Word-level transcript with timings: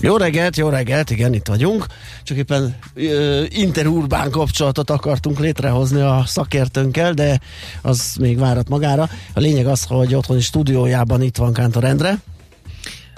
Jó 0.00 0.16
reggelt, 0.16 0.56
jó 0.56 0.68
reggelt, 0.68 1.10
igen, 1.10 1.34
itt 1.34 1.46
vagyunk. 1.46 1.86
Csak 2.22 2.36
éppen 2.36 2.76
uh, 2.94 3.44
interurbán 3.48 4.30
kapcsolatot 4.30 4.90
akartunk 4.90 5.38
létrehozni 5.38 6.00
a 6.00 6.22
szakértőnkkel, 6.26 7.12
de 7.12 7.40
az 7.82 8.14
még 8.20 8.38
várat 8.38 8.68
magára. 8.68 9.08
A 9.34 9.40
lényeg 9.40 9.66
az, 9.66 9.84
hogy 9.84 10.14
otthoni 10.14 10.40
stúdiójában 10.40 11.22
itt 11.22 11.36
van 11.36 11.52
Kántor 11.52 11.84
Endre. 11.84 12.18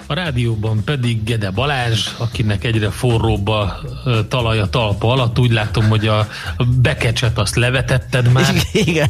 A 0.07 0.13
rádióban 0.13 0.83
pedig 0.83 1.23
Gede 1.23 1.51
Balázs, 1.51 2.07
akinek 2.17 2.63
egyre 2.63 2.89
forróbb 2.89 3.47
a 3.47 3.81
talaj 4.27 4.59
a 4.59 4.69
talpa 4.69 5.11
alatt. 5.11 5.39
Úgy 5.39 5.51
látom, 5.51 5.89
hogy 5.89 6.07
a 6.07 6.27
bekecset 6.81 7.37
azt 7.37 7.55
levetetted 7.55 8.31
már. 8.31 8.55
Igen. 8.71 9.09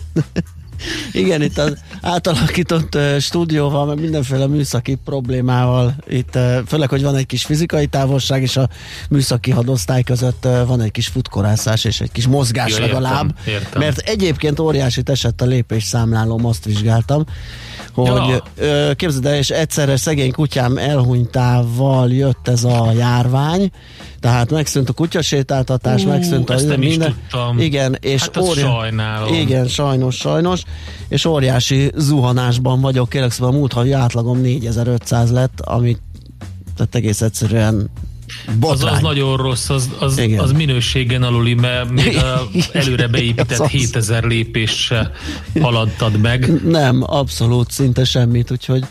Igen, 1.11 1.41
itt 1.41 1.57
az 1.57 1.77
átalakított 2.01 2.97
stúdióval, 3.19 3.85
meg 3.85 3.99
mindenféle 3.99 4.47
műszaki 4.47 4.97
problémával, 5.05 5.95
itt 6.07 6.37
főleg, 6.67 6.89
hogy 6.89 7.03
van 7.03 7.15
egy 7.15 7.25
kis 7.25 7.45
fizikai 7.45 7.87
távolság, 7.87 8.41
és 8.41 8.57
a 8.57 8.69
műszaki 9.09 9.51
hadosztály 9.51 10.03
között 10.03 10.47
van 10.67 10.81
egy 10.81 10.91
kis 10.91 11.07
futkorászás, 11.07 11.83
és 11.83 12.01
egy 12.01 12.11
kis 12.11 12.27
mozgás 12.27 12.71
ja, 12.71 12.79
legalább. 12.79 13.35
Értem, 13.39 13.53
értem. 13.53 13.81
Mert 13.81 13.97
egyébként 13.97 14.59
óriási 14.59 15.01
esett 15.05 15.41
a 15.41 15.45
lépésszámlálóm, 15.45 16.45
azt 16.45 16.65
vizsgáltam, 16.65 17.25
hogy 17.93 18.41
ja. 18.57 18.93
képzeld 18.95 19.25
el, 19.25 19.35
és 19.35 19.49
egyszerre 19.49 19.97
szegény 19.97 20.31
kutyám 20.31 20.77
elhunytával 20.77 22.11
jött 22.11 22.47
ez 22.47 22.63
a 22.63 22.91
járvány, 22.97 23.71
tehát 24.23 24.51
megszűnt 24.51 24.89
a 24.89 24.93
kutyasétáltatás, 24.93 26.03
uh, 26.03 26.07
megszűnt 26.07 26.49
a 26.49 26.77
minden. 26.77 26.81
Is 26.81 26.97
tudtam. 26.97 27.59
Igen, 27.59 27.97
és 28.01 28.21
hát 28.21 28.37
óri... 28.37 28.59
sajnálom. 28.59 29.33
Igen, 29.33 29.67
sajnos, 29.67 30.15
sajnos. 30.15 30.61
És 31.07 31.25
óriási 31.25 31.91
zuhanásban 31.95 32.81
vagyok, 32.81 33.09
kérlek 33.09 33.31
szóval 33.31 33.53
a 33.53 33.57
múlt 33.57 33.73
havi 33.73 33.91
átlagom 33.91 34.41
4500 34.41 35.31
lett, 35.31 35.59
ami 35.61 35.97
tehát 36.75 36.95
egész 36.95 37.21
egyszerűen 37.21 37.89
Botrány. 38.59 38.91
Az, 38.91 38.95
az 38.95 39.01
nagyon 39.01 39.37
rossz, 39.37 39.69
az, 39.69 39.89
az, 39.99 40.21
az 40.37 40.51
minőségen 40.51 41.23
aluli, 41.23 41.53
mert 41.53 41.89
még 41.89 42.17
a 42.23 42.47
előre 42.73 43.07
beépített 43.07 43.67
7000 43.67 44.23
lépés 44.23 44.93
haladtad 45.61 46.17
meg. 46.21 46.63
Nem, 46.63 47.03
abszolút, 47.05 47.71
szinte 47.71 48.03
semmit, 48.03 48.51
úgyhogy 48.51 48.83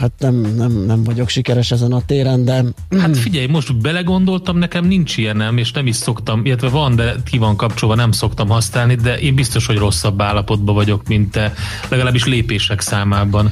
hát 0.00 0.12
nem, 0.18 0.34
nem, 0.34 0.72
nem 0.72 1.04
vagyok 1.04 1.28
sikeres 1.28 1.70
ezen 1.70 1.92
a 1.92 2.00
téren, 2.06 2.44
de... 2.44 2.64
Hát 2.98 3.16
figyelj, 3.16 3.46
most 3.46 3.76
belegondoltam, 3.76 4.58
nekem 4.58 4.84
nincs 4.84 5.16
ilyenem, 5.16 5.56
és 5.56 5.72
nem 5.72 5.86
is 5.86 5.96
szoktam, 5.96 6.44
illetve 6.44 6.68
van, 6.68 6.96
de 6.96 7.14
ki 7.24 7.38
van 7.38 7.56
kapcsolva, 7.56 7.94
nem 7.94 8.12
szoktam 8.12 8.48
használni, 8.48 8.94
de 8.94 9.18
én 9.18 9.34
biztos, 9.34 9.66
hogy 9.66 9.76
rosszabb 9.76 10.22
állapotban 10.22 10.74
vagyok, 10.74 11.08
mint 11.08 11.30
te, 11.30 11.52
legalábbis 11.88 12.24
lépések 12.24 12.80
számában. 12.80 13.50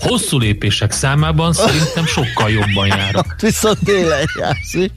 Hosszú 0.00 0.38
lépések 0.38 0.92
számában 0.92 1.52
szerintem 1.52 2.04
sokkal 2.06 2.50
jobban 2.50 2.86
járok. 2.86 3.34
Viszont 3.40 3.78
tényleg 3.84 4.24
jársz. 4.40 4.90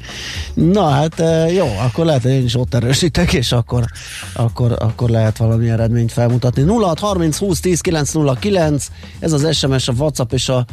Na 0.54 0.90
hát 0.90 1.24
jó, 1.52 1.68
akkor 1.86 2.06
lehet, 2.06 2.22
hogy 2.22 2.32
én 2.32 2.44
is 2.44 2.56
ott 2.56 2.74
erősítek, 2.74 3.34
és 3.34 3.52
akkor, 3.52 3.86
akkor, 4.34 4.76
akkor 4.80 5.10
lehet 5.10 5.38
valami 5.38 5.70
eredményt 5.70 6.12
felmutatni. 6.12 6.64
06 6.64 7.00
30 7.00 7.38
20 7.38 7.60
10 7.60 7.82
909, 7.82 8.88
ez 9.20 9.32
az 9.32 9.58
SMS, 9.58 9.88
a 9.88 9.94
WhatsApp 9.98 10.34
és 10.34 10.50
a 10.50 10.66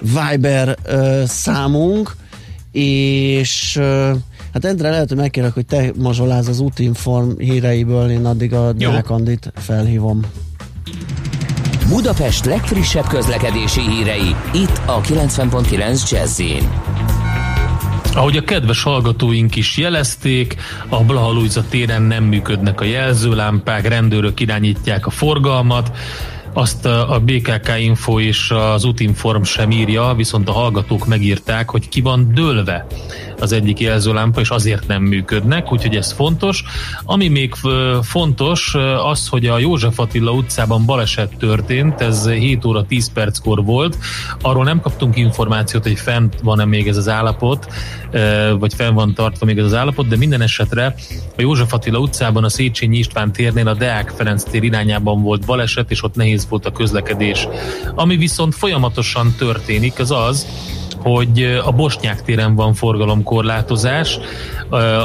Viber 0.00 0.76
uh, 0.86 1.24
számunk, 1.24 2.16
és 2.72 3.76
uh, 3.80 4.16
hát 4.52 4.64
Endre 4.64 4.90
lehet, 4.90 5.08
hogy 5.08 5.16
megkérek, 5.16 5.54
hogy 5.54 5.66
te 5.66 5.92
mazsoláz 5.96 6.48
az 6.48 6.60
útinform 6.60 7.38
híreiből, 7.38 8.10
én 8.10 8.24
addig 8.24 8.52
a 8.52 8.72
Nyákandit 8.72 9.52
felhívom. 9.54 10.20
Budapest 11.88 12.44
legfrissebb 12.44 13.06
közlekedési 13.06 13.80
hírei, 13.80 14.34
itt 14.52 14.80
a 14.86 15.00
90.9 15.00 16.10
jazz 16.10 16.42
ahogy 18.14 18.36
a 18.36 18.42
kedves 18.42 18.82
hallgatóink 18.82 19.56
is 19.56 19.76
jelezték, 19.76 20.56
a 20.88 21.04
Blaha 21.04 21.62
téren 21.68 22.02
nem 22.02 22.24
működnek 22.24 22.80
a 22.80 22.84
jelzőlámpák, 22.84 23.88
rendőrök 23.88 24.40
irányítják 24.40 25.06
a 25.06 25.10
forgalmat, 25.10 25.90
azt 26.58 26.86
a 26.86 27.20
BKK 27.24 27.72
Info 27.80 28.20
és 28.20 28.50
az 28.50 28.84
Utinform 28.84 29.42
sem 29.42 29.70
írja, 29.70 30.14
viszont 30.16 30.48
a 30.48 30.52
hallgatók 30.52 31.06
megírták, 31.06 31.70
hogy 31.70 31.88
ki 31.88 32.00
van 32.00 32.30
dőlve 32.34 32.86
az 33.40 33.52
egyik 33.52 33.80
jelzőlámpa, 33.80 34.40
és 34.40 34.50
azért 34.50 34.86
nem 34.86 35.02
működnek, 35.02 35.72
úgyhogy 35.72 35.96
ez 35.96 36.12
fontos. 36.12 36.64
Ami 37.04 37.28
még 37.28 37.54
fontos, 38.02 38.74
az, 39.04 39.28
hogy 39.28 39.46
a 39.46 39.58
József 39.58 39.98
Attila 39.98 40.30
utcában 40.30 40.84
baleset 40.86 41.36
történt, 41.38 42.00
ez 42.00 42.28
7 42.28 42.64
óra 42.64 42.84
10 42.86 43.12
perckor 43.12 43.64
volt. 43.64 43.98
Arról 44.40 44.64
nem 44.64 44.80
kaptunk 44.80 45.16
információt, 45.16 45.82
hogy 45.82 45.98
fent 45.98 46.34
van-e 46.42 46.64
még 46.64 46.88
ez 46.88 46.96
az 46.96 47.08
állapot, 47.08 47.66
vagy 48.58 48.74
fenn 48.74 48.94
van 48.94 49.14
tartva 49.14 49.46
még 49.46 49.58
ez 49.58 49.64
az 49.64 49.74
állapot, 49.74 50.08
de 50.08 50.16
minden 50.16 50.40
esetre 50.40 50.94
a 51.36 51.40
József 51.40 51.72
Attila 51.72 51.98
utcában 51.98 52.44
a 52.44 52.48
Széchenyi 52.48 52.98
István 52.98 53.32
térnél 53.32 53.68
a 53.68 53.74
Deák 53.74 54.12
Ferenc 54.16 54.42
tér 54.42 54.62
irányában 54.62 55.22
volt 55.22 55.46
baleset, 55.46 55.90
és 55.90 56.02
ott 56.02 56.14
nehéz 56.14 56.46
volt 56.48 56.66
a 56.66 56.72
közlekedés. 56.72 57.48
Ami 57.94 58.16
viszont 58.16 58.54
folyamatosan 58.54 59.34
történik, 59.38 59.98
az 59.98 60.10
az, 60.10 60.46
hogy 61.02 61.42
a 61.64 61.72
Bosnyák 61.72 62.22
téren 62.22 62.54
van 62.54 62.74
forgalomkorlátozás 62.74 64.18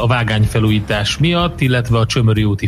a 0.01 0.07
vágányfelújítás 0.07 1.17
miatt, 1.17 1.61
illetve 1.61 1.97
a 1.97 2.05
Csömöri 2.05 2.43
úti 2.43 2.67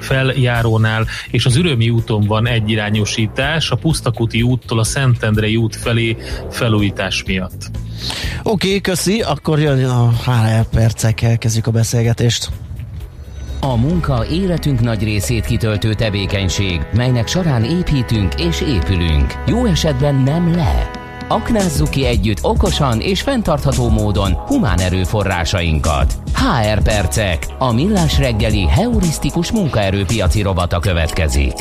feljárónál 0.00 1.06
és 1.30 1.46
az 1.46 1.56
Ürömi 1.56 1.90
úton 1.90 2.26
van 2.26 2.46
egyirányosítás, 2.46 3.70
a 3.70 3.76
Pusztakuti 3.76 4.42
úttól 4.42 4.78
a 4.78 4.84
Szentendrei 4.84 5.56
út 5.56 5.76
felé 5.76 6.16
felújítás 6.50 7.24
miatt. 7.26 7.70
Oké, 8.42 8.66
okay, 8.66 8.80
köszi, 8.80 9.20
akkor 9.20 9.58
jön 9.58 9.84
a 9.84 10.10
HR 10.24 10.68
percek, 10.70 11.22
elkezdjük 11.22 11.66
a 11.66 11.70
beszélgetést. 11.70 12.50
A 13.64 13.76
munka 13.76 14.26
életünk 14.26 14.80
nagy 14.80 15.02
részét 15.02 15.44
kitöltő 15.44 15.94
tevékenység, 15.94 16.80
melynek 16.94 17.26
során 17.26 17.64
építünk 17.64 18.34
és 18.40 18.60
épülünk. 18.60 19.42
Jó 19.46 19.64
esetben 19.64 20.14
nem 20.14 20.54
le. 20.54 20.90
Aknázzuk 21.28 21.90
ki 21.90 22.06
együtt 22.06 22.38
okosan 22.42 23.00
és 23.00 23.22
fenntartható 23.22 23.88
módon 23.88 24.32
humán 24.32 24.78
erőforrásainkat. 24.78 26.14
HR 26.34 26.82
Percek, 26.82 27.46
a 27.58 27.72
millás 27.72 28.18
reggeli 28.18 28.66
heurisztikus 28.66 29.52
munkaerőpiaci 29.52 30.42
robata 30.42 30.78
következik. 30.78 31.54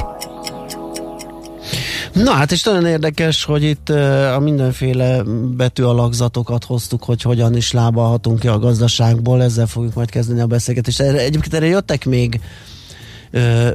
Na 2.13 2.31
hát 2.31 2.51
és 2.51 2.63
nagyon 2.63 2.85
érdekes, 2.85 3.44
hogy 3.44 3.63
itt 3.63 3.89
a 4.35 4.39
mindenféle 4.39 5.23
betűalakzatokat 5.55 6.63
hoztuk, 6.63 7.03
hogy 7.03 7.22
hogyan 7.22 7.55
is 7.55 7.72
lábalhatunk 7.72 8.39
ki 8.39 8.47
a 8.47 8.59
gazdaságból, 8.59 9.44
ezzel 9.44 9.67
fogjuk 9.67 9.94
majd 9.94 10.09
kezdeni 10.09 10.41
a 10.41 10.45
beszélgetést. 10.45 11.00
Egyébként 11.00 11.53
erre 11.53 11.66
jöttek 11.66 12.05
még 12.05 12.39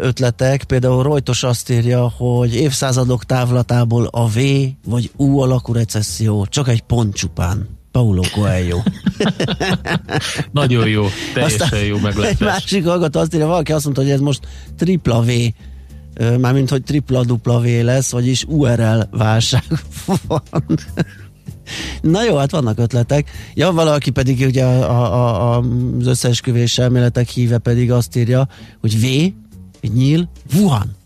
ötletek, 0.00 0.64
például 0.64 1.02
Rojtos 1.02 1.42
azt 1.42 1.70
írja, 1.70 2.12
hogy 2.16 2.54
évszázadok 2.54 3.24
távlatából 3.24 4.08
a 4.10 4.28
V 4.28 4.38
vagy 4.84 5.10
U 5.16 5.38
alakú 5.38 5.72
recesszió, 5.72 6.46
csak 6.46 6.68
egy 6.68 6.82
pont 6.82 7.14
csupán. 7.14 7.68
Paulo 7.90 8.22
Coelho. 8.32 8.78
Nagyon 10.52 10.88
jó, 10.88 11.06
teljesen 11.34 11.60
Aztán 11.60 11.84
jó 11.84 11.98
meglepés. 11.98 12.30
Egy 12.30 12.40
másik 12.40 12.84
hallgató 12.84 13.20
azt 13.20 13.34
írja, 13.34 13.46
valaki 13.46 13.72
azt 13.72 13.84
mondta, 13.84 14.02
hogy 14.02 14.10
ez 14.10 14.20
most 14.20 14.40
tripla 14.76 15.20
V 15.20 15.30
mármint, 16.40 16.70
hogy 16.70 16.82
tripla-dupla 16.82 17.60
V 17.60 17.64
lesz, 17.82 18.10
vagyis 18.10 18.44
URL 18.44 19.00
válság 19.10 19.62
van. 20.26 20.42
Na 22.00 22.24
jó, 22.24 22.36
hát 22.36 22.50
vannak 22.50 22.78
ötletek. 22.78 23.30
Ja, 23.54 23.72
valaki 23.72 24.10
pedig 24.10 24.46
ugye 24.46 24.64
a, 24.64 24.90
a, 24.90 25.56
a, 25.56 25.64
az 25.98 26.06
összeesküvés 26.06 26.78
elméletek 26.78 27.28
híve 27.28 27.58
pedig 27.58 27.92
azt 27.92 28.16
írja, 28.16 28.48
hogy 28.80 29.00
V, 29.00 29.06
nyíl, 29.94 30.30
Wuhan. 30.54 30.96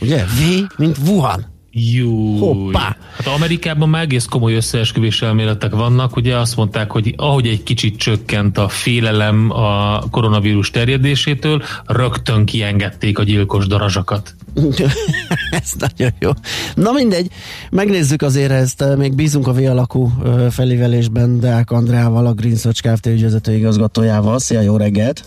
Ugye? 0.00 0.24
V, 0.24 0.66
mint 0.76 0.98
Wuhan. 0.98 1.46
Jó. 1.72 2.36
Hoppá! 2.36 2.96
Hát 3.16 3.26
Amerikában 3.26 3.88
már 3.88 4.02
egész 4.02 4.24
komoly 4.24 4.54
összeesküvés 4.54 5.22
elméletek 5.22 5.74
vannak. 5.74 6.16
Ugye 6.16 6.36
azt 6.36 6.56
mondták, 6.56 6.90
hogy 6.90 7.14
ahogy 7.16 7.46
egy 7.46 7.62
kicsit 7.62 7.96
csökkent 7.96 8.58
a 8.58 8.68
félelem 8.68 9.50
a 9.50 10.02
koronavírus 10.10 10.70
terjedésétől, 10.70 11.62
rögtön 11.86 12.44
kiengedték 12.44 13.18
a 13.18 13.22
gyilkos 13.22 13.66
darazsakat. 13.66 14.34
ez 15.62 15.72
nagyon 15.78 16.12
jó. 16.18 16.30
Na 16.74 16.92
mindegy, 16.92 17.30
megnézzük 17.70 18.22
azért 18.22 18.50
ezt, 18.50 18.84
még 18.96 19.14
bízunk 19.14 19.46
a 19.46 19.52
V-alakú 19.52 20.12
felívelésben 20.50 21.40
Deák 21.40 21.70
Andrával, 21.70 22.26
a 22.26 22.32
Green 22.32 22.56
Search 22.56 22.82
Kft. 22.82 23.06
ügyvezető 23.06 23.54
igazgatójával. 23.54 24.38
Szia, 24.38 24.60
jó 24.60 24.76
reggelt! 24.76 25.24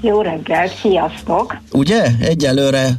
Jó 0.00 0.20
reggelt, 0.20 0.74
sziasztok! 0.74 1.56
Ugye? 1.72 2.06
Egyelőre, 2.20 2.98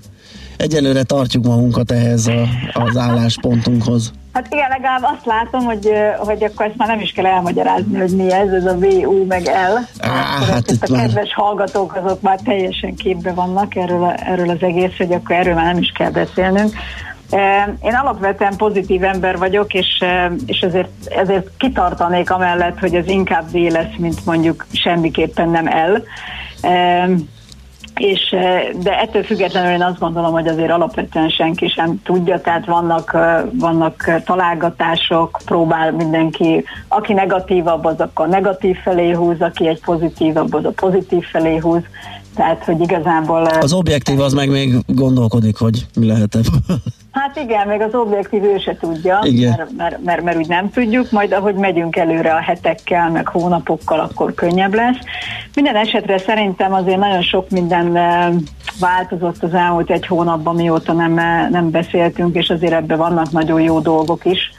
egyelőre 0.58 1.04
tartjuk 1.04 1.46
magunkat 1.46 1.92
ehhez 1.92 2.28
a, 2.28 2.48
az 2.74 2.98
álláspontunkhoz. 2.98 4.12
Hát 4.34 4.48
igen, 4.50 4.70
legalább 4.70 5.04
azt 5.04 5.26
látom, 5.26 5.64
hogy, 5.66 5.90
hogy 6.18 6.44
akkor 6.44 6.66
ezt 6.66 6.78
már 6.78 6.88
nem 6.88 7.00
is 7.00 7.12
kell 7.12 7.26
elmagyarázni, 7.26 7.98
hogy 7.98 8.16
mi 8.16 8.32
ez, 8.32 8.52
ez 8.52 8.66
a 8.66 8.78
VU 8.78 9.26
meg 9.26 9.44
L. 9.46 10.06
Á, 10.08 10.46
hát 10.52 10.72
itt 10.72 10.84
a 10.84 10.92
már... 10.92 11.02
kedves 11.02 11.34
hallgatók 11.34 11.96
azok 12.04 12.22
már 12.22 12.40
teljesen 12.44 12.96
képbe 12.96 13.34
vannak 13.34 13.76
erről, 13.76 14.04
a, 14.04 14.16
erről 14.26 14.50
az 14.50 14.62
egész, 14.62 14.98
hogy 14.98 15.12
akkor 15.12 15.36
erről 15.36 15.54
már 15.54 15.74
nem 15.74 15.82
is 15.82 15.92
kell 15.92 16.12
beszélnünk. 16.12 16.74
Én 17.82 17.94
alapvetően 17.94 18.56
pozitív 18.56 19.04
ember 19.04 19.38
vagyok, 19.38 19.74
és, 19.74 20.04
és 20.46 20.60
ezért, 20.60 20.90
ezért 21.06 21.50
kitartanék 21.58 22.30
amellett, 22.30 22.80
hogy 22.80 22.96
ez 22.96 23.08
inkább 23.08 23.52
V 23.52 23.56
lesz, 23.56 23.96
mint 23.98 24.26
mondjuk 24.26 24.66
semmiképpen 24.72 25.50
nem 25.50 25.68
el 25.68 26.04
és, 27.98 28.36
de 28.84 29.00
ettől 29.00 29.24
függetlenül 29.24 29.72
én 29.72 29.82
azt 29.82 30.00
gondolom, 30.00 30.32
hogy 30.32 30.48
azért 30.48 30.72
alapvetően 30.72 31.30
senki 31.30 31.68
sem 31.68 32.02
tudja, 32.04 32.42
tehát 32.42 32.66
vannak, 32.66 33.18
vannak 33.54 34.22
találgatások, 34.26 35.40
próbál 35.46 35.92
mindenki, 35.92 36.64
aki 36.88 37.14
negatívabb, 37.14 37.86
az 37.86 38.00
akkor 38.00 38.28
negatív 38.28 38.76
felé 38.78 39.12
húz, 39.12 39.42
aki 39.42 39.68
egy 39.68 39.80
pozitívabb, 39.80 40.54
az 40.54 40.66
a 40.66 40.72
pozitív 40.76 41.24
felé 41.24 41.58
húz, 41.58 41.82
tehát, 42.36 42.64
hogy 42.64 42.82
igazából... 42.82 43.46
Az 43.46 43.74
objektív 43.74 44.20
az 44.20 44.34
meg 44.34 44.50
még 44.50 44.76
gondolkodik, 44.88 45.58
hogy 45.58 45.86
mi 45.96 46.06
lehet 46.06 46.36
-e. 46.36 46.40
Hát 47.18 47.36
igen, 47.36 47.68
még 47.68 47.82
az 47.82 47.94
objektív 47.94 48.44
ő 48.44 48.58
se 48.58 48.78
tudja, 48.78 49.20
igen. 49.24 49.54
Mert, 49.58 49.72
mert, 49.78 50.04
mert, 50.04 50.24
mert 50.24 50.38
úgy 50.38 50.48
nem 50.48 50.70
tudjuk, 50.70 51.12
majd 51.12 51.34
ahogy 51.34 51.56
megyünk 51.56 51.96
előre 51.96 52.34
a 52.34 52.40
hetekkel, 52.40 53.10
meg 53.10 53.28
hónapokkal, 53.28 54.00
akkor 54.00 54.34
könnyebb 54.34 54.74
lesz. 54.74 54.98
Minden 55.56 55.76
esetre 55.76 56.18
szerintem 56.18 56.74
azért 56.74 57.00
nagyon 57.00 57.22
sok 57.22 57.50
minden 57.50 57.96
eh, 57.96 58.28
változott 58.80 59.44
az 59.44 59.54
elmúlt 59.54 59.90
egy 59.90 60.08
hónapban, 60.08 60.56
mióta 60.56 60.94
nem, 60.94 61.18
eh, 61.18 61.50
nem 61.50 61.72
beszéltünk, 61.72 62.36
és 62.36 62.50
azért 62.50 62.74
ebben 62.74 62.98
vannak 62.98 63.32
nagyon 63.32 63.62
jó 63.62 63.80
dolgok 63.80 64.26
is. 64.26 64.52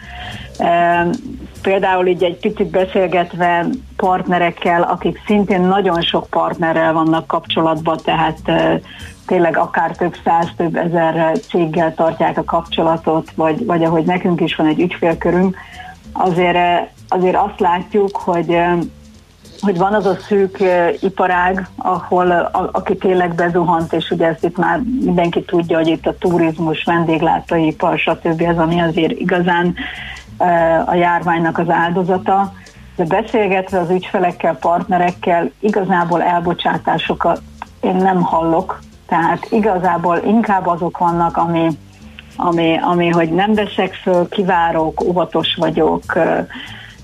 Például 1.62 2.06
így 2.06 2.22
egy 2.22 2.37
picit 2.37 2.66
beszélgetve 2.66 3.66
partnerekkel, 3.96 4.82
akik 4.82 5.22
szintén 5.26 5.60
nagyon 5.60 6.00
sok 6.00 6.26
partnerrel 6.31 6.93
vannak 6.93 7.26
kapcsolatban, 7.26 7.99
tehát 8.05 8.38
tényleg 9.26 9.56
akár 9.56 9.96
több 9.96 10.16
száz, 10.25 10.46
több 10.56 10.76
ezer 10.76 11.38
céggel 11.38 11.94
tartják 11.94 12.38
a 12.38 12.44
kapcsolatot, 12.44 13.31
vagy, 13.34 13.66
vagy 13.66 13.84
ahogy 13.84 14.05
nekünk 14.05 14.40
is 14.40 14.55
van 14.55 14.66
egy 14.66 14.81
ügyfélkörünk, 14.81 15.56
azért, 16.12 16.90
azért 17.08 17.37
azt 17.37 17.60
látjuk, 17.60 18.16
hogy 18.16 18.56
hogy 19.60 19.78
van 19.78 19.94
az 19.94 20.06
a 20.06 20.16
szűk 20.28 20.58
iparág, 21.00 21.69
ahol 21.76 22.31
a, 22.31 22.70
aki 22.72 22.96
tényleg 22.96 23.34
bezuhant, 23.34 23.93
és 23.93 24.10
ugye 24.10 24.26
ezt 24.26 24.44
itt 24.44 24.56
már 24.56 24.81
mindenki 25.00 25.43
tudja, 25.43 25.76
hogy 25.76 25.87
itt 25.87 26.06
a 26.06 26.16
turizmus, 26.19 26.84
vendéglátóipar, 26.84 27.99
stb. 27.99 28.43
az, 28.43 28.58
ami 28.58 28.81
azért 28.81 29.12
igazán 29.12 29.75
a 30.87 30.94
járványnak 30.94 31.58
az 31.58 31.70
áldozata. 31.70 32.52
De 32.96 33.05
beszélgetve 33.05 33.79
az 33.79 33.90
ügyfelekkel, 33.90 34.56
partnerekkel, 34.56 35.50
igazából 35.61 36.23
elbocsátásokat 36.23 37.40
én 37.81 37.96
nem 37.96 38.23
hallok, 38.23 38.81
tehát 39.06 39.46
igazából 39.50 40.17
inkább 40.26 40.67
azok 40.67 40.99
vannak, 40.99 41.37
ami, 41.37 41.69
ami, 42.37 42.79
ami 42.82 43.08
hogy 43.08 43.31
nem 43.31 43.55
veszek 43.55 43.94
föl, 43.94 44.29
kivárok, 44.29 45.02
óvatos 45.02 45.55
vagyok, 45.55 46.02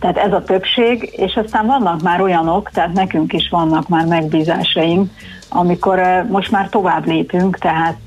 tehát 0.00 0.16
ez 0.16 0.32
a 0.32 0.42
többség, 0.42 1.12
és 1.16 1.34
aztán 1.44 1.66
vannak 1.66 2.02
már 2.02 2.20
olyanok, 2.20 2.70
tehát 2.70 2.92
nekünk 2.92 3.32
is 3.32 3.48
vannak 3.50 3.88
már 3.88 4.06
megbízásaink, 4.06 5.10
amikor 5.56 6.26
most 6.30 6.50
már 6.50 6.68
tovább 6.68 7.06
lépünk, 7.06 7.58
tehát 7.58 8.00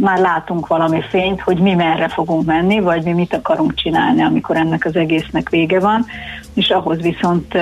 már 0.00 0.18
látunk 0.18 0.66
valami 0.66 1.00
fényt, 1.10 1.40
hogy 1.40 1.58
mi 1.58 1.74
merre 1.74 2.08
fogunk 2.08 2.46
menni, 2.46 2.80
vagy 2.80 3.04
mi 3.04 3.12
mit 3.12 3.34
akarunk 3.34 3.74
csinálni, 3.74 4.22
amikor 4.22 4.56
ennek 4.56 4.84
az 4.84 4.96
egésznek 4.96 5.48
vége 5.48 5.80
van, 5.80 6.06
és 6.54 6.68
ahhoz 6.68 7.00
viszont 7.00 7.54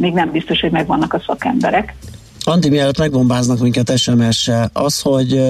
még 0.00 0.12
nem 0.12 0.30
biztos, 0.30 0.60
hogy 0.60 0.70
megvannak 0.70 1.12
a 1.12 1.22
szakemberek. 1.26 1.94
Andi, 2.44 2.68
mielőtt 2.68 2.98
megbombáznak 2.98 3.58
minket 3.58 3.96
SMS-sel, 3.96 4.70
az, 4.72 5.00
hogy 5.00 5.42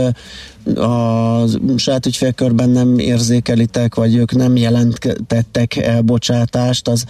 a 0.74 1.38
saját 1.76 2.06
ügyfélkörben 2.06 2.68
nem 2.68 2.98
érzékelitek, 2.98 3.94
vagy 3.94 4.14
ők 4.16 4.32
nem 4.32 4.56
jelentettek 4.56 5.76
elbocsátást, 5.76 6.88
az 6.88 7.04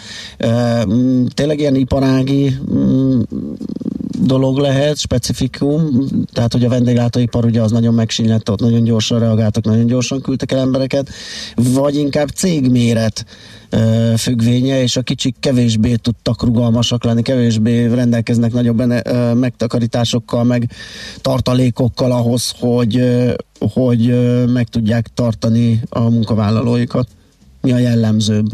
tényleg 1.34 1.58
ilyen 1.58 1.74
iparági 1.74 2.56
dolog 4.24 4.58
lehet, 4.58 4.96
specifikum, 4.96 6.08
tehát 6.32 6.52
hogy 6.52 6.64
a 6.64 6.68
vendéglátóipar 6.68 7.44
ugye 7.44 7.60
az 7.60 7.70
nagyon 7.70 7.94
megsínlett, 7.94 8.50
ott 8.50 8.60
nagyon 8.60 8.82
gyorsan 8.82 9.18
reagáltak, 9.18 9.64
nagyon 9.64 9.86
gyorsan 9.86 10.20
küldtek 10.20 10.52
el 10.52 10.58
embereket, 10.58 11.10
vagy 11.54 11.96
inkább 11.96 12.28
cégméret 12.28 13.24
függvénye, 14.16 14.82
és 14.82 14.96
a 14.96 15.02
kicsik 15.02 15.36
kevésbé 15.40 15.94
tudtak 15.94 16.42
rugalmasak 16.42 17.04
lenni, 17.04 17.22
kevésbé 17.22 17.86
rendelkeznek 17.86 18.52
nagyobb 18.52 18.82
megtakarításokkal, 19.34 20.44
meg 20.44 20.70
tartalékokkal 21.20 22.12
ahhoz, 22.12 22.52
hogy, 22.58 23.04
hogy 23.58 24.14
meg 24.52 24.68
tudják 24.68 25.08
tartani 25.14 25.82
a 25.88 26.00
munkavállalóikat. 26.00 27.08
Mi 27.60 27.72
a 27.72 27.78
jellemzőbb? 27.78 28.46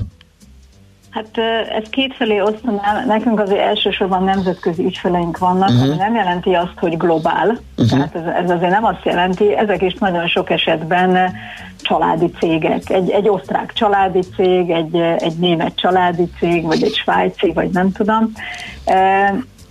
Hát 1.19 1.39
ez 1.69 1.89
kétfelé 1.91 2.41
osztanám, 2.41 3.07
nekünk 3.07 3.41
azért 3.41 3.61
elsősorban 3.61 4.25
nemzetközi 4.25 4.85
ügyfeleink 4.85 5.39
vannak, 5.39 5.69
uh-huh. 5.69 5.85
ami 5.85 5.97
nem 5.97 6.15
jelenti 6.15 6.55
azt, 6.55 6.79
hogy 6.79 6.97
globál, 6.97 7.49
uh-huh. 7.49 7.89
tehát 7.89 8.15
ez, 8.15 8.45
ez 8.45 8.51
azért 8.51 8.71
nem 8.71 8.85
azt 8.85 9.05
jelenti, 9.05 9.57
ezek 9.57 9.83
is 9.83 9.95
nagyon 9.95 10.27
sok 10.27 10.51
esetben 10.51 11.33
családi 11.81 12.31
cégek, 12.39 12.91
egy, 12.91 13.11
egy 13.11 13.29
osztrák 13.29 13.73
családi 13.73 14.21
cég, 14.37 14.71
egy, 14.71 14.97
egy 14.97 15.37
német 15.39 15.75
családi 15.75 16.29
cég, 16.39 16.65
vagy 16.65 16.83
egy 16.83 16.95
svájci, 16.95 17.53
vagy 17.53 17.71
nem 17.71 17.93
tudom. 17.93 18.33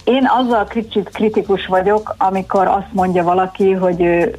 Én 0.03 0.29
azzal 0.37 0.65
kicsit 0.65 1.09
kritikus 1.09 1.65
vagyok, 1.65 2.15
amikor 2.17 2.67
azt 2.67 2.91
mondja 2.91 3.23
valaki, 3.23 3.71
hogy 3.71 4.31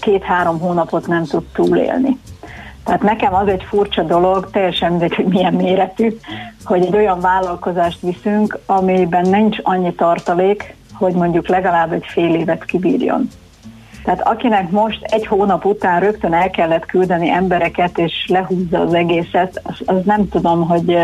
két-három 0.00 0.58
hónapot 0.58 1.06
nem 1.06 1.24
tud 1.24 1.44
túlélni. 1.52 2.18
Tehát 2.84 3.02
nekem 3.02 3.34
az 3.34 3.48
egy 3.48 3.62
furcsa 3.62 4.02
dolog, 4.02 4.50
teljesen 4.50 4.90
mindegy, 4.90 5.14
hogy 5.14 5.26
milyen 5.26 5.54
méretű, 5.54 6.16
hogy 6.64 6.84
egy 6.84 6.96
olyan 6.96 7.20
vállalkozást 7.20 8.00
viszünk, 8.00 8.58
amiben 8.66 9.28
nincs 9.28 9.58
annyi 9.62 9.94
tartalék, 9.94 10.74
hogy 10.94 11.14
mondjuk 11.14 11.48
legalább 11.48 11.92
egy 11.92 12.04
fél 12.06 12.34
évet 12.34 12.64
kibírjon. 12.64 13.28
Tehát 14.04 14.26
akinek 14.26 14.70
most 14.70 15.02
egy 15.02 15.26
hónap 15.26 15.64
után 15.64 16.00
rögtön 16.00 16.32
el 16.32 16.50
kellett 16.50 16.86
küldeni 16.86 17.30
embereket, 17.30 17.98
és 17.98 18.12
lehúzza 18.26 18.80
az 18.80 18.94
egészet, 18.94 19.60
az, 19.62 19.74
az 19.84 20.04
nem 20.04 20.28
tudom, 20.28 20.68
hogy 20.68 20.98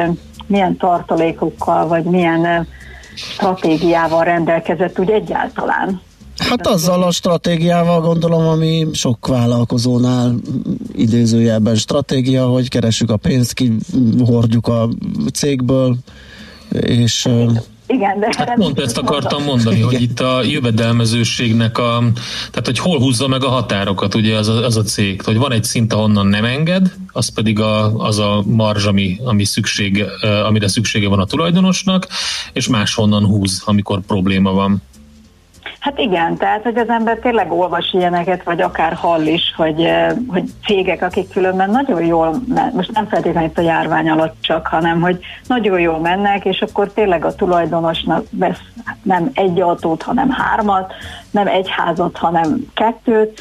milyen 0.47 0.76
tartalékokkal, 0.76 1.87
vagy 1.87 2.05
milyen 2.05 2.67
stratégiával 3.14 4.25
rendelkezett 4.25 4.99
úgy 4.99 5.11
egyáltalán. 5.11 6.00
Hát 6.49 6.67
azzal 6.67 7.02
a 7.02 7.11
stratégiával 7.11 8.00
gondolom, 8.00 8.47
ami 8.47 8.87
sok 8.93 9.26
vállalkozónál 9.26 10.35
idézőjelben 10.93 11.75
stratégia, 11.75 12.47
hogy 12.47 12.69
keressük 12.69 13.11
a 13.11 13.17
pénzt, 13.17 13.52
kihordjuk 13.52 14.67
a 14.67 14.88
cégből, 15.33 15.97
és 16.81 17.28
igen, 17.88 18.21
de... 18.21 18.28
Hát 18.37 18.55
pont 18.55 18.81
ezt 18.81 18.99
akartam 18.99 19.43
mondani, 19.43 19.81
hogy 19.81 20.02
itt 20.02 20.21
a 20.21 20.43
jövedelmezőségnek 20.43 21.78
a... 21.78 22.02
Tehát, 22.50 22.67
hogy 22.67 22.78
hol 22.78 22.99
húzza 22.99 23.28
meg 23.28 23.45
a 23.45 23.49
határokat 23.49 24.14
ugye 24.14 24.37
az 24.37 24.49
a, 24.49 24.64
az 24.64 24.76
a 24.76 24.83
cég. 24.83 25.23
Hogy 25.23 25.38
van 25.38 25.52
egy 25.52 25.64
szint, 25.64 25.93
ahonnan 25.93 26.26
nem 26.26 26.45
enged, 26.45 26.93
az 27.12 27.28
pedig 27.28 27.61
a, 27.61 27.97
az 27.97 28.19
a 28.19 28.43
marzs, 28.47 28.85
ami, 28.85 29.21
ami 29.25 29.45
szükség, 29.45 30.05
amire 30.45 30.69
szüksége 30.69 31.09
van 31.09 31.19
a 31.19 31.25
tulajdonosnak, 31.25 32.07
és 32.52 32.69
máshonnan 32.69 33.25
húz, 33.25 33.62
amikor 33.64 34.00
probléma 34.00 34.52
van. 34.52 34.83
Hát 35.78 35.99
igen, 35.99 36.37
tehát 36.37 36.62
hogy 36.62 36.76
az 36.76 36.88
ember 36.88 37.18
tényleg 37.18 37.52
olvas 37.52 37.92
ilyeneket, 37.92 38.42
vagy 38.42 38.61
akár 38.61 38.92
hall 38.92 39.23
is, 39.23 39.54
hogy, 39.56 39.85
eh, 39.85 40.12
hogy 40.28 40.44
cégek, 40.64 41.02
akik 41.02 41.32
különben 41.32 41.70
nagyon 41.70 42.04
jól, 42.04 42.42
most 42.73 42.92
nem 42.92 43.06
feltétlenül 43.06 43.49
itt 43.49 43.58
a 43.58 43.62
járvány 43.62 44.11
alatt 44.11 44.37
csak, 44.40 44.66
hanem 44.66 45.00
hogy 45.00 45.18
nagyon 45.47 45.80
jól 45.80 45.99
mennek, 45.99 46.44
és 46.44 46.61
akkor 46.61 46.92
tényleg 46.92 47.25
a 47.25 47.35
tulajdonosnak 47.35 48.26
vesz 48.30 48.61
nem 49.02 49.30
egy 49.35 49.61
autót, 49.61 50.02
hanem 50.02 50.30
hármat, 50.30 50.92
nem 51.30 51.47
egy 51.47 51.68
házat, 51.68 52.16
hanem 52.16 52.56
kettőt, 52.75 53.40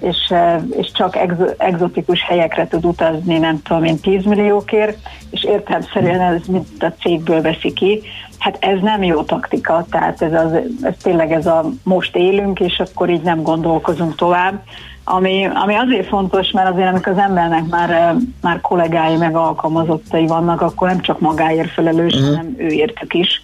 és, 0.00 0.34
és 0.70 0.92
csak 0.92 1.16
egzotikus 1.58 2.22
helyekre 2.22 2.68
tud 2.68 2.84
utazni, 2.84 3.38
nem 3.38 3.62
tudom 3.62 3.84
én, 3.84 4.00
10 4.00 4.24
milliókért, 4.24 4.98
és 5.30 5.44
értelmszerűen 5.44 6.20
ez 6.20 6.46
mint 6.46 6.82
a 6.82 6.92
cégből 7.00 7.40
veszi 7.40 7.72
ki. 7.72 8.02
Hát 8.38 8.56
ez 8.60 8.80
nem 8.80 9.02
jó 9.02 9.22
taktika, 9.22 9.86
tehát 9.90 10.22
ez, 10.22 10.32
az, 10.32 10.52
ez 10.82 10.94
tényleg 11.02 11.32
ez 11.32 11.46
a 11.46 11.64
most 11.82 12.16
élünk, 12.16 12.60
és 12.60 12.78
akkor 12.78 13.10
így 13.10 13.22
nem 13.22 13.42
gondolkozunk 13.42 14.14
tovább. 14.14 14.62
Ami, 15.04 15.48
ami 15.54 15.74
azért 15.74 16.08
fontos, 16.08 16.50
mert 16.50 16.70
azért 16.72 16.88
amikor 16.88 17.12
az 17.12 17.18
embernek 17.18 17.64
már, 17.66 18.16
már 18.40 18.60
kollégái 18.60 19.16
meg 19.16 19.36
alkalmazottai 19.36 20.26
vannak, 20.26 20.60
akkor 20.60 20.88
nem 20.88 21.00
csak 21.00 21.20
magáért 21.20 21.70
felelős, 21.70 22.14
uh-huh. 22.14 22.28
hanem 22.28 22.54
ő 22.56 22.66
értük 22.66 23.14
is. 23.14 23.42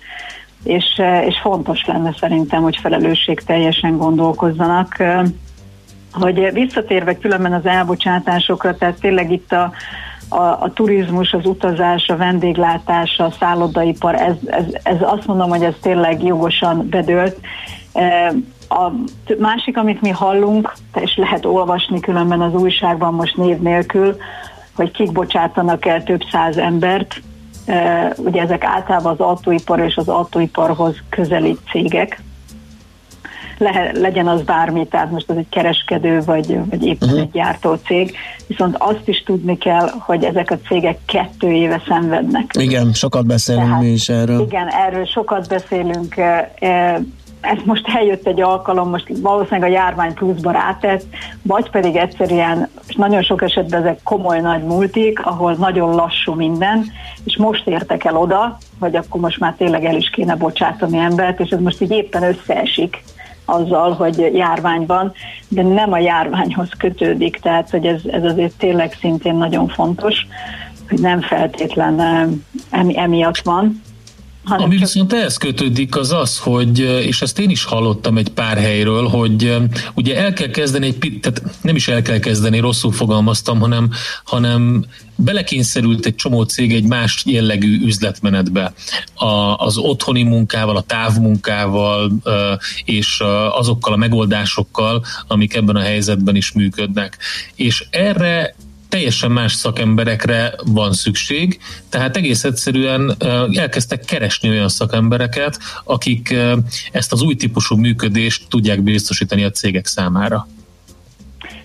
És, 0.65 1.03
és 1.27 1.41
fontos 1.43 1.85
lenne 1.87 2.15
szerintem, 2.21 2.63
hogy 2.63 2.77
felelősség 2.77 3.41
teljesen 3.41 3.97
gondolkozzanak 3.97 4.97
hogy 6.15 6.53
visszatérve 6.53 7.19
különben 7.19 7.53
az 7.53 7.67
elbocsátásokra, 7.67 8.77
tehát 8.77 9.01
tényleg 9.01 9.33
itt 9.33 9.53
a, 9.53 9.73
a, 10.35 10.63
a 10.63 10.73
turizmus, 10.73 11.33
az 11.33 11.47
utazás, 11.47 12.09
a 12.09 12.17
vendéglátás, 12.17 13.19
a 13.19 13.31
szállodaipar, 13.39 14.15
ez, 14.15 14.35
ez, 14.47 14.65
ez 14.83 14.97
azt 15.01 15.27
mondom, 15.27 15.49
hogy 15.49 15.63
ez 15.63 15.75
tényleg 15.81 16.23
jogosan 16.23 16.89
bedőlt. 16.89 17.41
E, 17.93 18.33
a 18.69 18.93
másik, 19.39 19.77
amit 19.77 20.01
mi 20.01 20.11
hallunk, 20.11 20.73
és 21.01 21.17
lehet 21.17 21.45
olvasni 21.45 22.01
különben 22.01 22.41
az 22.41 22.55
újságban 22.55 23.15
most 23.15 23.37
név 23.37 23.59
nélkül, 23.59 24.17
hogy 24.77 24.91
kik 24.91 25.13
bocsátanak 25.13 25.87
el 25.87 26.03
több 26.03 26.23
száz 26.31 26.57
embert, 26.57 27.23
e, 27.67 28.13
ugye 28.17 28.43
ezek 28.43 28.65
általában 28.65 29.13
az 29.13 29.21
autóipar 29.21 29.79
és 29.79 29.97
az 29.97 30.09
autóiparhoz 30.09 30.97
közeli 31.09 31.59
cégek, 31.71 32.23
le, 33.65 33.91
legyen 33.93 34.27
az 34.27 34.43
bármi, 34.43 34.87
tehát 34.87 35.11
most 35.11 35.31
az 35.31 35.37
egy 35.37 35.49
kereskedő, 35.49 36.21
vagy, 36.25 36.59
vagy 36.71 36.87
éppen 36.87 37.09
uh-huh. 37.09 37.23
egy 37.23 37.31
gyártócég, 37.31 38.17
viszont 38.47 38.77
azt 38.79 39.09
is 39.09 39.23
tudni 39.23 39.59
kell, 39.59 39.89
hogy 39.99 40.25
ezek 40.25 40.51
a 40.51 40.59
cégek 40.69 40.99
kettő 41.07 41.53
éve 41.53 41.83
szenvednek. 41.89 42.51
Igen, 42.59 42.93
sokat 42.93 43.27
beszélünk 43.27 43.67
tehát, 43.67 43.83
mi 43.83 43.89
is 43.89 44.09
erről. 44.09 44.41
Igen, 44.41 44.69
erről 44.69 45.07
sokat 45.07 45.49
beszélünk, 45.49 46.15
ez 47.45 47.59
most 47.65 47.89
eljött 47.89 48.27
egy 48.27 48.41
alkalom, 48.41 48.91
most 48.91 49.13
valószínűleg 49.23 49.71
a 49.71 49.73
járvány 49.73 50.15
pluszba 50.15 50.51
rátett, 50.51 51.05
vagy 51.43 51.71
pedig 51.71 51.97
egyszerűen, 51.97 52.69
és 52.89 52.95
nagyon 52.95 53.23
sok 53.23 53.43
esetben 53.43 53.81
ezek 53.81 54.01
komoly 54.03 54.41
nagy 54.41 54.63
multik, 54.63 55.27
ahol 55.27 55.55
nagyon 55.55 55.95
lassú 55.95 56.35
minden, 56.35 56.85
és 57.25 57.37
most 57.37 57.67
értek 57.67 58.05
el 58.05 58.17
oda, 58.17 58.59
hogy 58.81 58.97
akkor 58.97 59.21
most 59.21 59.39
már 59.39 59.55
tényleg 59.59 59.85
el 59.85 59.97
is 59.97 60.11
kéne 60.11 60.35
bocsátani 60.35 60.99
embert, 60.99 61.41
és 61.41 61.51
ez 61.51 61.61
most 61.61 61.81
így 61.81 61.91
éppen 61.91 62.23
összeesik 62.23 63.03
azzal, 63.45 63.93
hogy 63.93 64.31
járvány 64.35 64.87
van, 64.87 65.13
de 65.49 65.63
nem 65.63 65.93
a 65.93 65.99
járványhoz 65.99 66.69
kötődik, 66.79 67.37
tehát 67.37 67.71
hogy 67.71 67.87
ez, 67.87 68.01
ez 68.07 68.25
azért 68.25 68.57
tényleg 68.57 68.97
szintén 69.01 69.35
nagyon 69.35 69.69
fontos, 69.69 70.27
hogy 70.89 71.01
nem 71.01 71.21
feltétlen 71.21 72.01
emi, 72.71 72.99
emiatt 72.99 73.39
van. 73.39 73.83
Hanem 74.45 74.65
Ami 74.65 74.77
viszont 74.77 75.13
ehhez 75.13 75.37
kötődik 75.37 75.97
az 75.97 76.13
az, 76.13 76.39
hogy, 76.39 76.79
és 76.79 77.23
ezt 77.23 77.39
én 77.39 77.51
is 77.51 77.65
hallottam 77.65 78.17
egy 78.17 78.29
pár 78.29 78.59
helyről, 78.59 79.09
hogy 79.09 79.57
ugye 79.95 80.17
el 80.17 80.33
kell 80.33 80.51
kezdeni 80.51 80.87
egy, 80.87 81.19
tehát 81.21 81.43
nem 81.63 81.77
is 81.77 81.89
el 81.89 82.03
kell 82.03 82.19
kezdeni, 82.19 82.59
rosszul 82.59 82.93
fogalmaztam, 82.93 83.61
hanem, 83.61 83.91
hanem 84.25 84.85
belekényszerült 85.17 86.07
egy 86.07 86.15
csomó 86.15 86.43
cég 86.43 86.73
egy 86.73 86.85
más 86.85 87.23
jellegű 87.27 87.85
üzletmenetbe. 87.85 88.73
A, 89.15 89.55
az 89.57 89.77
otthoni 89.77 90.23
munkával, 90.23 90.77
a 90.77 90.83
távmunkával 90.83 92.13
és 92.85 93.23
azokkal 93.51 93.93
a 93.93 93.97
megoldásokkal, 93.97 95.05
amik 95.27 95.55
ebben 95.55 95.77
a 95.77 95.81
helyzetben 95.81 96.37
is 96.37 96.53
működnek. 96.53 97.19
És 97.55 97.87
erre 97.91 98.55
teljesen 98.95 99.31
más 99.31 99.53
szakemberekre 99.53 100.55
van 100.65 100.93
szükség, 100.93 101.59
tehát 101.89 102.17
egész 102.17 102.45
egyszerűen 102.45 103.17
elkezdtek 103.55 104.05
keresni 104.05 104.49
olyan 104.49 104.69
szakembereket, 104.69 105.59
akik 105.85 106.35
ezt 106.93 107.13
az 107.13 107.23
új 107.23 107.35
típusú 107.35 107.77
működést 107.77 108.49
tudják 108.49 108.81
biztosítani 108.81 109.45
a 109.45 109.51
cégek 109.51 109.87
számára. 109.87 110.47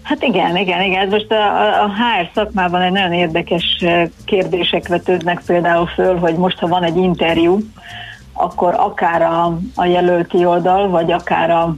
Hát 0.01 0.23
igen, 0.23 0.57
igen, 0.57 0.81
igen. 0.81 1.07
Most 1.07 1.31
a, 1.31 1.83
a 1.83 1.87
HR 1.87 2.29
szakmában 2.33 2.81
egy 2.81 2.91
nagyon 2.91 3.13
érdekes 3.13 3.83
kérdések 4.25 4.87
vetődnek 4.87 5.41
például 5.45 5.87
föl, 5.87 6.17
hogy 6.17 6.35
most, 6.35 6.57
ha 6.57 6.67
van 6.67 6.83
egy 6.83 6.97
interjú, 6.97 7.59
akkor 8.33 8.73
akár 8.73 9.21
a, 9.21 9.59
a 9.75 9.85
jelölti 9.85 10.45
oldal, 10.45 10.87
vagy 10.87 11.11
akár 11.11 11.49
a 11.49 11.75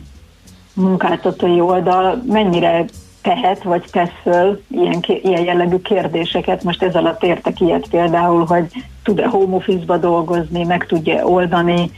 munkáltatói 0.74 1.60
oldal 1.60 2.24
mennyire 2.28 2.86
tehet, 3.22 3.64
vagy 3.64 3.84
tesz 3.92 4.12
föl 4.22 4.62
ilyen, 4.72 5.00
ilyen 5.06 5.44
jellegű 5.44 5.78
kérdéseket. 5.78 6.64
Most 6.64 6.84
ez 6.84 6.96
alatt 6.96 7.24
értek 7.24 7.60
ilyet 7.60 7.88
például, 7.90 8.46
hogy 8.46 8.66
tud-e 9.04 9.28
home 9.28 9.56
office-ba 9.56 9.98
dolgozni, 9.98 10.64
meg 10.64 10.86
tudja 10.86 11.26
oldani, 11.26 11.92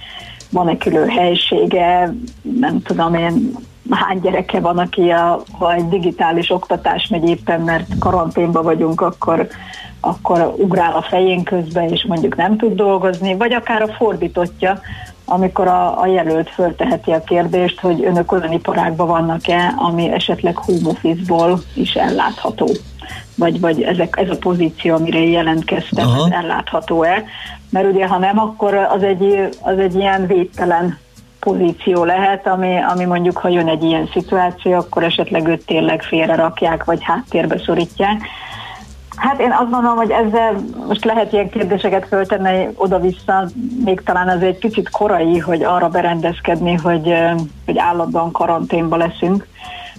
van-e 0.51 0.77
külön 0.77 1.09
helysége, 1.09 2.13
nem 2.41 2.81
tudom 2.81 3.13
én, 3.13 3.55
hány 3.89 4.19
gyereke 4.19 4.59
van, 4.59 4.77
aki 4.77 5.09
a, 5.09 5.43
ha 5.51 5.73
egy 5.73 5.87
digitális 5.87 6.49
oktatás 6.49 7.07
megy 7.07 7.29
éppen, 7.29 7.61
mert 7.61 7.87
karanténban 7.99 8.63
vagyunk, 8.63 9.01
akkor, 9.01 9.47
akkor 9.99 10.53
ugrál 10.57 10.95
a 10.95 11.01
fején 11.01 11.43
közben, 11.43 11.89
és 11.89 12.05
mondjuk 12.07 12.35
nem 12.35 12.57
tud 12.57 12.75
dolgozni, 12.75 13.35
vagy 13.35 13.53
akár 13.53 13.81
a 13.81 13.87
fordítottja, 13.87 14.79
amikor 15.25 15.67
a, 15.67 16.01
a 16.01 16.05
jelölt 16.05 16.49
fölteheti 16.49 17.11
a 17.11 17.23
kérdést, 17.23 17.79
hogy 17.79 18.03
önök 18.03 18.31
olyan 18.31 18.51
iparágban 18.51 19.07
vannak-e, 19.07 19.73
ami 19.77 20.11
esetleg 20.11 20.55
home 20.55 20.89
office-ból 20.89 21.61
is 21.73 21.93
ellátható. 21.93 22.69
Vagy, 23.35 23.59
vagy 23.59 23.81
ezek, 23.81 24.17
ez 24.17 24.29
a 24.29 24.37
pozíció, 24.37 24.95
amire 24.95 25.19
jelentkeztem, 25.19 26.07
ellátható-e. 26.29 27.23
Mert 27.69 27.91
ugye, 27.91 28.07
ha 28.07 28.17
nem, 28.17 28.39
akkor 28.39 28.73
az 28.73 29.03
egy, 29.03 29.49
az 29.61 29.77
egy 29.77 29.95
ilyen 29.95 30.27
védtelen 30.27 30.97
pozíció 31.39 32.03
lehet, 32.03 32.47
ami, 32.47 32.77
ami 32.91 33.05
mondjuk, 33.05 33.37
ha 33.37 33.47
jön 33.47 33.67
egy 33.67 33.83
ilyen 33.83 34.09
szituáció, 34.13 34.73
akkor 34.73 35.03
esetleg 35.03 35.47
őt 35.47 35.65
tényleg 35.65 36.01
félre 36.01 36.35
rakják, 36.35 36.83
vagy 36.83 37.03
háttérbe 37.03 37.59
szorítják. 37.65 38.21
Hát 39.15 39.39
én 39.39 39.51
azt 39.51 39.69
gondolom, 39.69 39.97
hogy 39.97 40.11
ezzel 40.11 40.55
most 40.87 41.05
lehet 41.05 41.33
ilyen 41.33 41.49
kérdéseket 41.49 42.07
föltenni 42.07 42.67
oda-vissza, 42.75 43.47
még 43.85 44.01
talán 44.01 44.29
az 44.29 44.41
egy 44.41 44.57
kicsit 44.57 44.89
korai, 44.89 45.39
hogy 45.39 45.63
arra 45.63 45.87
berendezkedni, 45.89 46.73
hogy, 46.73 47.13
hogy 47.65 47.77
állandóan 47.77 48.31
karanténba 48.31 48.95
leszünk, 48.95 49.47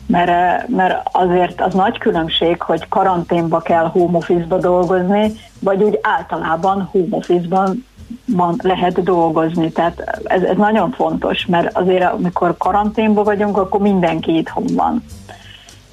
mert, 0.06 0.68
mert 0.68 1.08
azért 1.12 1.60
az 1.60 1.74
nagy 1.74 1.98
különbség, 1.98 2.62
hogy 2.62 2.88
karanténba 2.88 3.60
kell 3.60 3.84
home 3.84 4.16
office-ba 4.16 4.58
dolgozni, 4.58 5.32
vagy 5.60 5.82
úgy 5.82 5.98
általában 6.02 6.88
home 6.92 7.16
office-ban 7.16 7.84
van, 8.26 8.54
lehet 8.62 9.02
dolgozni. 9.02 9.72
Tehát 9.72 10.20
ez, 10.24 10.42
ez 10.42 10.56
nagyon 10.56 10.90
fontos, 10.90 11.46
mert 11.46 11.76
azért 11.76 12.12
amikor 12.12 12.56
karanténban 12.56 13.24
vagyunk, 13.24 13.56
akkor 13.56 13.80
mindenki 13.80 14.36
itthon 14.36 14.64
van 14.74 15.02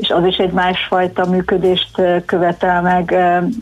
és 0.01 0.09
az 0.09 0.25
is 0.25 0.37
egy 0.37 0.51
másfajta 0.51 1.25
működést 1.25 2.01
követel 2.25 2.81
meg, 2.81 3.15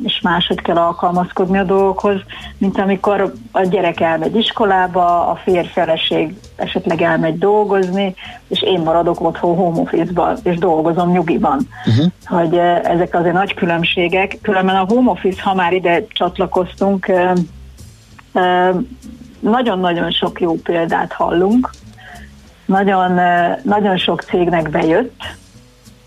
és 0.04 0.22
máshogy 0.22 0.62
kell 0.62 0.76
alkalmazkodni 0.76 1.58
a 1.58 1.64
dolgokhoz, 1.64 2.20
mint 2.58 2.78
amikor 2.78 3.34
a 3.52 3.62
gyerek 3.62 4.00
elmegy 4.00 4.36
iskolába, 4.36 5.28
a 5.28 5.36
férfeleség 5.36 6.36
esetleg 6.56 7.02
elmegy 7.02 7.38
dolgozni, 7.38 8.16
és 8.48 8.62
én 8.62 8.80
maradok 8.80 9.22
otthon 9.22 9.56
home 9.56 9.80
office 9.80 10.38
és 10.44 10.58
dolgozom 10.58 11.12
nyugiban. 11.12 11.68
Uh-huh. 11.86 12.06
Hogy 12.26 12.58
ezek 12.84 13.16
azért 13.16 13.34
nagy 13.34 13.54
különbségek. 13.54 14.38
Különben 14.42 14.76
a 14.76 14.86
home 14.88 15.12
office, 15.12 15.42
ha 15.42 15.54
már 15.54 15.74
ide 15.74 16.06
csatlakoztunk, 16.08 17.12
nagyon-nagyon 19.40 20.12
sok 20.12 20.42
jó 20.42 20.54
példát 20.54 21.14
hallunk, 21.14 21.70
nagyon, 22.66 23.20
nagyon 23.64 23.98
sok 23.98 24.22
cégnek 24.22 24.70
bejött, 24.70 25.38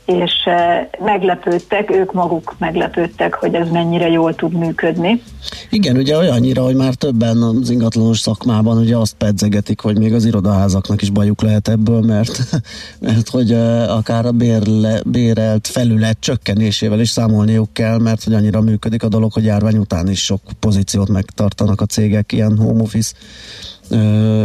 és 0.04 0.32
eh, 0.44 0.86
meglepődtek, 0.98 1.90
ők 1.90 2.12
maguk 2.12 2.54
meglepődtek, 2.58 3.34
hogy 3.34 3.54
ez 3.54 3.68
mennyire 3.68 4.08
jól 4.08 4.34
tud 4.34 4.52
működni. 4.52 5.22
Igen, 5.70 5.96
ugye 5.96 6.16
olyannyira, 6.16 6.62
hogy 6.62 6.74
már 6.74 6.94
többen 6.94 7.42
az 7.42 7.70
ingatlanos 7.70 8.18
szakmában 8.18 8.78
ugye 8.78 8.96
azt 8.96 9.14
pedzegetik, 9.14 9.80
hogy 9.80 9.98
még 9.98 10.14
az 10.14 10.24
irodaházaknak 10.24 11.02
is 11.02 11.10
bajuk 11.10 11.42
lehet 11.42 11.68
ebből, 11.68 12.00
mert, 12.00 12.40
mert 13.00 13.28
hogy 13.28 13.52
eh, 13.52 13.96
akár 13.96 14.26
a 14.26 14.32
bérle, 14.32 15.00
bérelt 15.06 15.66
felület 15.66 16.16
csökkenésével 16.20 17.00
is 17.00 17.10
számolniuk 17.10 17.72
kell, 17.72 17.98
mert 17.98 18.24
hogy 18.24 18.34
annyira 18.34 18.60
működik 18.60 19.02
a 19.02 19.08
dolog, 19.08 19.32
hogy 19.32 19.44
járvány 19.44 19.76
után 19.76 20.08
is 20.08 20.24
sok 20.24 20.40
pozíciót 20.60 21.08
megtartanak 21.08 21.80
a 21.80 21.86
cégek 21.86 22.32
ilyen 22.32 22.58
home 22.58 22.82
office 22.82 23.12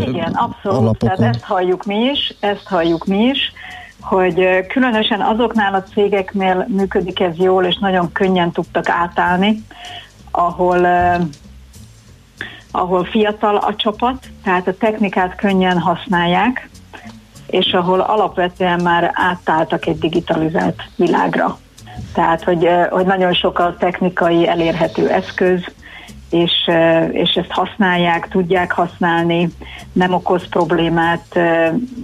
Igen, 0.07 0.31
abszolút, 0.33 0.77
alapokon. 0.77 1.15
tehát 1.15 1.35
ezt 1.35 1.43
halljuk 1.43 1.85
mi 1.85 1.95
is, 1.95 2.33
ezt 2.39 2.63
halljuk 2.65 3.05
mi 3.05 3.17
is, 3.17 3.51
hogy 4.07 4.65
különösen 4.67 5.21
azoknál 5.21 5.73
a 5.73 5.83
cégeknél 5.83 6.65
működik 6.67 7.19
ez 7.19 7.37
jól, 7.37 7.65
és 7.65 7.77
nagyon 7.77 8.11
könnyen 8.11 8.51
tudtak 8.51 8.89
átállni, 8.89 9.63
ahol 10.31 10.87
ahol 12.71 13.05
fiatal 13.05 13.55
a 13.55 13.75
csapat, 13.75 14.25
tehát 14.43 14.67
a 14.67 14.77
technikát 14.77 15.35
könnyen 15.35 15.79
használják, 15.79 16.69
és 17.47 17.73
ahol 17.73 17.99
alapvetően 17.99 18.81
már 18.83 19.11
átálltak 19.13 19.85
egy 19.85 19.99
digitalizált 19.99 20.83
világra. 20.95 21.57
Tehát, 22.13 22.43
hogy, 22.43 22.67
hogy 22.89 23.05
nagyon 23.05 23.33
sok 23.33 23.59
a 23.59 23.75
technikai 23.79 24.47
elérhető 24.47 25.09
eszköz, 25.09 25.63
és, 26.29 26.51
és 27.11 27.29
ezt 27.29 27.51
használják, 27.51 28.27
tudják 28.27 28.71
használni, 28.71 29.49
nem 29.93 30.13
okoz 30.13 30.47
problémát, 30.49 31.39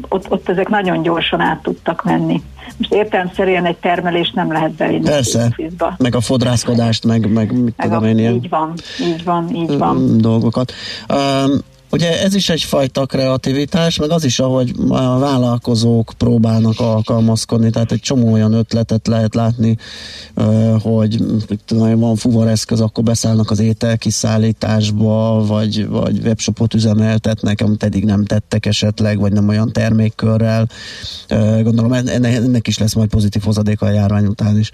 ott, 0.10 0.32
ott 0.32 0.50
ezek 0.50 0.68
nagyon 0.68 1.02
gyorsan 1.02 1.40
át 1.40 1.62
tudtak 1.62 2.04
menni. 2.04 2.42
Most 2.78 2.94
értelemszerűen 2.94 3.66
egy 3.66 3.78
termelést 3.78 4.36
nem 4.36 4.52
lehet 4.52 4.72
bevinni. 4.72 5.04
Persze, 5.04 5.56
meg 5.98 6.16
a 6.16 6.22
fodrászkodást, 6.22 7.06
meg, 7.06 7.32
meg 7.32 7.52
mit 7.52 7.78
meg 7.78 7.88
tudom 7.88 8.04
a, 8.04 8.08
én 8.08 8.18
ilyen. 8.18 8.34
Így 8.34 8.50
van, 8.50 8.74
így 9.02 9.24
van, 9.24 9.56
így 9.56 9.78
van. 9.78 10.18
Dolgokat. 10.18 10.74
Um, 11.10 11.60
Ugye 11.94 12.22
ez 12.22 12.36
is 12.36 12.50
egyfajta 12.50 13.06
kreativitás, 13.06 13.98
meg 13.98 14.12
az 14.12 14.24
is, 14.24 14.40
ahogy 14.40 14.74
a 14.90 15.20
vállalkozók 15.20 16.14
próbálnak 16.18 16.80
alkalmazkodni, 16.80 17.70
tehát 17.70 17.92
egy 17.92 18.00
csomó 18.00 18.32
olyan 18.32 18.54
ötletet 18.54 19.08
lehet 19.08 19.36
látni, 19.36 19.78
hogy 20.82 21.18
tudom, 21.66 22.00
van 22.00 22.16
fuvareszköz, 22.16 22.82
akkor 22.82 23.04
beszállnak 23.04 23.52
az 23.52 23.60
ételkiszállításba, 23.60 25.46
vagy, 25.46 25.88
vagy 25.88 26.20
webshopot 26.24 26.74
üzemeltetnek, 26.74 27.62
amit 27.62 27.84
eddig 27.84 28.06
nem 28.06 28.26
tettek 28.26 28.66
esetleg, 28.66 29.20
vagy 29.20 29.32
nem 29.32 29.48
olyan 29.48 29.72
termékkörrel. 29.72 30.68
Gondolom 31.64 31.94
ennek 31.94 32.68
is 32.68 32.78
lesz 32.78 32.94
majd 32.94 33.10
pozitív 33.10 33.44
hozadéka 33.44 33.86
a 33.86 33.92
járvány 33.92 34.26
után 34.26 34.58
is. 34.58 34.72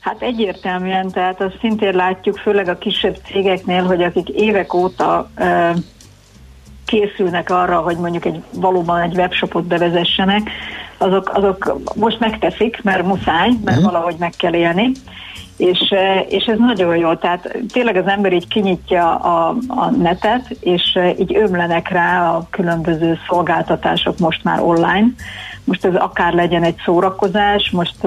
Hát 0.00 0.22
egyértelműen, 0.22 1.10
tehát 1.10 1.40
azt 1.40 1.58
szintén 1.60 1.94
látjuk, 1.94 2.36
főleg 2.36 2.68
a 2.68 2.78
kisebb 2.78 3.16
cégeknél, 3.32 3.82
hogy 3.82 4.02
akik 4.02 4.28
évek 4.28 4.74
óta 4.74 5.30
készülnek 6.88 7.50
arra, 7.50 7.78
hogy 7.78 7.96
mondjuk 7.96 8.24
egy 8.24 8.42
valóban 8.54 9.00
egy 9.00 9.16
webshopot 9.16 9.64
bevezessenek, 9.64 10.50
azok, 10.98 11.30
azok 11.34 11.80
most 11.96 12.20
megteszik, 12.20 12.80
mert 12.82 13.06
muszáj, 13.06 13.50
mert 13.64 13.76
uh-huh. 13.76 13.92
valahogy 13.92 14.16
meg 14.18 14.32
kell 14.36 14.54
élni. 14.54 14.90
És, 15.56 15.78
eh, 15.90 16.24
és 16.28 16.44
ez 16.44 16.58
nagyon 16.58 16.96
jó, 16.96 17.14
tehát 17.14 17.56
tényleg 17.72 17.96
az 17.96 18.06
ember 18.06 18.32
így 18.32 18.48
kinyitja 18.48 19.14
a, 19.14 19.56
a 19.66 19.90
netet, 19.90 20.56
és 20.60 20.82
eh, 20.94 21.18
így 21.18 21.36
ömlenek 21.36 21.88
rá 21.88 22.30
a 22.30 22.46
különböző 22.50 23.18
szolgáltatások 23.28 24.18
most 24.18 24.44
már 24.44 24.60
online, 24.60 25.06
most 25.68 25.84
ez 25.84 25.94
akár 25.94 26.32
legyen 26.32 26.62
egy 26.62 26.76
szórakozás, 26.84 27.70
most, 27.70 28.02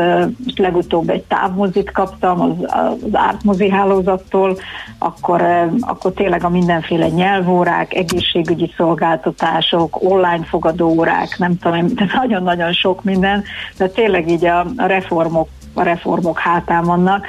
most 0.45 0.57
legutóbb 0.57 1.09
egy 1.09 1.23
távmozit 1.23 1.91
kaptam 1.91 2.41
az, 2.41 2.51
az 2.67 3.09
ártmozi 3.11 3.69
hálózattól, 3.69 4.57
akkor, 4.97 5.69
akkor 5.81 6.11
tényleg 6.11 6.43
a 6.43 6.49
mindenféle 6.49 7.07
nyelvórák, 7.07 7.93
egészségügyi 7.93 8.73
szolgáltatások, 8.77 10.03
online 10.03 10.43
fogadóórák, 10.43 11.37
nem 11.37 11.57
tudom, 11.57 11.87
de 11.95 12.05
nagyon-nagyon 12.15 12.73
sok 12.73 13.03
minden, 13.03 13.43
de 13.77 13.87
tényleg 13.87 14.29
így 14.29 14.45
a, 14.45 14.59
a 14.77 14.85
reformok, 14.85 15.47
a 15.73 15.83
reformok 15.83 16.39
hátán 16.39 16.83
vannak. 16.83 17.25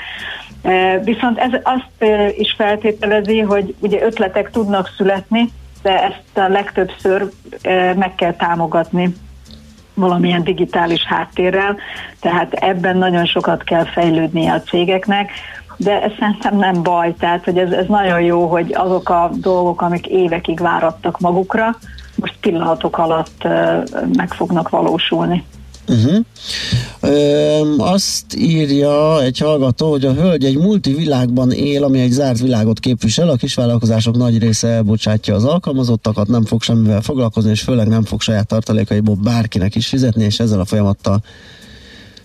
Viszont 1.05 1.39
ez 1.39 1.51
azt 1.63 2.13
is 2.37 2.55
feltételezi, 2.57 3.41
hogy 3.41 3.75
ugye 3.79 4.03
ötletek 4.03 4.51
tudnak 4.51 4.91
születni, 4.97 5.51
de 5.83 6.03
ezt 6.03 6.39
a 6.39 6.49
legtöbbször 6.49 7.31
meg 7.97 8.15
kell 8.15 8.33
támogatni 8.33 9.15
valamilyen 10.03 10.45
digitális 10.45 11.05
háttérrel, 11.05 11.77
tehát 12.21 12.53
ebben 12.53 12.97
nagyon 12.97 13.25
sokat 13.25 13.63
kell 13.63 13.85
fejlődnie 13.85 14.53
a 14.53 14.63
cégeknek, 14.63 15.31
de 15.77 16.03
ez 16.03 16.13
szerintem 16.19 16.57
nem 16.57 16.83
baj, 16.83 17.15
tehát 17.19 17.45
hogy 17.45 17.59
ez, 17.59 17.71
ez 17.71 17.87
nagyon 17.87 18.21
jó, 18.21 18.47
hogy 18.47 18.75
azok 18.75 19.09
a 19.09 19.31
dolgok, 19.35 19.81
amik 19.81 20.07
évekig 20.07 20.61
várattak 20.61 21.21
magukra, 21.21 21.77
most 22.15 22.35
pillanatok 22.41 22.99
alatt 22.99 23.43
meg 24.13 24.33
fognak 24.35 24.69
valósulni. 24.69 25.45
Uh-huh. 25.89 26.25
Ö, 27.03 27.75
azt 27.79 28.37
írja 28.37 29.23
egy 29.23 29.39
hallgató, 29.39 29.91
hogy 29.91 30.05
a 30.05 30.13
hölgy 30.13 30.45
egy 30.45 30.59
multivilágban 30.59 31.51
él, 31.51 31.85
ami 31.85 32.01
egy 32.01 32.11
zárt 32.11 32.41
világot 32.41 32.81
képvisel, 32.81 33.29
a 33.29 33.37
kisvállalkozások 33.37 34.17
nagy 34.17 34.39
része 34.39 34.69
elbocsátja 34.69 35.35
az 35.35 35.45
alkalmazottakat, 35.45 36.29
nem 36.29 36.45
fog 36.45 36.63
semmivel 36.63 37.01
foglalkozni, 37.01 37.51
és 37.51 37.61
főleg 37.61 37.89
nem 37.89 38.05
fog 38.05 38.21
saját 38.21 38.47
tartalékaiból 38.47 39.15
bárkinek 39.15 39.75
is 39.75 39.87
fizetni, 39.87 40.25
és 40.25 40.41
ezzel 40.41 40.61
a 40.61 40.65
folyamattal 40.65 41.23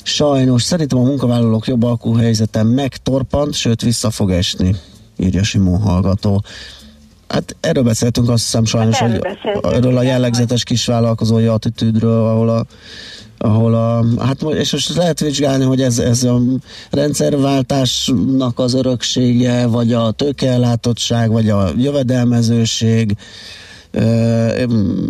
sajnos 0.07 0.63
szerintem 0.63 0.97
a 0.97 1.03
munkavállalók 1.03 1.67
jobb 1.67 1.83
alkuhelyzeten 1.83 2.65
megtorpant, 2.65 3.53
sőt 3.53 3.81
vissza 3.81 4.09
fog 4.09 4.31
esni, 4.31 4.75
írja 5.17 5.43
Simó 5.43 5.75
hallgató. 5.75 6.43
Hát 7.27 7.55
erről 7.59 7.83
beszéltünk 7.83 8.29
azt 8.29 8.43
hiszem 8.43 8.65
sajnos, 8.65 8.97
hát 8.97 9.11
hogy 9.11 9.73
erről 9.73 9.97
a 9.97 10.01
jellegzetes 10.01 10.63
kisvállalkozói 10.63 11.45
attitűdről, 11.45 12.25
ahol 12.25 12.49
a 12.49 12.65
ahol 13.37 13.73
a, 13.73 14.05
hát 14.19 14.41
és 14.41 14.71
most 14.71 14.95
lehet 14.95 15.19
vizsgálni, 15.19 15.63
hogy 15.63 15.81
ez, 15.81 15.99
ez 15.99 16.23
a 16.23 16.41
rendszerváltásnak 16.91 18.59
az 18.59 18.73
öröksége, 18.73 19.65
vagy 19.67 19.93
a 19.93 20.11
tőkeellátottság, 20.11 21.31
vagy 21.31 21.49
a 21.49 21.71
jövedelmezőség, 21.77 23.17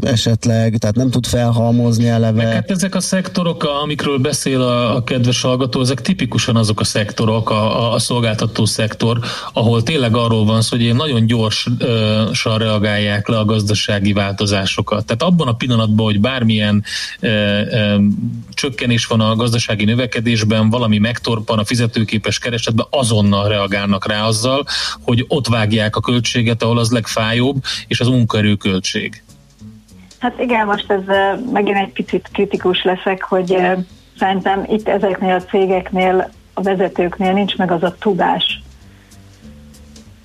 esetleg, 0.01 0.77
tehát 0.77 0.95
nem 0.95 1.09
tud 1.09 1.25
felhalmozni 1.25 2.07
eleve. 2.07 2.43
Meg 2.43 2.53
hát 2.53 2.71
ezek 2.71 2.95
a 2.95 2.99
szektorok, 2.99 3.63
amikről 3.63 4.17
beszél 4.17 4.61
a, 4.61 4.95
a 4.95 5.03
kedves 5.03 5.41
hallgató, 5.41 5.81
ezek 5.81 6.01
tipikusan 6.01 6.55
azok 6.55 6.79
a 6.79 6.83
szektorok, 6.83 7.49
a, 7.49 7.93
a 7.93 7.99
szolgáltató 7.99 8.65
szektor, 8.65 9.19
ahol 9.53 9.83
tényleg 9.83 10.15
arról 10.15 10.45
van 10.45 10.61
szó, 10.61 10.77
hogy 10.77 10.95
nagyon 10.95 11.25
gyorsan 11.25 12.57
reagálják 12.57 13.27
le 13.27 13.37
a 13.37 13.45
gazdasági 13.45 14.13
változásokat. 14.13 15.05
Tehát 15.05 15.23
abban 15.23 15.47
a 15.47 15.53
pillanatban, 15.53 16.05
hogy 16.05 16.19
bármilyen 16.19 16.83
ö, 17.19 17.29
ö, 17.29 17.97
csökkenés 18.53 19.05
van 19.05 19.19
a 19.19 19.35
gazdasági 19.35 19.85
növekedésben, 19.85 20.69
valami 20.69 20.97
megtorpan 20.97 21.59
a 21.59 21.65
fizetőképes 21.65 22.39
keresetben, 22.39 22.85
azonnal 22.89 23.47
reagálnak 23.47 24.07
rá 24.07 24.25
azzal, 24.25 24.65
hogy 25.01 25.25
ott 25.27 25.47
vágják 25.47 25.95
a 25.95 26.01
költséget, 26.01 26.63
ahol 26.63 26.77
az 26.77 26.91
legfájóbb, 26.91 27.63
és 27.87 27.99
az 27.99 28.07
munkaerő 28.07 28.55
költség. 28.69 29.23
Hát 30.19 30.39
igen, 30.39 30.65
most 30.65 30.91
ez 30.91 31.01
megint 31.51 31.77
egy 31.77 31.91
picit 31.91 32.29
kritikus 32.33 32.83
leszek, 32.83 33.23
hogy 33.23 33.57
szerintem 34.19 34.65
itt 34.69 34.87
ezeknél 34.87 35.35
a 35.35 35.43
cégeknél, 35.43 36.29
a 36.53 36.61
vezetőknél 36.61 37.33
nincs 37.33 37.57
meg 37.57 37.71
az 37.71 37.83
a 37.83 37.95
tudás, 37.99 38.61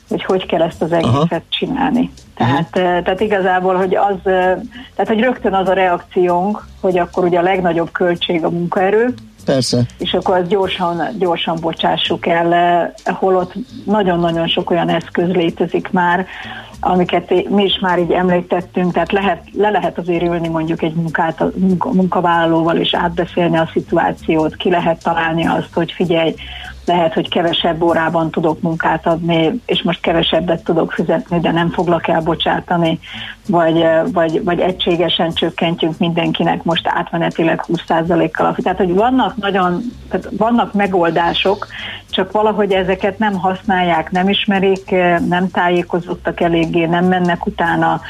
hogy 0.09 0.25
hogy 0.25 0.47
kell 0.47 0.63
ezt 0.63 0.83
az 0.83 0.93
egészet 0.93 1.31
Aha. 1.31 1.43
csinálni. 1.49 2.11
Tehát, 2.35 2.77
uh-huh. 2.77 3.03
tehát 3.03 3.21
igazából, 3.21 3.75
hogy 3.75 3.95
az, 3.95 4.17
tehát 4.23 5.07
hogy 5.07 5.21
rögtön 5.21 5.55
az 5.55 5.69
a 5.69 5.73
reakciónk, 5.73 6.67
hogy 6.81 6.99
akkor 6.99 7.25
ugye 7.25 7.39
a 7.39 7.43
legnagyobb 7.43 7.91
költség 7.91 8.45
a 8.45 8.51
munkaerő, 8.51 9.15
Persze. 9.45 9.83
És 9.99 10.13
akkor 10.13 10.37
azt 10.37 10.49
gyorsan, 10.49 11.09
gyorsan 11.19 11.59
bocsássuk 11.61 12.27
el, 12.27 12.93
holott 13.05 13.53
nagyon-nagyon 13.85 14.49
sok 14.49 14.71
olyan 14.71 14.89
eszköz 14.89 15.29
létezik 15.29 15.91
már, 15.91 16.27
amiket 16.85 17.49
mi 17.49 17.65
is 17.65 17.79
már 17.79 17.99
így 17.99 18.13
említettünk, 18.13 18.93
tehát 18.93 19.13
lehet, 19.13 19.45
le 19.53 19.71
lehet 19.71 19.99
azért 19.99 20.23
ülni 20.23 20.49
mondjuk 20.49 20.83
egy 20.83 20.95
munkát, 20.95 21.45
munkavállalóval 21.93 22.77
és 22.77 22.95
átbeszélni 22.95 23.57
a 23.57 23.71
szituációt, 23.73 24.57
ki 24.57 24.71
lehet 24.71 25.03
találni 25.03 25.47
azt, 25.47 25.75
hogy 25.75 25.93
figyelj, 25.93 26.35
lehet, 26.85 27.15
hogy 27.15 27.29
kevesebb 27.29 27.83
órában 27.83 28.31
tudok 28.31 28.61
munkát 28.61 29.07
adni, 29.07 29.61
és 29.67 29.83
most 29.83 30.01
kevesebbet 30.01 30.65
tudok 30.65 30.93
fizetni, 30.93 31.41
de 31.41 31.51
nem 31.51 31.71
foglak 31.71 32.09
el 32.09 32.21
bocsátani, 32.21 32.99
vagy, 33.49 33.85
vagy, 34.13 34.45
vagy 34.45 34.61
egységesen 34.61 35.33
csökkentjük 35.33 35.99
mindenkinek 35.99 36.63
most 36.63 36.87
átmenetileg 36.89 37.65
20%-kal. 37.69 38.57
Tehát, 38.63 38.79
hogy 38.79 38.95
vannak 38.95 39.37
nagyon, 39.37 39.81
tehát 40.09 40.29
vannak 40.31 40.73
megoldások, 40.73 41.67
csak 42.11 42.33
valahogy 42.33 42.73
ezeket 42.73 43.19
nem 43.19 43.33
használják, 43.33 44.11
nem 44.11 44.29
ismerik, 44.29 44.91
nem 45.29 45.51
tájékozottak 45.51 46.41
eléggé, 46.41 46.85
nem 46.85 47.05
mennek 47.05 47.47
utána, 47.47 48.01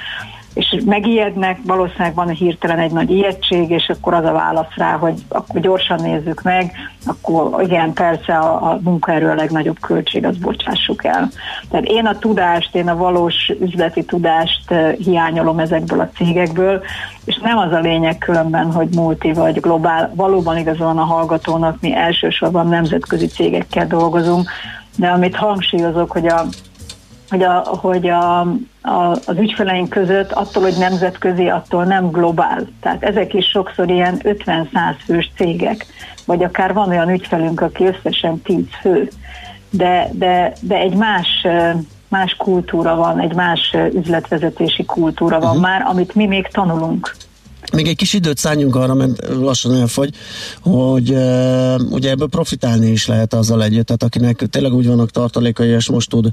és 0.54 0.82
megijednek, 0.84 1.58
valószínűleg 1.66 2.14
van 2.14 2.28
hirtelen 2.28 2.78
egy 2.78 2.92
nagy 2.92 3.10
ijegység, 3.10 3.70
és 3.70 3.88
akkor 3.88 4.14
az 4.14 4.24
a 4.24 4.32
válasz 4.32 4.74
rá, 4.76 4.96
hogy 4.96 5.14
akkor 5.28 5.60
gyorsan 5.60 6.00
nézzük 6.02 6.42
meg, 6.42 6.72
akkor 7.06 7.62
igen, 7.62 7.92
persze 7.92 8.32
a, 8.38 8.70
a 8.70 8.78
munkaerő 8.82 9.28
a 9.28 9.34
legnagyobb 9.34 9.80
költség, 9.80 10.24
az 10.24 10.36
bocsássuk 10.36 11.04
el. 11.04 11.30
Tehát 11.70 11.84
én 11.86 12.06
a 12.06 12.18
tudást, 12.18 12.74
én 12.74 12.88
a 12.88 12.96
valós 12.96 13.52
üzleti 13.60 14.04
tudást 14.04 14.70
eh, 14.70 14.92
hiányolom 14.92 15.58
ezekből 15.58 16.00
a 16.00 16.10
cégekből, 16.16 16.82
és 17.24 17.38
nem 17.42 17.58
az 17.58 17.72
a 17.72 17.80
lényeg 17.80 18.18
különben, 18.18 18.72
hogy 18.72 18.88
multi 18.94 19.32
vagy 19.32 19.60
globál, 19.60 20.12
valóban 20.14 20.58
igazolóan 20.58 20.98
a 20.98 21.04
hallgatónak 21.04 21.80
mi 21.80 21.94
elsősorban 21.94 22.68
nemzetközi 22.68 23.26
cégekkel 23.26 23.86
dolgozunk, 23.86 24.50
de 24.96 25.08
amit 25.08 25.36
hangsúlyozok, 25.36 26.10
hogy 26.10 26.26
a 26.26 26.44
hogy, 27.32 27.42
a, 27.42 27.64
hogy 27.80 28.08
a, 28.08 28.40
a, 28.82 29.10
az 29.26 29.36
ügyfeleink 29.38 29.88
között 29.88 30.32
attól, 30.32 30.62
hogy 30.62 30.76
nemzetközi, 30.78 31.48
attól 31.48 31.84
nem 31.84 32.10
globál. 32.10 32.66
Tehát 32.80 33.02
ezek 33.02 33.34
is 33.34 33.46
sokszor 33.46 33.90
ilyen 33.90 34.20
50-100 34.22 34.66
fős 35.04 35.30
cégek, 35.36 35.86
vagy 36.26 36.44
akár 36.44 36.72
van 36.72 36.88
olyan 36.88 37.10
ügyfelünk, 37.10 37.60
aki 37.60 37.84
összesen 37.84 38.42
10 38.42 38.64
fő, 38.80 39.08
de, 39.70 40.08
de, 40.12 40.52
de 40.60 40.76
egy 40.76 40.94
más 40.94 41.46
más 42.08 42.34
kultúra 42.36 42.94
van, 42.94 43.20
egy 43.20 43.34
más 43.34 43.76
üzletvezetési 43.92 44.84
kultúra 44.84 45.38
van 45.38 45.48
uh-huh. 45.48 45.62
már, 45.62 45.82
amit 45.82 46.14
mi 46.14 46.26
még 46.26 46.46
tanulunk. 46.46 47.14
Még 47.72 47.86
egy 47.86 47.96
kis 47.96 48.12
időt 48.12 48.38
szálljunk 48.38 48.76
arra, 48.76 48.94
mert 48.94 49.28
lassan 49.28 49.74
elfogy, 49.74 50.14
hogy 50.60 51.10
uh, 51.10 51.80
ugye 51.90 52.10
ebből 52.10 52.28
profitálni 52.28 52.90
is 52.90 53.06
lehet 53.06 53.34
azzal 53.34 53.62
együtt, 53.62 53.86
tehát 53.86 54.02
akinek 54.02 54.46
tényleg 54.50 54.74
úgy 54.74 54.86
vannak 54.86 55.10
tartalékai, 55.10 55.68
és 55.68 55.88
most 55.88 56.10
tud 56.10 56.30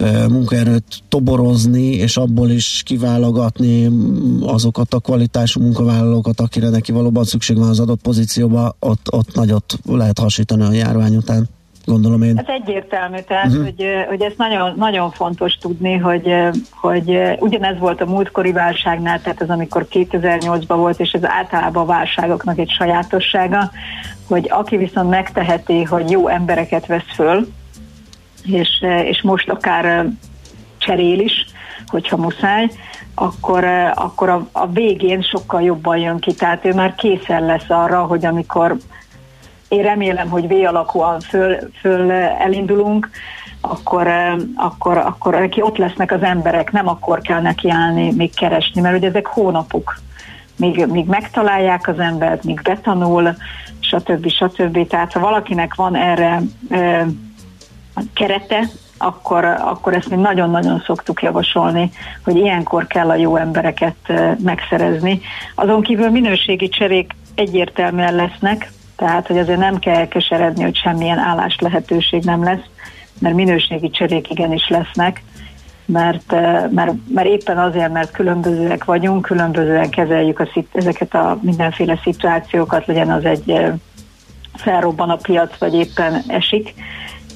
uh, 0.00 0.28
munkaerőt 0.28 1.02
toborozni, 1.08 1.86
és 1.86 2.16
abból 2.16 2.50
is 2.50 2.82
kiválogatni 2.84 3.90
azokat 4.40 4.94
a 4.94 4.98
kvalitású 4.98 5.60
munkavállalókat, 5.60 6.40
akire 6.40 6.68
neki 6.68 6.92
valóban 6.92 7.24
szükség 7.24 7.56
van 7.56 7.68
az 7.68 7.80
adott 7.80 8.00
pozícióba, 8.00 8.76
ott, 8.78 9.12
ott 9.12 9.34
nagyot 9.34 9.78
lehet 9.86 10.18
hasítani 10.18 10.62
a 10.62 10.72
járvány 10.72 11.16
után 11.16 11.48
gondolom 11.84 12.22
én. 12.22 12.38
Ez 12.38 12.44
egyértelmű, 12.46 13.18
tehát, 13.26 13.46
uh-huh. 13.46 13.64
hogy, 13.64 13.86
hogy 14.08 14.22
ez 14.22 14.32
nagyon, 14.36 14.74
nagyon 14.76 15.10
fontos 15.10 15.54
tudni, 15.54 15.96
hogy, 15.96 16.34
hogy 16.70 17.20
ugyanez 17.38 17.78
volt 17.78 18.00
a 18.00 18.06
múltkori 18.06 18.52
válságnál, 18.52 19.20
tehát 19.20 19.40
ez 19.40 19.50
amikor 19.50 19.86
2008-ban 19.90 20.74
volt, 20.76 21.00
és 21.00 21.12
ez 21.12 21.24
általában 21.24 21.82
a 21.82 21.86
válságoknak 21.86 22.58
egy 22.58 22.70
sajátossága, 22.70 23.70
hogy 24.28 24.46
aki 24.50 24.76
viszont 24.76 25.10
megteheti, 25.10 25.82
hogy 25.82 26.10
jó 26.10 26.28
embereket 26.28 26.86
vesz 26.86 27.14
föl, 27.14 27.48
és, 28.44 28.84
és 29.04 29.22
most 29.22 29.48
akár 29.48 30.06
cserél 30.78 31.18
is, 31.18 31.46
hogyha 31.86 32.16
muszáj, 32.16 32.68
akkor, 33.14 33.64
akkor 33.94 34.28
a, 34.28 34.48
a 34.52 34.66
végén 34.66 35.22
sokkal 35.22 35.62
jobban 35.62 35.98
jön 35.98 36.18
ki. 36.18 36.34
Tehát 36.34 36.64
ő 36.64 36.74
már 36.74 36.94
készen 36.94 37.44
lesz 37.44 37.68
arra, 37.70 38.02
hogy 38.02 38.24
amikor 38.24 38.76
én 39.68 39.82
remélem, 39.82 40.28
hogy 40.28 40.48
V 40.48 40.66
alakúan 40.66 41.20
föl, 41.20 41.56
föl 41.80 42.10
elindulunk, 42.12 43.10
akkor, 43.60 44.08
akkor, 44.56 44.96
akkor 44.96 45.34
neki 45.34 45.62
ott 45.62 45.76
lesznek 45.76 46.12
az 46.12 46.22
emberek, 46.22 46.72
nem 46.72 46.88
akkor 46.88 47.20
kell 47.20 47.40
nekiállni, 47.40 48.12
még 48.12 48.34
keresni, 48.34 48.80
mert 48.80 48.96
ugye 48.96 49.08
ezek 49.08 49.26
hónapok, 49.26 49.98
míg, 50.56 50.86
míg 50.86 51.06
megtalálják 51.06 51.88
az 51.88 51.98
embert, 51.98 52.44
míg 52.44 52.60
betanul, 52.62 53.34
stb. 53.80 54.28
stb. 54.28 54.86
Tehát 54.86 55.12
ha 55.12 55.20
valakinek 55.20 55.74
van 55.74 55.96
erre 55.96 56.40
e, 56.70 57.06
kerete, 58.12 58.68
akkor, 58.98 59.44
akkor 59.44 59.94
ezt 59.94 60.08
mi 60.08 60.16
nagyon-nagyon 60.16 60.82
szoktuk 60.86 61.22
javasolni, 61.22 61.90
hogy 62.24 62.36
ilyenkor 62.36 62.86
kell 62.86 63.10
a 63.10 63.14
jó 63.14 63.36
embereket 63.36 63.96
megszerezni. 64.42 65.20
Azon 65.54 65.82
kívül 65.82 66.10
minőségi 66.10 66.68
cserék 66.68 67.12
egyértelműen 67.34 68.14
lesznek, 68.14 68.72
tehát, 68.96 69.26
hogy 69.26 69.38
azért 69.38 69.58
nem 69.58 69.78
kell 69.78 70.08
keseredni, 70.08 70.62
hogy 70.62 70.76
semmilyen 70.76 71.18
állás 71.18 71.56
lehetőség 71.60 72.22
nem 72.22 72.44
lesz, 72.44 72.64
mert 73.18 73.34
minőségi 73.34 73.90
cserék 73.90 74.30
igenis 74.30 74.68
lesznek, 74.68 75.22
mert, 75.84 76.32
eh, 76.32 76.64
mert, 76.70 76.92
mert 77.08 77.28
éppen 77.28 77.58
azért, 77.58 77.92
mert 77.92 78.10
különbözőek 78.10 78.84
vagyunk, 78.84 79.22
különbözően 79.22 79.90
kezeljük 79.90 80.38
a, 80.38 80.48
ezeket 80.72 81.14
a 81.14 81.38
mindenféle 81.42 82.00
szituációkat, 82.02 82.86
legyen 82.86 83.10
az 83.10 83.24
egy 83.24 83.50
eh, 83.50 83.72
felrobban 84.54 85.10
a 85.10 85.16
piac, 85.16 85.58
vagy 85.58 85.74
éppen 85.74 86.22
esik, 86.26 86.74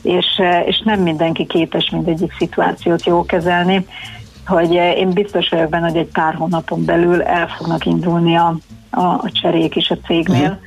és, 0.02 0.26
eh, 0.36 0.66
és 0.66 0.82
nem 0.84 1.00
mindenki 1.00 1.46
képes 1.46 1.90
mindegyik 1.90 2.32
szituációt 2.38 3.06
jól 3.06 3.24
kezelni, 3.24 3.86
hogy 4.46 4.72
én 4.72 5.10
biztos 5.10 5.48
vagyok 5.48 5.68
benne, 5.68 5.88
hogy 5.88 5.98
egy 5.98 6.10
pár 6.12 6.34
hónapon 6.34 6.84
belül 6.84 7.22
el 7.22 7.48
fognak 7.48 7.86
indulni 7.86 8.36
a, 8.36 8.56
a, 8.90 9.00
a 9.00 9.30
cserék 9.32 9.76
is 9.76 9.90
a 9.90 9.98
cégnél, 10.06 10.40
uh-huh 10.40 10.66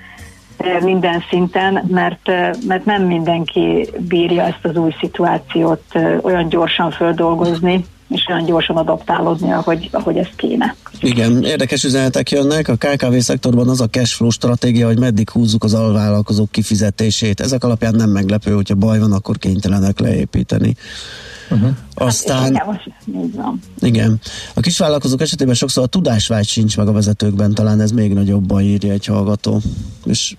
minden 0.83 1.23
szinten, 1.29 1.85
mert, 1.87 2.27
mert 2.67 2.85
nem 2.85 3.03
mindenki 3.03 3.89
bírja 3.99 4.43
ezt 4.43 4.59
az 4.61 4.75
új 4.75 4.95
szituációt 4.99 5.83
olyan 6.21 6.49
gyorsan 6.49 6.91
földolgozni, 6.91 7.85
és 8.09 8.25
olyan 8.29 8.45
gyorsan 8.45 8.77
adaptálódni, 8.77 9.51
ahogy, 9.51 9.89
ahogy 9.91 10.17
ezt 10.17 10.35
kéne. 10.35 10.75
Igen, 10.99 11.43
érdekes 11.43 11.83
üzenetek 11.83 12.31
jönnek. 12.31 12.67
A 12.67 12.75
KKV 12.75 13.17
szektorban 13.17 13.69
az 13.69 13.81
a 13.81 13.87
cashflow 13.87 14.29
stratégia, 14.29 14.87
hogy 14.87 14.99
meddig 14.99 15.29
húzzuk 15.29 15.63
az 15.63 15.73
alvállalkozók 15.73 16.51
kifizetését. 16.51 17.39
Ezek 17.39 17.63
alapján 17.63 17.95
nem 17.95 18.09
meglepő, 18.09 18.51
hogyha 18.51 18.75
baj 18.75 18.99
van, 18.99 19.11
akkor 19.11 19.37
kénytelenek 19.37 19.99
leépíteni. 19.99 20.75
Uh-huh. 21.51 21.69
Aztán... 21.93 22.55
Hát, 22.55 22.79
igen. 23.79 24.19
A 24.53 24.59
kisvállalkozók 24.59 25.21
esetében 25.21 25.55
sokszor 25.55 25.83
a 25.83 25.87
tudásvágy 25.87 26.47
sincs 26.47 26.77
meg 26.77 26.87
a 26.87 26.91
vezetőkben, 26.91 27.53
talán 27.53 27.79
ez 27.81 27.91
még 27.91 28.13
nagyobban 28.13 28.61
írja 28.61 28.91
egy 28.91 29.05
hallgató. 29.05 29.59
És... 30.05 30.35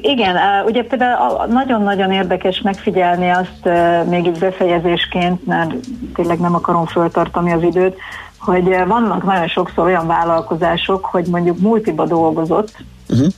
igen, 0.00 0.36
ugye 0.66 0.82
például 0.82 1.46
nagyon-nagyon 1.46 2.12
érdekes 2.12 2.60
megfigyelni 2.60 3.30
azt 3.30 3.68
még 4.08 4.26
így 4.26 4.38
befejezésként, 4.38 5.46
mert 5.46 5.74
tényleg 6.14 6.38
nem 6.38 6.54
akarom 6.54 6.86
föltartani 6.86 7.52
az 7.52 7.62
időt, 7.62 7.96
hogy 8.38 8.64
vannak 8.86 9.24
nagyon 9.24 9.48
sokszor 9.48 9.84
olyan 9.84 10.06
vállalkozások, 10.06 11.04
hogy 11.04 11.26
mondjuk 11.26 11.58
multiba 11.58 12.06
dolgozott, 12.06 12.76
uh-huh. 13.08 13.28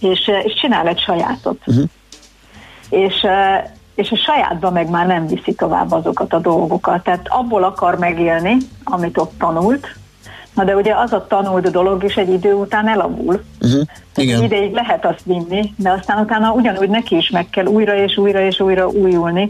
és, 0.00 0.30
és 0.44 0.54
csinál 0.60 0.86
egy 0.86 1.00
sajátot. 1.00 1.58
Uh-huh. 1.66 1.84
És 2.88 3.26
és 4.02 4.10
a 4.10 4.16
sajátba 4.16 4.70
meg 4.70 4.90
már 4.90 5.06
nem 5.06 5.26
viszi 5.26 5.54
tovább 5.54 5.92
azokat 5.92 6.32
a 6.32 6.38
dolgokat. 6.38 7.02
Tehát 7.02 7.26
abból 7.28 7.64
akar 7.64 7.98
megélni, 7.98 8.56
amit 8.84 9.18
ott 9.18 9.32
tanult, 9.38 9.86
Na 10.54 10.64
de 10.64 10.76
ugye 10.76 10.94
az 10.94 11.12
a 11.12 11.26
tanult 11.26 11.70
dolog 11.70 12.04
is 12.04 12.16
egy 12.16 12.32
idő 12.32 12.52
után 12.52 12.88
elavul. 12.88 13.42
Uh-huh. 13.60 13.82
Igen. 14.16 14.42
Ideig 14.42 14.72
lehet 14.72 15.04
azt 15.06 15.22
vinni, 15.24 15.72
de 15.76 15.90
aztán 15.90 16.22
utána 16.22 16.52
ugyanúgy 16.52 16.88
neki 16.88 17.16
is 17.16 17.30
meg 17.30 17.50
kell 17.50 17.66
újra 17.66 17.94
és 17.94 18.16
újra 18.16 18.40
és 18.40 18.60
újra 18.60 18.86
újulni 18.88 19.48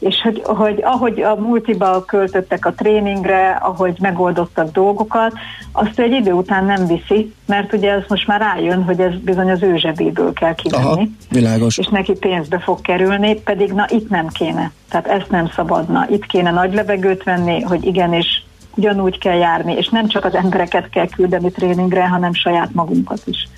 és 0.00 0.20
hogy, 0.22 0.42
hogy 0.44 0.82
ahogy 0.82 1.20
a 1.20 1.34
multiba 1.34 2.04
költöttek 2.04 2.66
a 2.66 2.72
tréningre, 2.72 3.50
ahogy 3.50 3.96
megoldottak 4.00 4.72
dolgokat, 4.72 5.32
azt 5.72 5.98
egy 5.98 6.12
idő 6.12 6.32
után 6.32 6.64
nem 6.64 6.86
viszi, 6.86 7.34
mert 7.46 7.72
ugye 7.72 7.90
ez 7.90 8.02
most 8.08 8.26
már 8.26 8.40
rájön, 8.40 8.82
hogy 8.82 9.00
ez 9.00 9.12
bizony 9.24 9.50
az 9.50 9.62
ő 9.62 9.76
zsebéből 9.76 10.32
kell 10.32 10.54
kivenni. 10.54 10.84
Aha, 10.84 11.02
világos. 11.30 11.78
És 11.78 11.86
neki 11.86 12.12
pénzbe 12.12 12.58
fog 12.58 12.80
kerülni, 12.80 13.34
pedig 13.34 13.72
na 13.72 13.86
itt 13.88 14.08
nem 14.08 14.28
kéne. 14.28 14.72
Tehát 14.88 15.06
ezt 15.06 15.30
nem 15.30 15.50
szabadna. 15.54 16.06
Itt 16.10 16.26
kéne 16.26 16.50
nagy 16.50 16.74
levegőt 16.74 17.22
venni, 17.22 17.60
hogy 17.60 17.84
igenis 17.84 18.44
ugyanúgy 18.74 19.18
kell 19.18 19.36
járni, 19.36 19.72
és 19.72 19.88
nem 19.88 20.08
csak 20.08 20.24
az 20.24 20.34
embereket 20.34 20.90
kell 20.90 21.08
küldeni 21.08 21.50
tréningre, 21.50 22.08
hanem 22.08 22.32
saját 22.32 22.72
magunkat 22.72 23.20
is. 23.24 23.48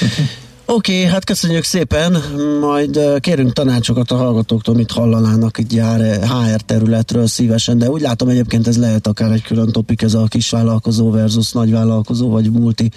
Oké, 0.66 0.98
okay, 0.98 1.12
hát 1.12 1.24
köszönjük 1.24 1.64
szépen, 1.64 2.16
majd 2.60 3.20
kérünk 3.20 3.52
tanácsokat 3.52 4.10
a 4.10 4.16
hallgatóktól, 4.16 4.74
mit 4.74 4.90
hallanának 4.90 5.58
egy 5.58 5.80
HR 6.22 6.60
területről 6.60 7.26
szívesen, 7.26 7.78
de 7.78 7.90
úgy 7.90 8.00
látom 8.00 8.28
egyébként 8.28 8.66
ez 8.66 8.78
lehet 8.78 9.06
akár 9.06 9.30
egy 9.30 9.42
külön 9.42 9.72
topik, 9.72 10.02
ez 10.02 10.14
a 10.14 10.24
kisvállalkozó 10.28 11.10
versus 11.10 11.52
nagyvállalkozó, 11.52 12.30
vagy 12.30 12.50
multi, 12.50 12.90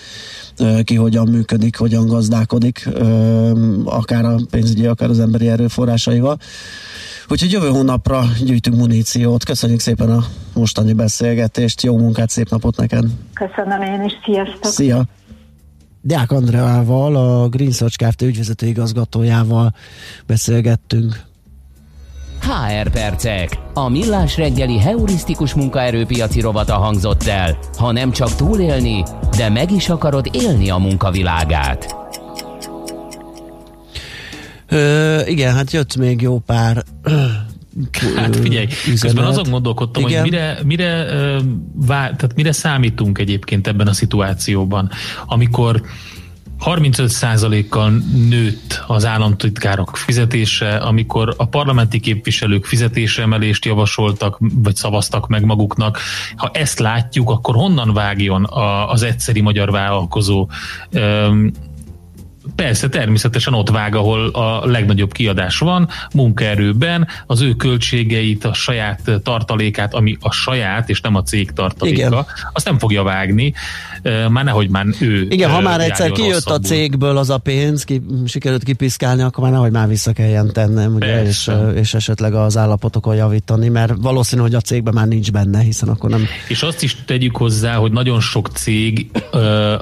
ki 0.83 0.95
hogyan 0.95 1.27
működik, 1.27 1.77
hogyan 1.77 2.07
gazdálkodik, 2.07 2.89
akár 3.85 4.25
a 4.25 4.35
pénzügyi, 4.51 4.85
akár 4.85 5.09
az 5.09 5.19
emberi 5.19 5.47
erőforrásaival. 5.47 6.37
Úgyhogy 7.29 7.51
jövő 7.51 7.67
hónapra 7.67 8.23
gyűjtünk 8.43 8.75
muníciót. 8.75 9.43
Köszönjük 9.43 9.79
szépen 9.79 10.09
a 10.09 10.25
mostani 10.53 10.93
beszélgetést, 10.93 11.81
jó 11.81 11.97
munkát, 11.97 12.29
szép 12.29 12.49
napot 12.49 12.77
neked! 12.77 13.05
Köszönöm 13.33 13.81
én 13.81 14.03
is, 14.03 14.13
sziasztok! 14.25 14.71
Szia! 14.71 15.03
Deák 16.07 16.31
Andreával, 16.31 17.15
a 17.15 17.47
Green 17.47 17.71
Search 17.71 17.97
Kft. 17.97 18.21
ügyvezető 18.21 18.67
igazgatójával 18.67 19.73
beszélgettünk. 20.25 21.21
HR 22.41 22.89
percek. 22.89 23.59
A 23.73 23.89
millás 23.89 24.37
reggeli 24.37 24.79
heurisztikus 24.79 25.53
munkaerőpiaci 25.53 26.39
rovata 26.41 26.73
hangzott 26.73 27.23
el. 27.23 27.57
Ha 27.77 27.91
nem 27.91 28.11
csak 28.11 28.35
túlélni, 28.35 29.03
de 29.37 29.49
meg 29.49 29.71
is 29.71 29.89
akarod 29.89 30.29
élni 30.31 30.69
a 30.69 30.77
munkavilágát. 30.77 31.95
Ö, 34.67 35.19
igen, 35.25 35.53
hát 35.53 35.71
jött 35.71 35.95
még 35.95 36.21
jó 36.21 36.39
pár 36.39 36.83
Hát 38.15 38.35
figyelj, 38.35 38.65
üzenet. 38.65 38.99
közben 38.99 39.25
azon 39.25 39.49
gondolkodtam, 39.49 40.03
Igen. 40.03 40.21
hogy 40.21 40.31
mire, 40.31 40.59
mire, 40.63 41.05
vá, 41.73 42.01
tehát 42.01 42.35
mire 42.35 42.51
számítunk 42.51 43.17
egyébként 43.17 43.67
ebben 43.67 43.87
a 43.87 43.93
szituációban, 43.93 44.89
amikor 45.25 45.81
35%-kal 46.59 47.91
nőtt 48.29 48.83
az 48.87 49.05
államtitkárok 49.05 49.97
fizetése, 49.97 50.75
amikor 50.75 51.33
a 51.37 51.45
parlamenti 51.45 51.99
képviselők 51.99 52.65
fizetésemelést 52.65 53.65
javasoltak, 53.65 54.37
vagy 54.39 54.75
szavaztak 54.75 55.27
meg 55.27 55.45
maguknak. 55.45 55.99
Ha 56.35 56.49
ezt 56.53 56.79
látjuk, 56.79 57.29
akkor 57.29 57.55
honnan 57.55 57.93
vágjon 57.93 58.47
az 58.87 59.03
egyszeri 59.03 59.41
magyar 59.41 59.71
vállalkozó 59.71 60.47
Persze, 62.55 62.89
természetesen 62.89 63.53
ott 63.53 63.69
vág, 63.69 63.95
ahol 63.95 64.27
a 64.27 64.65
legnagyobb 64.65 65.11
kiadás 65.11 65.57
van, 65.57 65.89
munkaerőben, 66.13 67.07
az 67.27 67.41
ő 67.41 67.53
költségeit, 67.53 68.45
a 68.45 68.53
saját 68.53 69.11
tartalékát, 69.23 69.93
ami 69.93 70.17
a 70.19 70.31
saját, 70.31 70.89
és 70.89 71.01
nem 71.01 71.15
a 71.15 71.23
cég 71.23 71.51
tartaléka, 71.51 71.97
Igen. 71.97 72.25
azt 72.53 72.65
nem 72.65 72.79
fogja 72.79 73.03
vágni, 73.03 73.53
már 74.29 74.43
nehogy 74.43 74.69
már 74.69 74.85
ő 74.99 75.27
Igen, 75.29 75.49
ha 75.49 75.61
már 75.61 75.79
egyszer 75.79 76.11
kijött 76.11 76.33
rosszabbul. 76.33 76.65
a 76.65 76.67
cégből 76.67 77.17
az 77.17 77.29
a 77.29 77.37
pénz, 77.37 77.83
ki, 77.83 78.01
sikerült 78.25 78.63
kipiszkálni, 78.63 79.21
akkor 79.21 79.43
már 79.43 79.53
nehogy 79.53 79.71
már 79.71 79.87
vissza 79.87 80.13
kelljen 80.13 80.53
tennem, 80.53 80.95
ugye, 80.95 81.25
és, 81.25 81.51
és 81.75 81.93
esetleg 81.93 82.33
az 82.33 82.57
állapotokon 82.57 83.15
javítani, 83.15 83.69
mert 83.69 83.93
valószínű, 83.97 84.41
hogy 84.41 84.55
a 84.55 84.61
cégben 84.61 84.93
már 84.93 85.07
nincs 85.07 85.31
benne, 85.31 85.61
hiszen 85.61 85.89
akkor 85.89 86.09
nem... 86.09 86.25
És 86.47 86.63
azt 86.63 86.83
is 86.83 86.97
tegyük 87.05 87.37
hozzá, 87.37 87.75
hogy 87.75 87.91
nagyon 87.91 88.19
sok 88.19 88.47
cég 88.47 89.09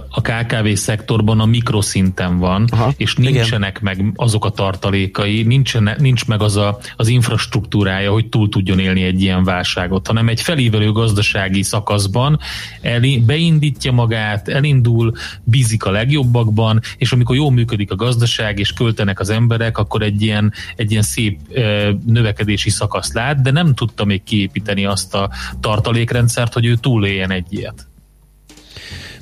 a 0.09 0.21
KKV 0.21 0.73
szektorban 0.73 1.39
a 1.39 1.45
mikroszinten 1.45 2.39
van, 2.39 2.62
Aha, 2.71 2.93
és 2.97 3.15
nincsenek 3.15 3.79
igen. 3.81 3.95
meg 4.03 4.13
azok 4.15 4.45
a 4.45 4.49
tartalékai, 4.49 5.43
nincsen, 5.43 5.95
nincs 5.97 6.27
meg 6.27 6.41
az 6.41 6.55
a, 6.55 6.79
az 6.95 7.07
infrastruktúrája, 7.07 8.11
hogy 8.11 8.29
túl 8.29 8.49
tudjon 8.49 8.79
élni 8.79 9.03
egy 9.03 9.21
ilyen 9.21 9.43
válságot, 9.43 10.07
hanem 10.07 10.27
egy 10.27 10.41
felívelő 10.41 10.91
gazdasági 10.91 11.63
szakaszban 11.63 12.39
el, 12.81 13.01
beindítja 13.25 13.91
magát, 13.91 14.47
elindul, 14.47 15.13
bízik 15.43 15.85
a 15.85 15.91
legjobbakban, 15.91 16.79
és 16.97 17.11
amikor 17.11 17.35
jól 17.35 17.51
működik 17.51 17.91
a 17.91 17.95
gazdaság, 17.95 18.59
és 18.59 18.73
költenek 18.73 19.19
az 19.19 19.29
emberek, 19.29 19.77
akkor 19.77 20.01
egy 20.01 20.21
ilyen, 20.21 20.53
egy 20.75 20.91
ilyen 20.91 21.03
szép 21.03 21.39
növekedési 22.05 22.69
szakaszt 22.69 23.13
lát, 23.13 23.41
de 23.41 23.51
nem 23.51 23.73
tudta 23.73 24.05
még 24.05 24.23
kiépíteni 24.23 24.85
azt 24.85 25.15
a 25.15 25.29
tartalékrendszert, 25.59 26.53
hogy 26.53 26.65
ő 26.65 26.75
túléljen 26.75 27.31
egy 27.31 27.45
ilyet. 27.49 27.87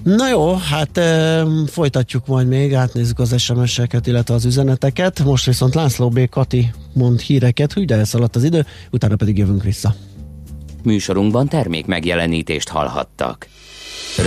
Na 0.04 0.30
jó, 0.30 0.54
hát 0.54 0.98
e, 0.98 1.44
folytatjuk 1.68 2.28
majd 2.28 2.48
még, 2.48 2.74
átnézzük 2.74 3.20
az 3.20 3.40
SMS-eket, 3.42 4.08
illetve 4.08 4.34
az 4.34 4.46
üzeneteket. 4.46 5.24
Most 5.24 5.46
viszont 5.46 5.76
László 5.76 6.10
B. 6.10 6.30
Kati 6.30 6.72
mond 6.94 7.20
híreket, 7.20 7.74
hogy 7.74 7.86
de 7.86 7.96
elszaladt 7.96 8.36
az 8.36 8.44
idő, 8.44 8.66
utána 8.92 9.16
pedig 9.16 9.38
jövünk 9.38 9.64
vissza. 9.64 9.96
Műsorunkban 10.84 11.48
termék 11.48 11.86
megjelenítést 11.86 12.70
hallhattak. 12.70 13.48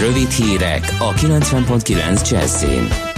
Rövid 0.01 0.31
hírek 0.31 0.97
a 0.99 1.13
90.9 1.13 2.31
Jazzin. 2.31 3.14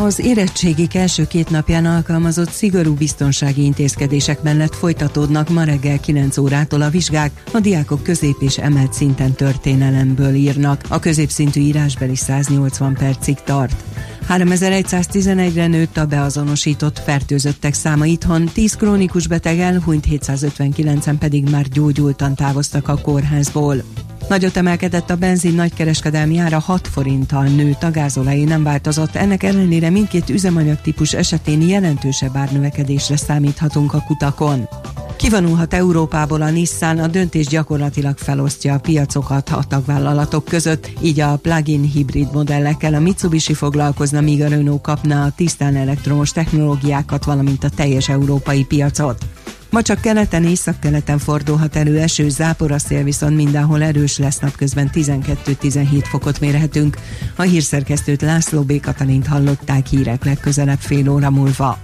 Az 0.00 0.18
érettségik 0.18 0.94
első 0.94 1.26
két 1.26 1.50
napján 1.50 1.86
alkalmazott 1.86 2.50
szigorú 2.50 2.94
biztonsági 2.94 3.64
intézkedések 3.64 4.42
mellett 4.42 4.74
folytatódnak 4.74 5.48
ma 5.48 5.64
reggel 5.64 6.00
9 6.00 6.38
órától 6.38 6.82
a 6.82 6.90
vizsgák, 6.90 7.42
a 7.52 7.60
diákok 7.60 8.02
közép 8.02 8.36
és 8.40 8.58
emelt 8.58 8.92
szinten 8.92 9.32
történelemből 9.32 10.34
írnak, 10.34 10.80
a 10.88 10.98
középszintű 10.98 11.60
írásbeli 11.60 12.16
180 12.16 12.94
percig 12.94 13.36
tart. 13.44 13.84
3111-re 14.28 15.66
nőtt 15.66 15.96
a 15.96 16.06
beazonosított 16.06 16.98
fertőzöttek 16.98 17.74
száma 17.74 18.06
itthon, 18.06 18.44
10 18.44 18.74
krónikus 18.74 19.26
beteg 19.26 19.58
elhunyt, 19.58 20.06
759-en 20.10 21.16
pedig 21.18 21.50
már 21.50 21.68
gyógyultan 21.68 22.34
távoztak 22.34 22.88
a 22.88 22.96
kórházból. 22.96 23.82
Nagyot 24.28 24.56
emelkedett 24.56 25.10
a 25.10 25.16
benzin 25.16 25.54
nagykereskedelmi 25.54 26.38
ára 26.38 26.58
6 26.58 26.88
forinttal 26.88 27.44
nőtt, 27.44 27.82
a 27.82 27.90
gázolai 27.90 28.44
nem 28.44 28.62
változott, 28.62 29.14
ennek 29.14 29.42
ellenére 29.42 29.90
mindkét 29.90 30.30
üzemanyag 30.30 30.80
típus 30.80 31.12
esetén 31.12 31.68
jelentősebb 31.68 32.36
árnövekedésre 32.36 33.16
számíthatunk 33.16 33.94
a 33.94 34.02
kutakon. 34.06 34.68
Kivonulhat 35.16 35.74
Európából 35.74 36.42
a 36.42 36.50
Nissan, 36.50 36.98
a 36.98 37.06
döntés 37.06 37.46
gyakorlatilag 37.46 38.18
felosztja 38.18 38.74
a 38.74 38.78
piacokat 38.78 39.48
a 39.48 39.64
tagvállalatok 39.68 40.44
között, 40.44 40.90
így 41.02 41.20
a 41.20 41.36
plug-in 41.36 41.82
hibrid 41.82 42.32
modellekkel 42.32 42.94
a 42.94 43.00
Mitsubishi 43.00 43.54
foglalkozna, 43.54 44.20
míg 44.20 44.42
a 44.42 44.48
Renault 44.48 44.82
kapna 44.82 45.22
a 45.22 45.32
tisztán 45.36 45.76
elektromos 45.76 46.32
technológiákat, 46.32 47.24
valamint 47.24 47.64
a 47.64 47.68
teljes 47.68 48.08
európai 48.08 48.64
piacot. 48.64 49.24
Ma 49.70 49.82
csak 49.82 50.00
keleten, 50.00 50.44
északkeleten 50.44 51.18
fordulhat 51.18 51.76
elő 51.76 51.98
eső, 51.98 52.28
zápor, 52.28 52.72
a 52.72 52.78
szél 52.78 53.02
viszont 53.02 53.36
mindenhol 53.36 53.82
erős 53.82 54.18
lesz, 54.18 54.38
napközben 54.38 54.90
12-17 54.94 56.04
fokot 56.08 56.40
mérhetünk. 56.40 56.96
A 57.36 57.42
hírszerkesztőt 57.42 58.22
László 58.22 58.62
B. 58.62 58.80
Katalint 58.80 59.26
hallották 59.26 59.86
hírek 59.86 60.24
legközelebb 60.24 60.78
fél 60.78 61.10
óra 61.10 61.30
múlva. 61.30 61.78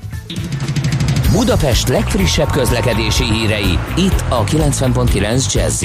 Budapest 1.33 1.89
legfrissebb 1.89 2.51
közlekedési 2.51 3.25
hírei, 3.25 3.79
itt 3.97 4.25
a 4.29 4.45
90.9 4.45 5.53
jazz 5.53 5.85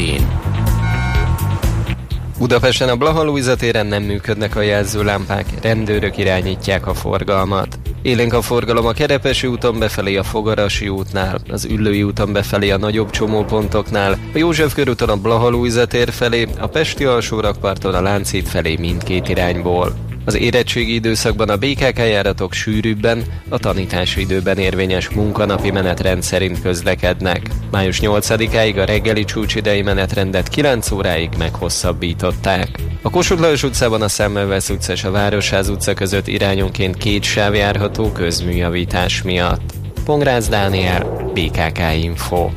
Budapesten 2.37 2.89
a 2.89 2.95
Blaha 2.95 3.55
téren 3.55 3.85
nem 3.85 4.03
működnek 4.03 4.55
a 4.55 4.61
jelzőlámpák, 4.61 5.45
rendőrök 5.61 6.17
irányítják 6.17 6.87
a 6.87 6.93
forgalmat. 6.93 7.79
Élénk 8.01 8.33
a 8.33 8.41
forgalom 8.41 8.85
a 8.85 8.91
Kerepesi 8.91 9.47
úton 9.47 9.79
befelé 9.79 10.15
a 10.15 10.23
Fogarasi 10.23 10.87
útnál, 10.87 11.39
az 11.49 11.65
Üllői 11.65 12.03
úton 12.03 12.33
befelé 12.33 12.69
a 12.69 12.77
nagyobb 12.77 13.09
csomópontoknál, 13.09 14.11
a 14.11 14.37
József 14.37 14.73
körúton 14.73 15.09
a 15.09 15.15
Blaha 15.15 15.85
tér 15.85 16.11
felé, 16.11 16.47
a 16.59 16.67
Pesti 16.67 17.05
alsórakparton 17.05 17.93
a 17.93 18.01
Lánchíd 18.01 18.45
felé 18.45 18.75
mindkét 18.79 19.29
irányból. 19.29 20.08
Az 20.29 20.35
érettségi 20.35 20.93
időszakban 20.93 21.49
a 21.49 21.57
BKK 21.57 21.97
járatok 21.97 22.53
sűrűbben, 22.53 23.23
a 23.49 23.57
tanítási 23.57 24.21
időben 24.21 24.57
érvényes 24.57 25.09
munkanapi 25.09 25.71
menetrend 25.71 26.23
szerint 26.23 26.61
közlekednek. 26.61 27.49
Május 27.71 27.99
8-áig 28.01 28.81
a 28.81 28.85
reggeli 28.85 29.23
csúcsidei 29.23 29.81
menetrendet 29.81 30.47
9 30.47 30.91
óráig 30.91 31.29
meghosszabbították. 31.37 32.69
A 33.01 33.09
Kossuth 33.09 33.41
Lajos 33.41 33.63
utcában 33.63 34.01
a 34.01 34.07
Szemmelvesz 34.07 34.69
utca 34.69 34.91
és 34.93 35.03
a 35.03 35.11
Városház 35.11 35.69
utca 35.69 35.93
között 35.93 36.27
irányonként 36.27 36.97
két 36.97 37.23
sáv 37.23 37.55
járható 37.55 38.11
közműjavítás 38.11 39.21
miatt. 39.21 39.71
Pongrász 40.05 40.47
Dániel, 40.47 41.31
BKK 41.33 41.79
Info. 42.01 42.49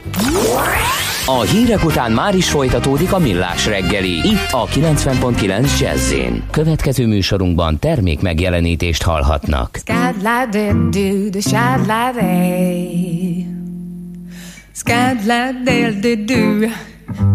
A 1.27 1.41
hírek 1.41 1.85
után 1.85 2.13
már 2.13 2.35
is 2.35 2.51
folytatódik 2.51 3.13
a 3.13 3.19
millás 3.19 3.67
reggeli. 3.67 4.11
Itt 4.11 4.49
a 4.51 4.67
90.9 4.67 5.81
jazz 5.81 6.15
Következő 6.51 7.07
műsorunkban 7.07 7.79
termék 7.79 8.21
megjelenítést 8.21 9.03
hallhatnak. 9.03 9.79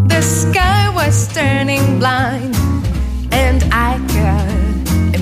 The 0.08 0.22
sky 0.22 0.88
was 0.96 1.28
turning 1.34 1.98
blind 1.98 2.56
And 3.32 3.64
I 3.64 3.98
could 4.08 4.57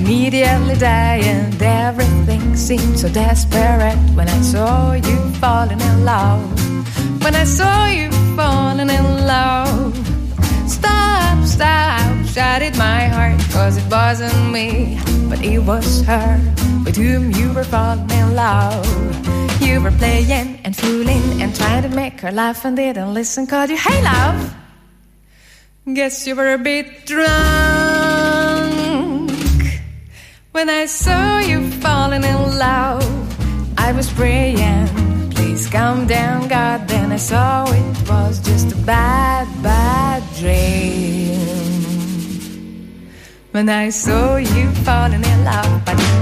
immediately 0.06 0.76
die 0.76 1.18
And 1.18 1.60
everything 1.60 2.56
seemed 2.56 2.98
so 2.98 3.08
desperate 3.08 3.98
When 4.14 4.28
I 4.28 4.40
saw 4.40 4.92
you 4.92 5.18
falling 5.40 5.80
in 5.80 6.04
love 6.04 6.56
when 7.26 7.34
I 7.34 7.42
saw 7.42 7.86
you 7.86 8.08
falling 8.36 8.88
in 8.88 9.26
love. 9.26 9.96
Stop, 10.70 11.44
stop, 11.44 12.26
shouted 12.26 12.78
my 12.78 13.08
heart, 13.08 13.40
cause 13.50 13.76
it 13.76 13.90
wasn't 13.90 14.52
me, 14.52 14.96
but 15.28 15.44
it 15.44 15.58
was 15.58 16.04
her 16.04 16.38
with 16.84 16.94
whom 16.94 17.32
you 17.32 17.52
were 17.52 17.64
falling 17.64 18.08
in 18.12 18.36
love. 18.36 18.86
You 19.60 19.80
were 19.80 19.90
playing 19.90 20.60
and 20.64 20.76
fooling 20.76 21.42
and 21.42 21.52
trying 21.52 21.82
to 21.82 21.88
make 21.88 22.20
her 22.20 22.30
laugh 22.30 22.64
and 22.64 22.76
didn't 22.76 23.12
listen, 23.12 23.44
called 23.48 23.70
you, 23.70 23.76
hey 23.76 24.00
love. 24.04 24.54
Guess 25.92 26.28
you 26.28 26.36
were 26.36 26.52
a 26.52 26.58
bit 26.58 27.06
drunk 27.06 27.75
when 30.56 30.70
I 30.70 30.86
saw 30.86 31.38
you 31.38 31.70
falling 31.82 32.24
in 32.24 32.58
love. 32.58 33.04
I 33.76 33.92
was 33.92 34.10
praying 34.10 34.88
Please 35.34 35.68
calm 35.68 36.06
down, 36.06 36.48
God. 36.48 36.88
Then 36.88 37.12
I 37.12 37.18
saw 37.18 37.70
it 37.70 38.08
was 38.08 38.40
just 38.40 38.72
a 38.72 38.76
bad, 38.86 39.46
bad 39.62 40.22
dream. 40.40 41.36
When 43.52 43.68
I 43.68 43.90
saw 43.90 44.36
you 44.36 44.70
falling 44.86 45.24
in 45.32 45.44
love, 45.44 45.84
but 45.84 45.98
you 46.00 46.20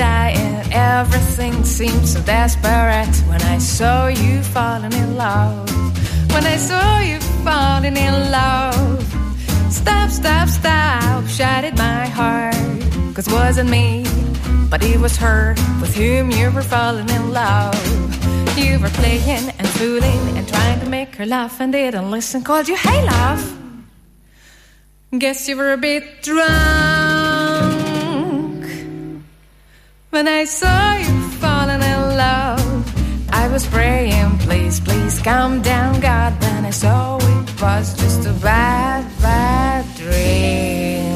and 0.00 0.72
everything 0.72 1.64
seemed 1.64 2.06
so 2.06 2.20
desperate 2.22 3.16
when 3.28 3.42
I 3.42 3.58
saw 3.58 4.06
you 4.08 4.42
falling 4.42 4.92
in 4.92 5.16
love. 5.16 5.68
When 6.32 6.44
I 6.44 6.56
saw 6.56 7.00
you 7.00 7.18
falling 7.42 7.96
in 7.96 8.30
love. 8.30 9.02
Stop, 9.70 10.10
stop, 10.10 10.48
stop, 10.48 11.26
shattered 11.26 11.76
my 11.76 12.06
heart. 12.06 12.54
Cause 13.14 13.26
it 13.26 13.32
wasn't 13.32 13.70
me, 13.70 14.04
but 14.70 14.82
it 14.82 15.00
was 15.00 15.16
her 15.16 15.54
with 15.80 15.94
whom 15.94 16.30
you 16.30 16.50
were 16.50 16.62
falling 16.62 17.08
in 17.08 17.32
love. 17.32 17.76
You 18.56 18.78
were 18.80 18.90
playing 18.90 19.50
and 19.58 19.68
fooling 19.68 20.36
and 20.36 20.46
trying 20.46 20.80
to 20.80 20.88
make 20.88 21.16
her 21.16 21.26
laugh 21.26 21.60
and 21.60 21.72
didn't 21.72 22.10
listen. 22.10 22.42
Called 22.42 22.68
you, 22.68 22.76
hey, 22.76 23.04
love. 23.04 23.42
Guess 25.18 25.48
you 25.48 25.56
were 25.56 25.72
a 25.72 25.78
bit 25.78 26.22
drunk 26.22 26.87
when 30.10 30.26
I 30.26 30.44
saw 30.44 30.96
you 30.96 31.20
falling 31.40 31.82
in 31.82 32.16
love. 32.16 32.84
I 33.30 33.48
was 33.48 33.66
praying, 33.66 34.38
please, 34.38 34.80
please 34.80 35.20
calm 35.22 35.62
down, 35.62 36.00
God. 36.00 36.40
Then 36.40 36.64
I 36.64 36.70
saw 36.70 37.18
it 37.18 37.60
was 37.60 37.94
just 37.94 38.26
a 38.26 38.32
bad, 38.32 39.04
bad 39.20 39.84
dream. 39.96 41.08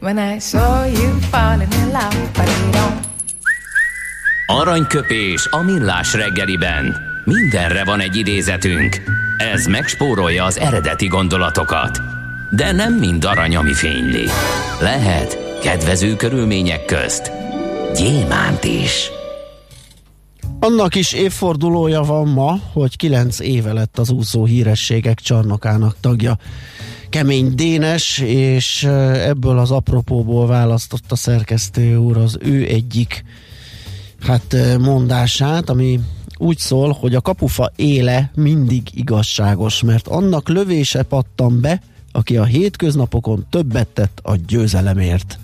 When 0.00 0.18
I 0.18 0.38
saw 0.38 0.84
you 0.84 1.20
falling 1.32 1.72
in 1.72 1.92
love, 1.92 2.30
but 2.34 2.48
you 2.48 2.70
don't. 2.72 3.02
Aranyköpés 4.46 5.48
a 5.50 5.62
millás 5.62 6.14
reggeliben. 6.14 6.96
Mindenre 7.24 7.84
van 7.84 8.00
egy 8.00 8.16
idézetünk. 8.16 9.02
Ez 9.36 9.66
megspórolja 9.66 10.44
az 10.44 10.58
eredeti 10.58 11.06
gondolatokat. 11.06 12.00
De 12.50 12.72
nem 12.72 12.94
mind 12.94 13.24
arany, 13.24 13.56
ami 13.56 13.72
fényli. 13.72 14.28
Lehet 14.80 15.43
kedvező 15.64 16.16
körülmények 16.16 16.84
közt 16.84 17.32
gyémánt 17.94 18.64
is. 18.64 19.10
Annak 20.60 20.94
is 20.94 21.12
évfordulója 21.12 22.02
van 22.02 22.28
ma, 22.28 22.58
hogy 22.72 22.96
kilenc 22.96 23.40
éve 23.40 23.72
lett 23.72 23.98
az 23.98 24.10
úszó 24.10 24.44
hírességek 24.44 25.20
csarnokának 25.20 25.96
tagja. 26.00 26.38
Kemény 27.08 27.54
Dénes, 27.54 28.18
és 28.18 28.84
ebből 29.14 29.58
az 29.58 29.70
apropóból 29.70 30.46
választott 30.46 31.12
a 31.12 31.16
szerkesztő 31.16 31.96
úr 31.96 32.16
az 32.16 32.38
ő 32.40 32.66
egyik 32.66 33.24
hát 34.20 34.56
mondását, 34.78 35.70
ami 35.70 36.00
úgy 36.38 36.58
szól, 36.58 36.92
hogy 36.92 37.14
a 37.14 37.20
kapufa 37.20 37.72
éle 37.76 38.30
mindig 38.34 38.82
igazságos, 38.92 39.82
mert 39.82 40.08
annak 40.08 40.48
lövése 40.48 41.02
pattan 41.02 41.60
be, 41.60 41.80
aki 42.12 42.36
a 42.36 42.44
hétköznapokon 42.44 43.46
többet 43.50 43.88
tett 43.88 44.20
a 44.22 44.36
győzelemért, 44.46 45.38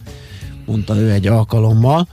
mondta 0.67 0.97
ő 0.97 1.11
egy 1.11 1.27
alkalommal. 1.27 2.09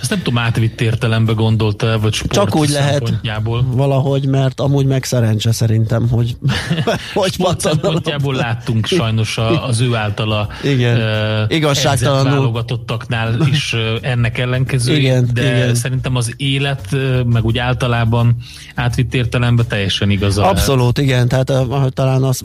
Ezt 0.00 0.10
nem 0.10 0.22
tudom, 0.22 0.38
átvitt 0.38 0.80
értelembe 0.80 1.32
gondolta 1.32 1.98
vagy 1.98 2.12
sport 2.12 2.32
Csak 2.32 2.56
úgy 2.56 2.68
lehet 2.68 3.20
valahogy, 3.66 4.26
mert 4.26 4.60
amúgy 4.60 4.86
meg 4.86 5.04
szerencse 5.04 5.52
szerintem, 5.52 6.08
hogy 6.08 6.36
hogy 7.14 7.36
szempontjából 7.58 8.34
láttunk 8.34 8.86
sajnos 8.86 9.38
a, 9.38 9.66
az 9.66 9.80
ő 9.80 9.94
általa 9.94 10.48
igen. 10.62 10.96
Uh, 10.96 11.54
igazságtalanul 11.54 12.30
válogatottaknál 12.30 13.36
is 13.50 13.76
ennek 14.00 14.38
ellenkező, 14.38 14.96
igen, 14.96 15.30
de 15.32 15.56
igen. 15.56 15.74
szerintem 15.74 16.16
az 16.16 16.34
élet, 16.36 16.88
meg 17.26 17.44
úgy 17.44 17.58
általában 17.58 18.36
átvitt 18.74 19.14
értelemben 19.14 19.66
teljesen 19.68 20.10
igaza. 20.10 20.48
Abszolút, 20.48 20.96
lehet. 20.96 21.10
igen, 21.10 21.28
tehát 21.28 21.50
uh, 21.50 21.88
talán 21.88 22.22
az 22.22 22.44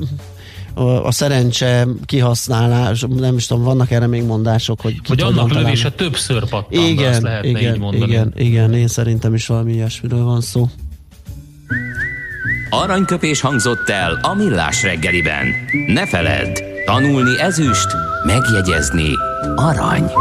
a 1.04 1.12
szerencse 1.12 1.88
kihasználás, 2.06 3.06
nem 3.10 3.36
is 3.36 3.46
tudom, 3.46 3.64
vannak 3.64 3.92
erre 3.92 4.08
még 4.08 4.24
mondások, 4.24 4.82
hogy 4.82 4.96
Hogy 5.08 5.22
annak 5.22 5.54
lövése 5.54 5.90
többször 5.90 6.50
pattan, 6.50 6.84
igen, 6.84 7.10
azt 7.10 7.22
lehetne 7.22 7.50
igen, 7.50 7.74
így 7.74 7.80
mondani. 7.80 8.12
Igen, 8.12 8.34
igen, 8.36 8.74
én 8.74 8.88
szerintem 8.88 9.34
is 9.34 9.48
valami 9.48 9.74
ilyesmiről 9.74 10.24
van 10.24 10.42
szó. 10.42 10.70
Aranyköpés 12.70 13.42
hangzott 13.42 13.90
el 13.90 14.20
a 14.22 14.34
millás 14.34 14.84
reggeliben. 14.84 15.46
Ne 15.88 16.08
feledd, 16.08 16.58
tanulni 16.86 17.40
ezüst, 17.40 17.88
megjegyezni 18.26 19.10
arany. 19.56 20.12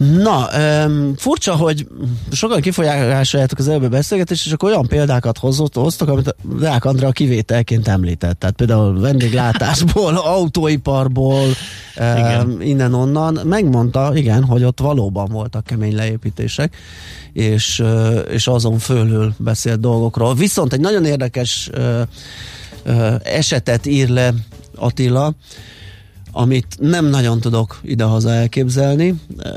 Na, 0.00 0.48
um, 0.86 1.14
furcsa, 1.16 1.56
hogy 1.56 1.86
sokan 2.30 2.60
kifolyásoljátok 2.60 3.58
az 3.58 3.68
előbb 3.68 3.90
beszélgetést, 3.90 4.46
és 4.46 4.52
akkor 4.52 4.70
olyan 4.70 4.86
példákat 4.86 5.38
hozott, 5.38 5.74
hoztok, 5.74 6.08
amit 6.08 6.34
Deák 6.58 6.84
Andrea 6.84 7.10
kivételként 7.10 7.88
említett. 7.88 8.38
Tehát 8.38 8.56
például 8.56 9.00
vendéglátásból, 9.00 10.16
autóiparból, 10.36 11.46
um, 11.96 12.60
innen-onnan. 12.60 13.40
Megmondta, 13.44 14.12
igen, 14.14 14.44
hogy 14.44 14.64
ott 14.64 14.80
valóban 14.80 15.28
voltak 15.30 15.64
kemény 15.64 15.94
leépítések, 15.94 16.76
és, 17.32 17.82
és 18.30 18.46
azon 18.46 18.78
fölül 18.78 19.34
beszélt 19.36 19.80
dolgokról. 19.80 20.34
Viszont 20.34 20.72
egy 20.72 20.80
nagyon 20.80 21.04
érdekes 21.04 21.70
uh, 21.74 22.00
uh, 22.86 23.14
esetet 23.22 23.86
ír 23.86 24.08
le 24.08 24.32
Attila, 24.76 25.34
amit 26.32 26.66
nem 26.80 27.06
nagyon 27.06 27.40
tudok 27.40 27.80
idehaza 27.82 28.30
elképzelni. 28.30 29.14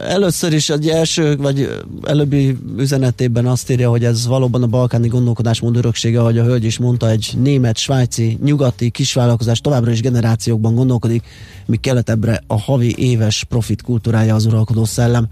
Először 0.08 0.54
is 0.54 0.70
egy 0.70 0.88
első, 0.88 1.38
vagy 1.38 1.84
előbbi 2.04 2.58
üzenetében 2.78 3.46
azt 3.46 3.72
írja, 3.72 3.90
hogy 3.90 4.04
ez 4.04 4.28
valóban 4.28 4.64
a 4.64 4.68
balkáni 4.68 5.08
gondolkodásmód 5.08 5.76
öröksége, 5.76 6.20
ahogy 6.20 6.38
a 6.38 6.44
hölgy 6.44 6.64
is 6.64 6.78
mondta, 6.78 7.10
egy 7.10 7.34
német, 7.42 7.78
svájci, 7.78 8.38
nyugati 8.44 8.90
kisvállalkozás 8.90 9.60
továbbra 9.60 9.92
is 9.92 10.02
generációkban 10.02 10.76
gondolkodik, 10.76 11.24
míg 11.66 11.80
keletebbre 11.80 12.44
a 12.48 12.60
havi 12.60 12.96
éves 12.98 13.44
profit 13.44 13.82
kultúrája 13.82 14.36
az 14.36 14.46
uralkodó 14.46 14.86
szellem. 14.86 15.28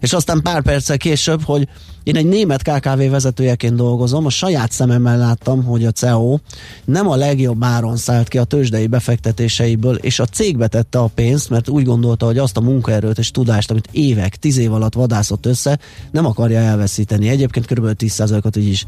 És 0.00 0.12
aztán 0.12 0.42
pár 0.42 0.62
perccel 0.62 0.96
később, 0.96 1.42
hogy 1.42 1.68
én 2.02 2.16
egy 2.16 2.26
német 2.26 2.62
KKV 2.62 3.10
vezetőjeként 3.10 3.74
dolgozom, 3.74 4.26
a 4.26 4.30
saját 4.30 4.72
szememmel 4.72 5.18
láttam, 5.18 5.64
hogy 5.64 5.84
a 5.84 5.90
CEO 5.90 6.38
nem 6.84 7.08
a 7.08 7.16
legjobb 7.16 7.64
áron 7.64 7.96
szállt 7.96 8.28
ki 8.28 8.38
a 8.38 8.44
tőzsdei 8.44 8.86
befektetéseiből, 8.86 9.94
és 9.94 10.18
a 10.18 10.26
cégbe 10.26 10.66
tette 10.66 10.98
a 10.98 11.10
pénzt, 11.14 11.50
mert 11.50 11.68
úgy 11.68 11.84
gondolta, 11.84 12.26
hogy 12.26 12.38
azt 12.38 12.56
a 12.56 12.60
munkaerőt 12.60 13.18
és 13.18 13.30
tudást, 13.30 13.70
amit 13.70 13.88
évek, 13.90 14.36
tíz 14.36 14.56
év 14.56 14.72
alatt 14.72 14.94
vadászott 14.94 15.46
össze, 15.46 15.78
nem 16.10 16.26
akarja 16.26 16.58
elveszíteni. 16.58 17.28
Egyébként 17.28 17.66
kb. 17.66 17.96
10%-ot 17.98 18.56
így 18.56 18.68
is 18.68 18.84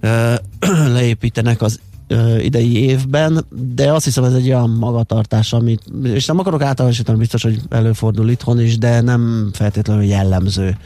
leépítenek 0.96 1.62
az 1.62 1.80
ö, 2.06 2.38
idei 2.38 2.76
évben, 2.76 3.44
de 3.74 3.92
azt 3.92 4.04
hiszem 4.04 4.24
ez 4.24 4.32
egy 4.34 4.46
olyan 4.46 4.70
magatartás, 4.70 5.52
amit, 5.52 5.82
és 6.02 6.26
nem 6.26 6.38
akarok 6.38 6.62
általánosítani, 6.62 7.18
biztos, 7.18 7.42
hogy 7.42 7.60
előfordul 7.70 8.30
itthon 8.30 8.60
is, 8.60 8.78
de 8.78 9.00
nem 9.00 9.50
feltétlenül 9.52 10.04
jellemző 10.04 10.76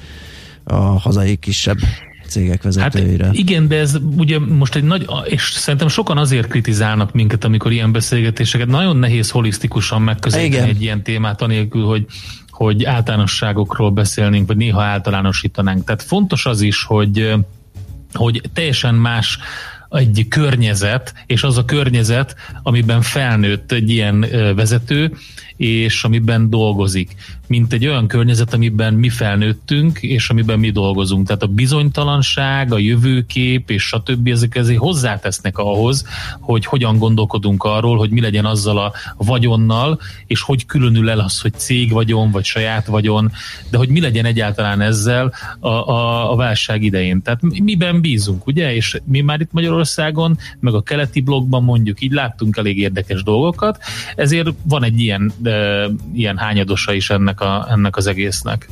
a 0.64 0.74
hazai 0.74 1.36
kisebb 1.36 1.78
cégek 2.26 2.62
vezetőire. 2.62 3.24
Hát 3.24 3.34
igen, 3.34 3.68
de 3.68 3.76
ez 3.78 3.98
ugye 4.16 4.38
most 4.38 4.74
egy 4.74 4.84
nagy, 4.84 5.06
és 5.24 5.42
szerintem 5.42 5.88
sokan 5.88 6.18
azért 6.18 6.48
kritizálnak 6.48 7.12
minket, 7.12 7.44
amikor 7.44 7.72
ilyen 7.72 7.92
beszélgetéseket, 7.92 8.66
nagyon 8.66 8.96
nehéz 8.96 9.30
holisztikusan 9.30 10.02
megközelíteni 10.02 10.68
egy 10.68 10.82
ilyen 10.82 11.02
témát, 11.02 11.42
anélkül, 11.42 11.84
hogy 11.84 12.06
hogy 12.58 12.84
általánosságokról 12.84 13.90
beszélnénk, 13.90 14.46
vagy 14.46 14.56
néha 14.56 14.82
általánosítanánk. 14.82 15.84
Tehát 15.84 16.02
fontos 16.02 16.46
az 16.46 16.60
is, 16.60 16.84
hogy 16.84 17.34
hogy 18.12 18.42
teljesen 18.52 18.94
más 18.94 19.38
egy 19.90 20.26
környezet, 20.28 21.14
és 21.26 21.42
az 21.42 21.56
a 21.58 21.64
környezet, 21.64 22.34
amiben 22.62 23.02
felnőtt 23.02 23.72
egy 23.72 23.90
ilyen 23.90 24.20
vezető, 24.56 25.12
és 25.58 26.04
amiben 26.04 26.50
dolgozik, 26.50 27.14
mint 27.46 27.72
egy 27.72 27.86
olyan 27.86 28.06
környezet, 28.06 28.54
amiben 28.54 28.94
mi 28.94 29.08
felnőttünk, 29.08 29.98
és 30.02 30.30
amiben 30.30 30.58
mi 30.58 30.70
dolgozunk. 30.70 31.26
Tehát 31.26 31.42
a 31.42 31.46
bizonytalanság, 31.46 32.72
a 32.72 32.78
jövőkép, 32.78 33.70
és 33.70 33.82
stb. 33.82 34.28
ezek 34.28 34.56
ezért 34.56 34.78
hozzátesznek 34.78 35.58
ahhoz, 35.58 36.04
hogy 36.40 36.66
hogyan 36.66 36.98
gondolkodunk 36.98 37.64
arról, 37.64 37.96
hogy 37.96 38.10
mi 38.10 38.20
legyen 38.20 38.44
azzal 38.44 38.78
a 38.78 38.92
vagyonnal, 39.16 40.00
és 40.26 40.40
hogy 40.40 40.66
különül 40.66 41.10
el 41.10 41.18
az, 41.18 41.40
hogy 41.40 41.52
cég 41.54 41.92
vagyon, 41.92 42.30
vagy 42.30 42.44
saját 42.44 42.86
vagyon, 42.86 43.32
de 43.70 43.76
hogy 43.78 43.88
mi 43.88 44.00
legyen 44.00 44.24
egyáltalán 44.24 44.80
ezzel 44.80 45.32
a, 45.60 45.68
a, 45.68 46.32
a 46.32 46.36
válság 46.36 46.82
idején. 46.82 47.22
Tehát 47.22 47.40
miben 47.42 48.00
bízunk, 48.00 48.46
ugye? 48.46 48.74
És 48.74 49.00
mi 49.04 49.20
már 49.20 49.40
itt 49.40 49.52
Magyarországon, 49.52 50.38
meg 50.60 50.74
a 50.74 50.82
keleti 50.82 51.20
blogban 51.20 51.64
mondjuk 51.64 52.00
így 52.00 52.12
láttunk 52.12 52.56
elég 52.56 52.78
érdekes 52.78 53.22
dolgokat, 53.22 53.78
ezért 54.16 54.48
van 54.62 54.84
egy 54.84 55.00
ilyen 55.00 55.32
ilyen 56.12 56.36
hányadosa 56.36 56.92
is 56.92 57.10
ennek, 57.10 57.40
a, 57.40 57.66
ennek 57.70 57.96
az 57.96 58.06
egésznek. 58.06 58.68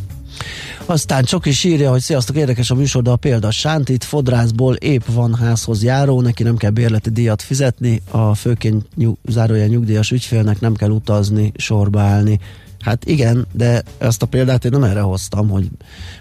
Aztán 0.87 1.25
csak 1.25 1.47
is 1.47 1.65
írja, 1.65 1.91
hogy 1.91 2.01
sziasztok, 2.01 2.37
érdekes 2.37 2.71
a 2.71 2.75
műsor, 2.75 3.03
de 3.03 3.11
a 3.11 3.17
példa 3.17 3.51
Sántit 3.51 4.05
fodrászból 4.05 4.75
épp 4.75 5.03
van 5.07 5.35
házhoz 5.35 5.83
járó, 5.83 6.21
neki 6.21 6.43
nem 6.43 6.57
kell 6.57 6.71
bérleti 6.71 7.11
díjat 7.11 7.43
fizetni, 7.43 8.03
a 8.11 8.35
főként 8.35 8.87
nyug, 8.95 9.17
zárója 9.29 9.67
nyugdíjas 9.67 10.11
ügyfélnek 10.11 10.61
nem 10.61 10.75
kell 10.75 10.91
utazni, 10.91 11.53
sorba 11.57 12.01
állni. 12.01 12.41
Hát 12.81 13.05
igen, 13.05 13.47
de 13.53 13.83
ezt 13.99 14.23
a 14.23 14.27
példát 14.27 14.65
én 14.65 14.71
nem 14.71 14.83
erre 14.83 15.01
hoztam, 15.01 15.49
hogy 15.49 15.69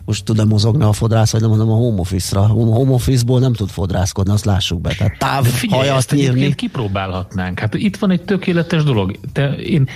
most 0.05 0.25
tud-e 0.25 0.43
mozogni 0.43 0.83
a 0.83 0.93
fodrász, 0.93 1.31
vagy 1.31 1.41
nem 1.41 1.49
mondom 1.49 1.69
a 1.69 1.75
home 1.75 1.99
office-ra. 1.99 2.41
A 2.41 2.47
home 2.47 2.91
office-ból 2.91 3.39
nem 3.39 3.53
tud 3.53 3.69
fodrászkodni, 3.69 4.33
azt 4.33 4.45
lássuk 4.45 4.81
be. 4.81 4.93
Tehát 4.97 5.17
táv 5.17 5.45
figyelj, 5.45 5.87
hajat 5.87 6.13
írni. 6.13 6.56
kipróbálhatnánk. 6.56 7.60
Hát 7.60 7.73
itt 7.73 7.97
van 7.97 8.12
egy 8.12 8.21
tökéletes 8.21 8.83
dolog. 8.83 9.19
Te, 9.33 9.53
én 9.53 9.87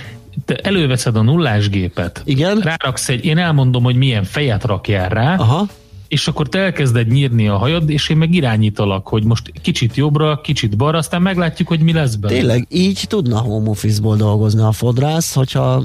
te 0.44 0.54
előveszed 0.54 1.16
a 1.16 1.22
nullás 1.22 1.68
gépet, 1.68 2.22
Igen. 2.24 2.58
ráraksz 2.58 3.08
egy, 3.08 3.24
én 3.24 3.38
elmondom, 3.38 3.82
hogy 3.82 3.96
milyen 3.96 4.24
fejet 4.24 4.64
rakjál 4.64 5.08
rá, 5.08 5.34
Aha. 5.36 5.66
és 6.08 6.28
akkor 6.28 6.48
te 6.48 6.58
elkezded 6.58 7.06
nyírni 7.08 7.48
a 7.48 7.56
hajad, 7.56 7.90
és 7.90 8.08
én 8.08 8.16
meg 8.16 8.34
irányítalak, 8.34 9.08
hogy 9.08 9.24
most 9.24 9.52
kicsit 9.62 9.96
jobbra, 9.96 10.40
kicsit 10.40 10.76
balra, 10.76 10.98
aztán 10.98 11.22
meglátjuk, 11.22 11.68
hogy 11.68 11.80
mi 11.80 11.92
lesz 11.92 12.14
belőle. 12.14 12.40
Tényleg, 12.40 12.66
így 12.70 13.04
tudna 13.08 13.38
home 13.38 13.70
office-ból 13.70 14.16
dolgozni 14.16 14.62
a 14.62 14.72
fodrász, 14.72 15.34
hogyha 15.34 15.84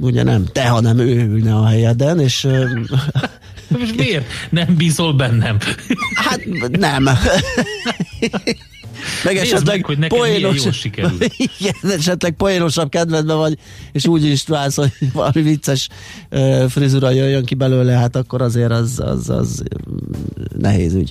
ugye 0.00 0.22
nem 0.22 0.44
te, 0.52 0.68
hanem 0.68 0.98
ő 0.98 1.28
ülne 1.28 1.54
a 1.54 1.66
helyeden, 1.66 2.20
és 2.20 2.46
Most 3.78 3.96
miért 3.96 4.26
nem 4.50 4.74
bízol 4.76 5.12
bennem? 5.12 5.58
hát 6.14 6.40
nem. 6.70 7.08
Meg 9.24 9.34
Nézd 9.34 9.46
esetleg 9.46 9.76
meg, 9.76 9.84
hogy 9.84 9.96
milyen 9.96 10.08
poénos, 10.08 10.64
jól. 10.96 11.12
Igen, 11.58 11.74
esetleg 11.98 12.32
poénosabb 12.32 12.88
kedvedben 12.88 13.36
vagy, 13.36 13.58
és 13.92 14.06
úgy 14.06 14.24
is 14.24 14.44
válsz, 14.46 14.76
hogy 14.76 14.92
valami 15.12 15.42
vicces 15.42 15.88
frizura 16.68 17.10
jöjjön 17.10 17.44
ki 17.44 17.54
belőle, 17.54 17.92
hát 17.92 18.16
akkor 18.16 18.42
azért 18.42 18.70
az, 18.70 19.00
az, 19.04 19.28
az 19.28 19.62
nehéz 20.58 20.94
ügy. 20.94 21.10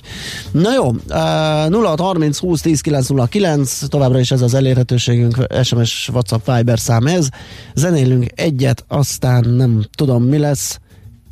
Na 0.50 0.72
jó, 0.74 0.88
uh, 0.88 1.84
0630 1.84 2.38
20 2.38 2.60
10 2.60 2.80
909, 2.80 3.88
továbbra 3.88 4.18
is 4.18 4.30
ez 4.30 4.40
az 4.40 4.54
elérhetőségünk, 4.54 5.36
SMS, 5.62 6.08
WhatsApp, 6.08 6.50
Viber 6.50 6.78
szám 6.78 7.06
ez. 7.06 7.28
Zenélünk 7.74 8.26
egyet, 8.34 8.84
aztán 8.88 9.48
nem 9.48 9.84
tudom 9.94 10.24
mi 10.24 10.38
lesz. 10.38 10.78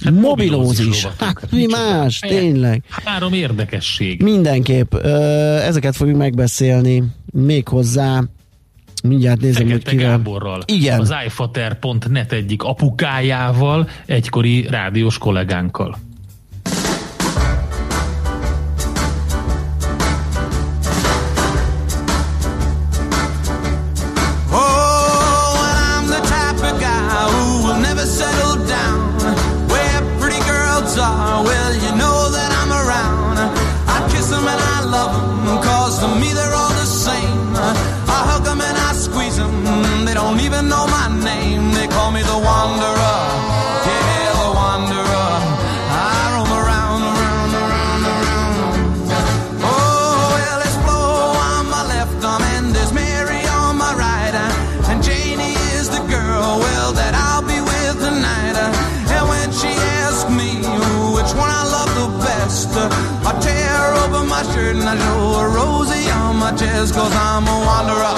Hát 0.04 0.14
mobilózis. 0.14 1.02
rovatunk. 1.02 1.40
Hát 1.40 1.50
mi 1.50 1.66
más, 1.66 2.20
Hát, 2.20 2.30
tényleg. 2.30 2.82
Három 3.04 3.32
érdekesség. 3.32 4.22
Mindenképp. 4.22 4.94
Ezeket 4.94 5.96
fogjuk 5.96 6.16
megbeszélni 6.16 7.04
még 7.32 7.68
hozzá. 7.68 8.22
Mindjárt 9.02 9.40
nézem, 9.40 9.62
hogy 9.62 9.72
Fekete 9.72 9.90
kivel. 9.90 10.08
Gáborral. 10.10 10.62
Igen. 10.66 11.00
Az 11.00 11.14
iFater.net 11.26 12.32
egyik 12.32 12.62
apukájával, 12.62 13.88
egykori 14.06 14.66
rádiós 14.70 15.18
kollégánkkal. 15.18 15.98
just 66.58 66.92
cause 66.92 67.14
I'm 67.14 67.46
a 67.46 67.58
wanderer. 67.66 68.17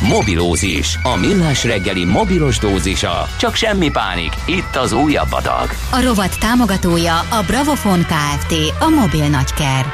Mobilózis, 0.00 0.98
a 1.02 1.16
millás 1.16 1.64
reggeli 1.64 2.04
mobilos 2.04 2.58
dózisa. 2.58 3.28
Csak 3.38 3.54
semmi 3.54 3.90
pánik, 3.90 4.32
itt 4.46 4.76
az 4.76 4.92
újabb 4.92 5.32
adag. 5.32 5.68
A 5.90 6.02
rovat 6.02 6.38
támogatója 6.40 7.18
a 7.18 7.42
Bravofon 7.46 8.00
Kft. 8.00 8.54
A 8.80 8.88
mobil 8.88 9.28
nagyker. 9.28 9.84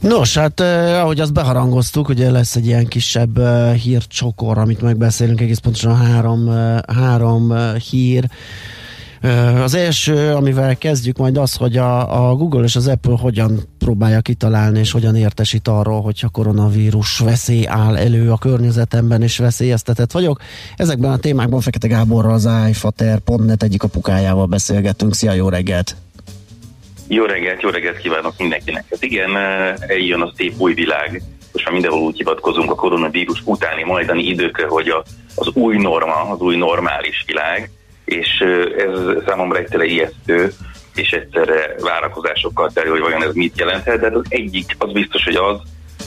Nos, 0.00 0.36
hát 0.36 0.60
eh, 0.60 1.02
ahogy 1.02 1.20
azt 1.20 1.32
beharangoztuk, 1.32 2.08
ugye 2.08 2.30
lesz 2.30 2.56
egy 2.56 2.66
ilyen 2.66 2.86
kisebb 2.86 3.38
eh, 3.38 3.74
hírcsokor, 3.74 4.58
amit 4.58 4.80
megbeszélünk, 4.80 5.40
egész 5.40 5.58
pontosan 5.58 5.96
három, 5.96 6.48
eh, 6.48 6.78
három 6.96 7.52
eh, 7.52 7.74
hír. 7.74 8.28
Az 9.62 9.74
első, 9.74 10.34
amivel 10.34 10.76
kezdjük 10.76 11.16
majd 11.16 11.36
az, 11.36 11.54
hogy 11.54 11.76
a, 11.76 12.28
a 12.28 12.34
Google 12.34 12.64
és 12.64 12.76
az 12.76 12.88
Apple 12.88 13.16
hogyan 13.20 13.60
próbálja 13.78 14.20
kitalálni, 14.20 14.78
és 14.78 14.92
hogyan 14.92 15.16
értesít 15.16 15.68
arról, 15.68 16.02
hogyha 16.02 16.28
koronavírus 16.28 17.18
veszély 17.18 17.66
áll 17.66 17.96
elő 17.96 18.30
a 18.30 18.38
környezetemben, 18.38 19.22
és 19.22 19.38
veszélyeztetett 19.38 20.12
vagyok. 20.12 20.40
Ezekben 20.76 21.10
a 21.10 21.18
témákban 21.18 21.60
Fekete 21.60 21.88
Gáborral 21.88 22.32
az 22.32 22.48
iFater.net 22.68 23.62
egyik 23.62 23.82
apukájával 23.82 24.46
beszélgettünk. 24.46 25.14
Szia, 25.14 25.32
jó 25.32 25.48
reggelt! 25.48 25.96
Jó 27.08 27.24
reggelt, 27.24 27.62
jó 27.62 27.68
reggelt 27.68 27.98
kívánok 27.98 28.34
mindenkinek. 28.38 28.84
Hát 28.90 29.02
igen, 29.02 29.36
eljön 29.78 30.20
a 30.20 30.32
szép 30.36 30.54
új 30.58 30.74
világ, 30.74 31.22
most 31.52 31.64
már 31.64 31.74
mindenhol 31.74 32.02
úgy 32.02 32.16
hivatkozunk 32.16 32.70
a 32.70 32.74
koronavírus 32.74 33.42
utáni 33.44 33.84
majdani 33.84 34.22
időkre, 34.22 34.66
hogy 34.66 34.88
a, 34.88 35.04
az 35.34 35.48
új 35.54 35.76
norma, 35.76 36.14
az 36.14 36.40
új 36.40 36.56
normális 36.56 37.24
világ, 37.26 37.70
és 38.06 38.28
ez 38.78 38.98
számomra 39.26 39.58
egyszerre 39.58 39.84
ijesztő, 39.84 40.52
és 40.94 41.10
egyszerre 41.10 41.74
várakozásokkal 41.80 42.70
terül, 42.74 42.90
hogy 42.90 43.00
vajon 43.00 43.22
ez 43.22 43.34
mit 43.34 43.58
jelenthet, 43.58 44.00
de 44.00 44.06
az 44.06 44.24
egyik 44.28 44.74
az 44.78 44.92
biztos, 44.92 45.24
hogy 45.24 45.34
az, 45.34 45.60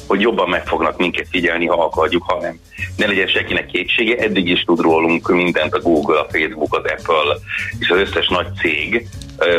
hogy 0.08 0.22
jobban 0.22 0.50
meg 0.50 0.68
fognak 0.68 0.98
minket 0.98 1.28
figyelni, 1.30 1.66
ha 1.66 1.84
akarjuk, 1.84 2.24
ha 2.24 2.40
nem. 2.42 2.60
Ne 2.96 3.06
legyen 3.06 3.28
senkinek 3.28 3.66
kétsége, 3.66 4.16
eddig 4.16 4.48
is 4.48 4.64
tud 4.64 4.80
rólunk 4.80 5.28
mindent 5.28 5.74
a 5.74 5.80
Google, 5.80 6.20
a 6.20 6.28
Facebook, 6.32 6.74
az 6.76 6.84
Apple 6.84 7.36
és 7.80 7.90
az 7.90 7.98
összes 7.98 8.28
nagy 8.28 8.48
cég, 8.62 9.08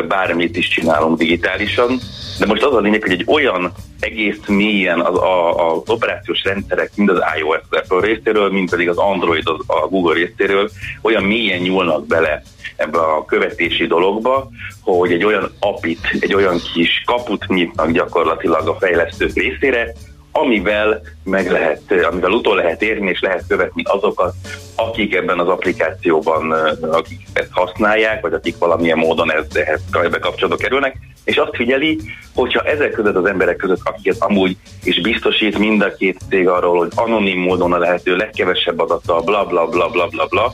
bármit 0.08 0.56
is 0.56 0.68
csinálunk 0.68 1.18
digitálisan, 1.18 2.00
de 2.40 2.46
most 2.46 2.62
az 2.62 2.74
a 2.74 2.80
lényeg, 2.80 3.02
hogy 3.02 3.12
egy 3.12 3.24
olyan 3.26 3.72
egész 4.00 4.38
mélyen 4.46 5.00
az, 5.00 5.16
a, 5.16 5.70
az 5.70 5.82
operációs 5.86 6.42
rendszerek, 6.44 6.90
mind 6.94 7.08
az 7.08 7.22
iOS 7.38 7.60
az 7.70 8.02
részéről, 8.02 8.50
mind 8.50 8.70
pedig 8.70 8.88
az 8.88 8.96
Android 8.96 9.48
az, 9.48 9.64
a 9.66 9.86
Google 9.86 10.14
részéről 10.14 10.70
olyan 11.02 11.22
mélyen 11.22 11.60
nyúlnak 11.60 12.06
bele 12.06 12.42
ebbe 12.76 12.98
a 12.98 13.24
követési 13.24 13.86
dologba, 13.86 14.50
hogy 14.80 15.12
egy 15.12 15.24
olyan 15.24 15.52
apit, 15.58 16.16
egy 16.20 16.34
olyan 16.34 16.60
kis 16.72 17.02
kaput 17.06 17.46
nyitnak 17.46 17.90
gyakorlatilag 17.90 18.68
a 18.68 18.76
fejlesztők 18.78 19.34
részére, 19.34 19.92
amivel 20.40 21.00
meg 21.24 21.50
lehet, 21.50 21.82
amivel 22.10 22.30
utol 22.30 22.56
lehet 22.56 22.82
érni, 22.82 23.08
és 23.08 23.20
lehet 23.20 23.44
követni 23.48 23.82
azokat, 23.84 24.34
akik 24.76 25.14
ebben 25.14 25.38
az 25.38 25.48
applikációban, 25.48 26.52
akik 26.80 27.20
ezt 27.32 27.50
használják, 27.50 28.20
vagy 28.20 28.32
akik 28.32 28.58
valamilyen 28.58 28.98
módon 28.98 29.32
ez, 29.32 29.44
ehhez 29.52 29.80
kapcsolatba 30.20 30.56
kerülnek, 30.56 30.96
és 31.24 31.36
azt 31.36 31.56
figyeli, 31.56 32.00
hogyha 32.34 32.62
ezek 32.62 32.90
között 32.90 33.16
az 33.16 33.24
emberek 33.24 33.56
között, 33.56 33.80
akiket 33.82 34.16
amúgy 34.18 34.56
is 34.84 35.00
biztosít 35.00 35.58
mind 35.58 35.82
a 35.82 35.94
két 35.94 36.20
cég 36.28 36.48
arról, 36.48 36.78
hogy 36.78 36.90
anonim 36.94 37.40
módon 37.40 37.72
a 37.72 37.78
lehető 37.78 38.16
legkevesebb 38.16 38.78
adattal, 38.78 39.20
bla 39.20 39.44
bla 39.44 39.66
bla 39.66 39.88
bla 39.88 40.06
bla 40.06 40.26
bla, 40.26 40.52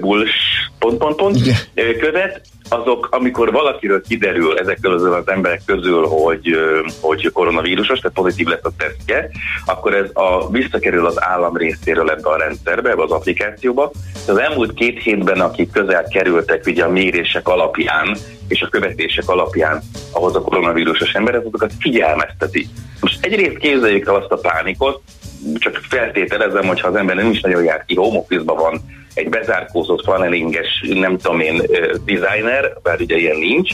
bullsh, 0.00 0.34
pont, 0.78 0.98
pont, 0.98 1.16
pont, 1.16 1.38
követ, 2.00 2.40
azok, 2.68 3.08
amikor 3.10 3.52
valakiről 3.52 4.02
kiderül 4.08 4.58
ezek 4.58 4.78
közül 4.80 5.12
az 5.12 5.28
emberek 5.28 5.60
közül, 5.66 6.06
hogy, 6.06 6.56
hogy 7.00 7.30
koronavírusos, 7.32 7.98
tehát 7.98 8.16
pozitív 8.16 8.46
lesz 8.46 8.64
a 8.64 8.70
tesztje, 8.76 9.30
akkor 9.66 9.94
ez 9.94 10.10
a, 10.12 10.50
visszakerül 10.50 11.06
az 11.06 11.22
állam 11.22 11.56
részéről 11.56 12.10
ebbe 12.10 12.28
a 12.28 12.36
rendszerbe, 12.36 12.90
ebbe 12.90 13.02
az 13.02 13.10
applikációba. 13.10 13.90
Az 14.28 14.38
elmúlt 14.38 14.74
két 14.74 15.02
hétben, 15.02 15.40
akik 15.40 15.70
közel 15.70 16.04
kerültek 16.04 16.66
ugye 16.66 16.84
a 16.84 16.90
mérések 16.90 17.48
alapján, 17.48 18.16
és 18.48 18.60
a 18.60 18.68
követések 18.68 19.28
alapján 19.28 19.82
ahhoz 20.12 20.36
a 20.36 20.40
koronavírusos 20.40 21.12
emberek, 21.12 21.46
azokat 21.46 21.72
figyelmezteti. 21.80 22.68
Most 23.00 23.24
egyrészt 23.24 23.56
képzeljük 23.56 24.06
el 24.06 24.14
azt 24.14 24.30
a 24.32 24.36
pánikot, 24.36 25.02
csak 25.54 25.80
feltételezem, 25.88 26.66
hogy 26.66 26.80
ha 26.80 26.88
az 26.88 26.94
ember 26.94 27.16
nem 27.16 27.30
is 27.30 27.40
nagyon 27.40 27.64
jár 27.64 27.84
ki, 27.86 27.94
home 27.94 28.22
van, 28.44 28.80
egy 29.16 29.28
bezárkózott 29.28 30.02
flanelinges, 30.02 30.84
nem 30.94 31.18
tudom 31.18 31.40
én, 31.40 31.62
designer, 32.04 32.72
bár 32.82 33.00
ugye 33.00 33.16
ilyen 33.16 33.36
nincs, 33.36 33.70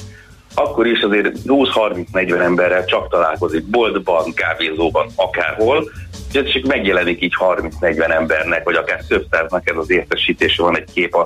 akkor 0.54 0.86
is 0.86 1.00
azért 1.00 1.36
20-30-40 1.46 2.40
emberrel 2.40 2.84
csak 2.84 3.08
találkozik 3.08 3.64
boltban, 3.64 4.34
kávézóban, 4.34 5.06
akárhol, 5.16 5.90
és 6.32 6.52
csak 6.52 6.66
megjelenik 6.66 7.22
így 7.22 7.34
30-40 7.38 8.10
embernek, 8.10 8.64
vagy 8.64 8.74
akár 8.74 9.00
több 9.08 9.26
száznak 9.30 9.70
ez 9.70 9.76
az 9.76 9.90
értesítés, 9.90 10.56
van 10.56 10.76
egy 10.76 10.92
kép 10.94 11.16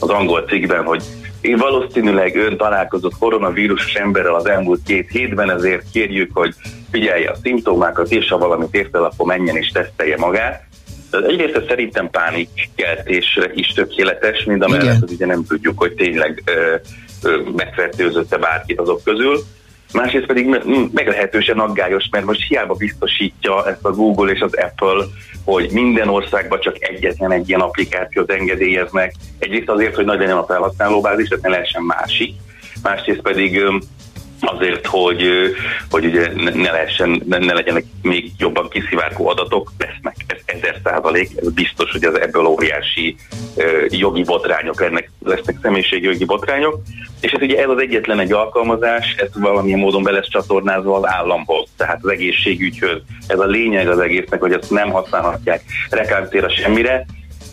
az 0.00 0.08
angol 0.08 0.44
cikkben, 0.48 0.84
hogy 0.84 1.02
én 1.40 1.56
valószínűleg 1.56 2.36
ön 2.36 2.56
találkozott 2.56 3.18
koronavírusos 3.18 3.94
emberrel 3.94 4.34
az 4.34 4.48
elmúlt 4.48 4.80
két 4.86 5.10
hétben, 5.10 5.50
ezért 5.50 5.90
kérjük, 5.92 6.30
hogy 6.34 6.54
figyelje 6.90 7.30
a 7.30 7.36
szimptomákat, 7.42 8.10
és 8.10 8.28
ha 8.28 8.38
valamit 8.38 8.74
értel, 8.74 9.04
akkor 9.04 9.26
menjen 9.26 9.56
és 9.56 9.68
tesztelje 9.68 10.16
magát. 10.16 10.65
Egyrészt 11.24 11.68
szerintem 11.68 12.10
pánikkeltésre 12.10 13.50
is 13.54 13.66
tökéletes, 13.68 14.44
mind 14.44 14.62
a 14.62 14.68
mellett, 14.68 15.00
hogy 15.00 15.12
ugye 15.12 15.26
nem 15.26 15.44
tudjuk, 15.44 15.78
hogy 15.78 15.92
tényleg 15.92 16.42
megfertőzötte 17.56 18.36
bárkit 18.36 18.80
azok 18.80 19.04
közül. 19.04 19.38
Másrészt 19.92 20.26
pedig 20.26 20.46
meglehetősen 20.92 21.58
aggályos, 21.58 22.04
mert 22.10 22.24
most 22.24 22.48
hiába 22.48 22.74
biztosítja 22.74 23.68
ezt 23.68 23.84
a 23.84 23.90
Google 23.90 24.32
és 24.32 24.40
az 24.40 24.54
Apple, 24.54 25.04
hogy 25.44 25.70
minden 25.72 26.08
országban 26.08 26.60
csak 26.60 26.76
egyetlen 26.78 27.32
egy 27.32 27.48
ilyen 27.48 27.60
applikációt 27.60 28.30
engedélyeznek. 28.30 29.14
Egyrészt 29.38 29.68
azért, 29.68 29.94
hogy 29.94 30.04
nagy 30.04 30.18
legyen 30.18 30.36
a 30.36 30.44
felhasználóbázis, 30.44 31.28
tehát 31.28 31.44
ne 31.44 31.50
lehessen 31.50 31.82
másik. 31.82 32.34
Másrészt 32.82 33.20
pedig 33.20 33.62
azért, 34.40 34.86
hogy, 34.86 35.30
hogy 35.90 36.04
ugye 36.04 36.32
ne, 36.34 36.70
lehessen, 36.70 37.22
ne, 37.28 37.38
ne 37.38 37.52
legyenek 37.52 37.84
még 38.02 38.30
jobban 38.38 38.68
kiszivárgó 38.68 39.28
adatok, 39.28 39.72
lesznek 39.78 40.16
ez 40.26 40.38
ezer 40.44 40.80
százalék, 40.84 41.30
ez 41.36 41.52
biztos, 41.52 41.90
hogy 41.90 42.04
az 42.04 42.20
ebből 42.20 42.44
óriási 42.44 43.16
jogi 43.88 44.22
botrányok 44.22 44.80
lennek, 44.80 45.10
lesznek 45.24 45.56
személyiségi 45.62 46.06
jogi 46.06 46.24
botrányok, 46.24 46.82
és 47.20 47.32
ez 47.32 47.42
ugye 47.42 47.62
ez 47.62 47.68
az 47.68 47.78
egyetlen 47.78 48.18
egy 48.18 48.32
alkalmazás, 48.32 49.14
ez 49.18 49.28
valamilyen 49.34 49.78
módon 49.78 50.02
be 50.02 50.10
lesz 50.10 50.28
csatornázva 50.28 50.96
az 50.96 51.08
államhoz, 51.08 51.68
tehát 51.76 51.98
az 52.02 52.10
egészségügyhöz. 52.10 53.00
Ez 53.26 53.38
a 53.38 53.46
lényeg 53.46 53.88
az 53.88 53.98
egésznek, 53.98 54.40
hogy 54.40 54.52
ezt 54.52 54.70
nem 54.70 54.90
használhatják 54.90 55.62
reklámtéra 55.90 56.48
semmire, 56.50 57.06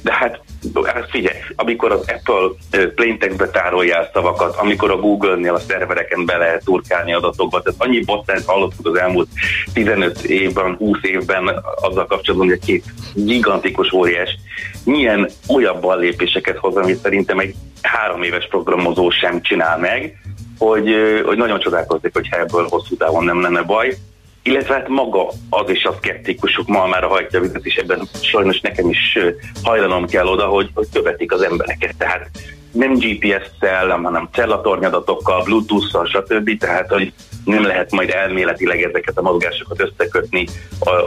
de 0.04 0.14
hát 0.14 0.42
hát 0.86 1.10
figyelj, 1.10 1.38
amikor 1.56 1.92
az 1.92 2.06
Apple 2.08 2.88
plaintextbe 2.96 3.50
tárolja 3.50 4.10
szavakat, 4.14 4.56
amikor 4.56 4.92
a 4.92 5.00
Google-nél 5.00 5.54
a 5.54 5.60
szervereken 5.60 6.26
be 6.26 6.38
lehet 6.38 6.64
turkálni 6.64 7.14
adatokba, 7.14 7.62
tehát 7.62 7.84
annyi 7.84 8.04
botrányt 8.04 8.46
hallottuk 8.46 8.88
az 8.88 8.98
elmúlt 8.98 9.28
15 9.74 10.24
évben, 10.24 10.76
20 10.76 10.98
évben 11.02 11.64
azzal 11.82 12.06
kapcsolatban, 12.06 12.50
hogy 12.50 12.60
a 12.62 12.66
két 12.66 12.86
gigantikus 13.14 13.92
óriás 13.92 14.38
milyen 14.86 15.30
olyan 15.48 16.00
lépéseket 16.00 16.58
hoz, 16.58 16.76
amit 16.76 17.02
szerintem 17.02 17.40
egy 17.40 17.56
három 17.82 18.24
éves 18.24 18.48
programozó 18.48 19.10
sem 19.10 19.42
csinál 19.42 19.78
meg, 19.78 20.18
hogy, 20.58 20.96
hogy 21.26 21.38
nagyon 21.38 21.60
csodálkozik, 21.60 22.14
hogy 22.14 22.28
ebből 22.32 22.68
hosszú 22.70 22.96
távon 22.96 23.24
nem 23.24 23.42
lenne 23.42 23.62
baj 23.62 23.98
illetve 24.44 24.74
hát 24.74 24.88
maga 24.88 25.28
az 25.50 25.70
is 25.70 25.84
a 25.84 25.96
szkeptikusok 25.98 26.68
ma 26.68 26.88
már 26.88 27.04
hajtja 27.04 27.40
vizet, 27.40 27.66
és 27.66 27.76
ebben 27.76 28.08
sajnos 28.22 28.60
nekem 28.60 28.90
is 28.90 29.18
hajlanom 29.64 30.06
kell 30.06 30.28
oda, 30.28 30.46
hogy, 30.46 30.70
hogy 30.74 30.88
követik 30.94 31.32
az 31.32 31.42
embereket. 31.42 31.96
Tehát 31.98 32.30
nem 32.72 32.94
GPS-szel, 32.94 33.90
hanem 33.90 34.30
cellatornyadatokkal, 34.32 35.44
Bluetooth-szal, 35.44 36.06
stb. 36.06 36.58
Tehát, 36.58 36.90
hogy 36.90 37.14
nem 37.46 37.64
lehet 37.64 37.92
majd 37.92 38.10
elméletileg 38.10 38.82
ezeket 38.82 39.18
a 39.18 39.22
mozgásokat 39.22 39.82
összekötni 39.82 40.48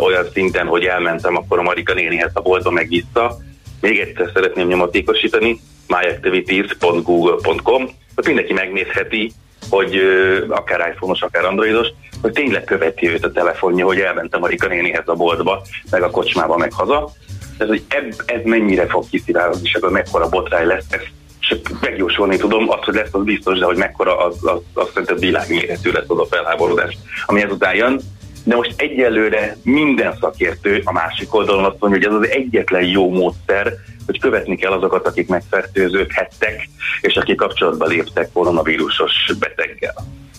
olyan 0.01 0.27
szinten, 0.33 0.67
hogy 0.67 0.85
elmentem 0.85 1.37
akkor 1.37 1.59
a 1.59 1.63
Marika 1.63 1.95
nénihez 1.95 2.31
a 2.35 2.41
boltba 2.41 2.71
meg 2.71 2.89
vissza. 2.89 3.37
Még 3.81 3.99
egyszer 3.99 4.31
szeretném 4.35 4.69
nyomatékosítani, 4.69 5.61
myactivities.google.com, 5.87 7.89
hogy 8.15 8.27
mindenki 8.27 8.53
megnézheti, 8.53 9.33
hogy 9.71 10.01
akár 10.49 10.91
iPhone-os, 10.93 11.23
akár 11.23 11.45
Androidos, 11.45 11.89
hogy 12.23 12.33
tényleg 12.33 12.65
követi 12.65 13.09
őt 13.09 13.25
a 13.25 13.33
telefonja, 13.33 13.85
hogy 13.85 13.99
elmentem 13.99 14.43
a 14.43 14.47
Rika 14.47 14.69
nénihez 14.69 15.09
a 15.09 15.15
boltba, 15.15 15.63
meg 15.91 16.03
a 16.03 16.11
kocsmába, 16.11 16.57
meg 16.57 16.73
haza. 16.73 17.11
Ez, 17.59 17.69
hogy 17.69 17.83
eb, 17.89 18.15
ez 18.27 18.41
mennyire 18.45 18.87
fog 18.87 19.05
kiszivárogni, 19.11 19.61
és 19.69 19.73
ebből 19.73 19.91
mekkora 19.91 20.29
botrány 20.29 20.67
lesz, 20.67 20.85
ezt 20.91 21.11
csak 21.41 21.81
megjósolni 21.81 22.37
tudom, 22.37 22.71
azt, 22.71 22.85
hogy 22.85 22.95
lesz, 22.95 23.09
az 23.15 23.25
biztos, 23.25 23.59
de 23.59 23.65
hogy 23.65 23.77
mekkora, 23.77 24.19
az, 24.19 24.37
az, 24.43 24.59
az 24.75 24.89
szerintem 24.89 25.17
világméretű 25.17 25.91
lesz 25.91 26.09
az 26.09 26.19
a 26.19 26.27
felháborodás, 26.31 26.97
ami 27.27 27.43
ezután 27.43 27.75
jön. 27.75 28.01
De 28.45 28.57
most 28.57 28.75
egyelőre 28.77 29.57
minden 29.63 30.17
szakértő 30.21 30.81
a 30.85 30.93
másik 30.93 31.35
oldalon 31.35 31.65
azt 31.65 31.81
mondja, 31.81 32.11
hogy 32.11 32.19
ez 32.19 32.29
az 32.29 32.37
egyetlen 32.37 32.85
jó 32.85 33.11
módszer, 33.11 33.73
hogy 34.07 34.21
követni 34.21 34.57
kell 34.57 34.73
azokat, 34.73 35.07
akik 35.07 35.29
megfertőződhettek, 35.29 36.69
és 37.01 37.17
akik 37.17 37.37
kapcsolatba 37.37 37.87
léptek 37.87 38.33
koronavírusos 38.33 39.33
beteggel 39.39 39.95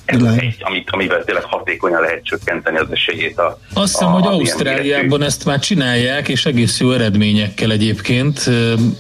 ez 0.08 0.24
egy, 0.24 0.56
amit, 0.60 0.90
amivel 0.92 1.24
tényleg 1.24 1.44
hatékonyan 1.44 2.02
lehet 2.02 2.24
csökkenteni 2.24 2.78
az 2.78 2.88
esélyét 2.92 3.40
a 3.40 3.60
Azt 3.74 3.92
hiszem, 3.92 4.12
hogy 4.12 4.28
Ausztráliában 4.28 5.24
ezt 5.24 5.46
már 5.46 5.60
csinálják, 5.60 6.28
és 6.28 6.46
egész 6.46 6.80
jó 6.80 6.92
eredményekkel 6.92 7.72
egyébként. 7.72 8.50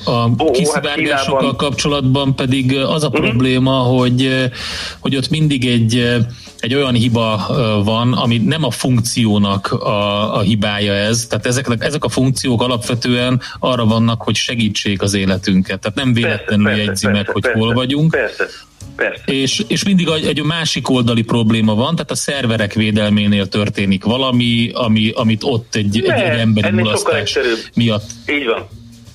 A 0.05 0.29
oh, 0.37 0.51
kiszivárgásokkal 0.51 1.45
hát 1.45 1.55
kapcsolatban 1.55 2.35
pedig 2.35 2.77
az 2.77 3.03
a 3.03 3.07
uh-huh. 3.07 3.25
probléma, 3.25 3.71
hogy, 3.71 4.49
hogy 4.99 5.15
ott 5.15 5.29
mindig 5.29 5.65
egy 5.65 6.25
egy 6.59 6.75
olyan 6.75 6.93
hiba 6.93 7.45
van, 7.83 8.13
ami 8.13 8.37
nem 8.37 8.63
a 8.63 8.71
funkciónak 8.71 9.71
a, 9.71 10.35
a 10.35 10.39
hibája 10.39 10.93
ez, 10.93 11.25
tehát 11.29 11.45
ezek, 11.45 11.65
ezek 11.79 12.03
a 12.03 12.09
funkciók 12.09 12.61
alapvetően 12.61 13.41
arra 13.59 13.85
vannak, 13.85 14.21
hogy 14.21 14.35
segítsék 14.35 15.01
az 15.01 15.13
életünket, 15.13 15.79
tehát 15.79 15.97
nem 15.97 16.13
véletlenül 16.13 16.65
persze, 16.65 16.83
jegyzi 16.83 17.05
persze, 17.05 17.17
meg, 17.17 17.27
hogy 17.27 17.41
persze, 17.41 17.59
hol 17.59 17.73
vagyunk. 17.73 18.11
Persze. 18.11 18.45
Persze. 18.97 19.23
És, 19.25 19.63
és 19.67 19.83
mindig 19.83 20.07
egy, 20.07 20.25
egy 20.25 20.43
másik 20.43 20.89
oldali 20.89 21.21
probléma 21.21 21.75
van, 21.75 21.95
tehát 21.95 22.11
a 22.11 22.15
szerverek 22.15 22.73
védelménél 22.73 23.47
történik 23.47 24.03
valami, 24.03 24.71
ami, 24.73 25.11
amit 25.15 25.43
ott 25.43 25.75
egy, 25.75 26.03
ne, 26.05 26.13
egy, 26.13 26.29
egy 26.29 26.39
emberi 26.39 26.75
mulasztás 26.75 27.37
miatt. 27.75 28.09
Így 28.29 28.45
van. 28.45 28.67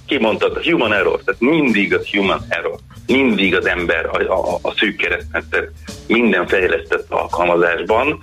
Kimondtad, 0.07 0.57
a 0.57 0.71
human 0.71 0.93
error, 0.93 1.21
tehát 1.25 1.41
mindig 1.41 1.95
a 1.95 2.01
human 2.13 2.45
error. 2.49 2.79
mindig 3.07 3.55
az 3.55 3.67
ember 3.67 4.07
a, 4.07 4.33
a, 4.33 4.59
a 4.63 4.75
szűk 4.77 4.97
keresztmetszet 4.97 5.71
minden 6.07 6.47
fejlesztett 6.47 7.11
alkalmazásban, 7.11 8.19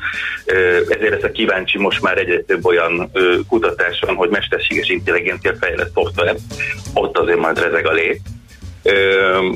ezért 0.89 1.23
a 1.23 1.31
kíváncsi 1.31 1.77
most 1.77 2.01
már 2.01 2.17
egyre 2.17 2.41
több 2.41 2.65
olyan 2.65 3.11
kutatás 3.47 3.99
van, 4.05 4.15
hogy 4.15 4.29
mesterséges 4.29 4.89
intelligencia 4.89 5.55
fejlett 5.59 5.93
szoftver, 5.93 6.35
ott 6.93 7.17
azért 7.17 7.39
majd 7.39 7.59
rezeg 7.59 7.87
a 7.87 7.91
lét, 7.91 8.21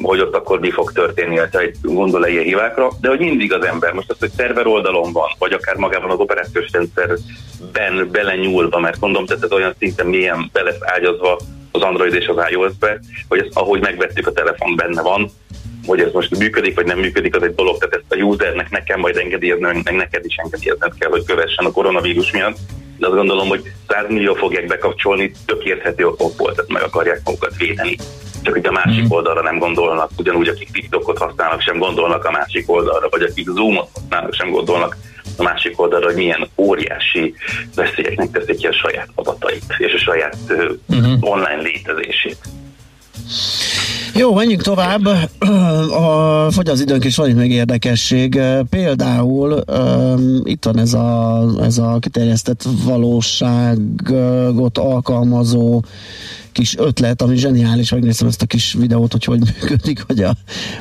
hogy 0.01 0.19
ott 0.19 0.35
akkor 0.35 0.59
mi 0.59 0.71
fog 0.71 0.91
történni, 0.91 1.37
ha 1.37 1.59
egy 1.59 1.75
gondol 1.81 2.25
ilyen 2.25 2.43
hívákra, 2.43 2.89
de 3.01 3.09
hogy 3.09 3.19
mindig 3.19 3.53
az 3.53 3.65
ember, 3.65 3.93
most 3.93 4.09
az, 4.09 4.19
hogy 4.19 4.31
szerver 4.37 4.67
oldalon 4.67 5.11
van, 5.11 5.29
vagy 5.37 5.53
akár 5.53 5.75
magában 5.75 6.09
az 6.09 6.19
operációs 6.19 6.71
rendszerben 6.71 8.09
belenyúlva, 8.11 8.79
mert 8.79 8.99
mondom, 8.99 9.25
tehát 9.25 9.43
ez 9.43 9.51
olyan 9.51 9.75
szinten 9.79 10.05
milyen 10.05 10.49
be 10.53 10.61
lesz 10.61 10.79
ágyazva 10.79 11.39
az 11.71 11.81
Android 11.81 12.13
és 12.13 12.27
az 12.27 12.45
iOS-be, 12.49 12.99
hogy 13.27 13.39
ezt, 13.39 13.57
ahogy 13.57 13.81
megvettük 13.81 14.27
a 14.27 14.31
telefon 14.31 14.75
benne 14.75 15.01
van, 15.01 15.29
hogy 15.85 15.99
ez 15.99 16.11
most 16.11 16.37
működik, 16.37 16.75
vagy 16.75 16.85
nem 16.85 16.99
működik, 16.99 17.35
az 17.35 17.43
egy 17.43 17.55
dolog, 17.55 17.77
tehát 17.77 17.95
ezt 17.95 18.21
a 18.21 18.25
usernek 18.25 18.69
nekem 18.69 18.99
majd 18.99 19.17
engedélyezni, 19.17 19.81
meg 19.83 19.95
neked 19.95 20.25
is 20.25 20.35
engedélyezned 20.35 20.93
kell, 20.99 21.09
hogy 21.09 21.23
kövessen 21.23 21.65
a 21.65 21.71
koronavírus 21.71 22.31
miatt, 22.31 22.57
de 22.97 23.07
azt 23.07 23.15
gondolom, 23.15 23.47
hogy 23.47 23.71
100 23.87 24.05
millió 24.09 24.33
fogják 24.33 24.67
bekapcsolni, 24.67 25.31
tök 25.45 25.63
érthető 25.63 26.07
okokból, 26.07 26.53
tehát 26.53 26.71
meg 26.71 26.83
akarják 26.83 27.21
magukat 27.23 27.57
védeni. 27.57 27.97
Csak 28.43 28.53
hogy 28.53 28.65
a 28.65 28.71
másik 28.71 29.03
mm. 29.03 29.09
oldalra 29.09 29.41
nem 29.41 29.57
gondolnak, 29.57 30.11
ugyanúgy 30.17 30.47
akik 30.47 30.71
TikTokot 30.71 31.17
használnak, 31.17 31.61
sem 31.61 31.77
gondolnak 31.77 32.25
a 32.25 32.31
másik 32.31 32.71
oldalra, 32.71 33.09
vagy 33.09 33.21
akik 33.21 33.47
Zoomot 33.49 33.89
használnak, 33.93 34.33
sem 34.33 34.51
gondolnak 34.51 34.97
a 35.37 35.43
másik 35.43 35.81
oldalra, 35.81 36.05
hogy 36.05 36.15
milyen 36.15 36.47
óriási 36.55 37.33
veszélyeknek 37.75 38.31
teszik 38.31 38.57
ki 38.57 38.67
a 38.67 38.73
saját 38.73 39.07
adatait 39.15 39.75
és 39.77 39.93
a 39.93 39.97
saját 39.97 40.37
uh-huh. 40.87 41.17
online 41.19 41.61
létezését. 41.61 42.37
Jó, 44.15 44.33
menjünk 44.33 44.61
tovább. 44.61 45.05
A, 46.03 46.47
fogy 46.51 46.69
az 46.69 46.81
időnk, 46.81 47.05
és 47.05 47.15
van 47.15 47.29
még 47.29 47.51
érdekesség. 47.51 48.39
Például 48.69 49.63
um, 49.67 50.41
itt 50.43 50.65
van 50.65 50.79
ez 50.79 50.93
a, 50.93 51.43
ez 51.61 51.77
a 51.77 51.97
kiterjesztett 51.99 52.65
valóságot 52.85 54.77
alkalmazó 54.77 55.83
kis 56.53 56.77
ötlet, 56.77 57.21
ami 57.21 57.35
zseniális, 57.35 57.91
megnéztem 57.91 58.27
ezt 58.27 58.41
a 58.41 58.45
kis 58.45 58.73
videót, 58.73 59.11
hogy 59.11 59.23
hogy 59.23 59.39
működik, 59.39 60.03
hogy 60.07 60.19
a, 60.23 60.35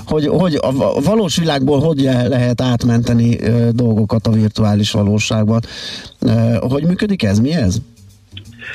hogy, 0.06 0.26
hogy 0.26 0.58
a 0.60 1.00
valós 1.00 1.36
világból 1.36 1.80
hogy 1.80 2.00
lehet 2.28 2.60
átmenteni 2.60 3.38
dolgokat 3.70 4.26
a 4.26 4.30
virtuális 4.30 4.90
valóságban. 4.90 5.60
Hogy 6.60 6.84
működik 6.84 7.22
ez? 7.22 7.38
Mi 7.38 7.52
ez? 7.52 7.76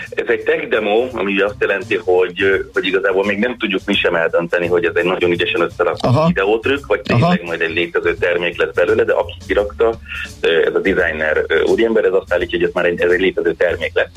Ez 0.09 0.25
egy 0.27 0.43
tech 0.43 0.67
demo, 0.67 1.07
ami 1.11 1.41
azt 1.41 1.55
jelenti, 1.59 1.95
hogy, 1.95 2.65
hogy 2.73 2.85
igazából 2.85 3.25
még 3.25 3.37
nem 3.37 3.57
tudjuk 3.57 3.81
mi 3.85 3.93
sem 3.93 4.15
eldönteni, 4.15 4.67
hogy 4.67 4.85
ez 4.85 4.95
egy 4.95 5.05
nagyon 5.05 5.31
ügyesen 5.31 5.61
összerakott 5.61 6.27
videótrükk, 6.27 6.85
vagy 6.85 7.01
tényleg 7.01 7.43
majd 7.43 7.61
egy 7.61 7.73
létező 7.73 8.15
termék 8.15 8.61
lesz 8.61 8.73
belőle, 8.73 9.03
de 9.03 9.13
aki 9.13 9.33
kirakta, 9.47 9.99
ez 10.41 10.75
a 10.75 10.79
designer 10.79 11.45
úriember, 11.65 12.05
ez 12.05 12.13
azt 12.13 12.33
állítja, 12.33 12.57
hogy 12.57 12.67
ez 12.67 12.73
már 12.73 12.85
egy, 12.85 13.01
ez 13.01 13.11
egy 13.11 13.19
létező 13.19 13.53
termék 13.53 13.91
lesz. 13.93 14.09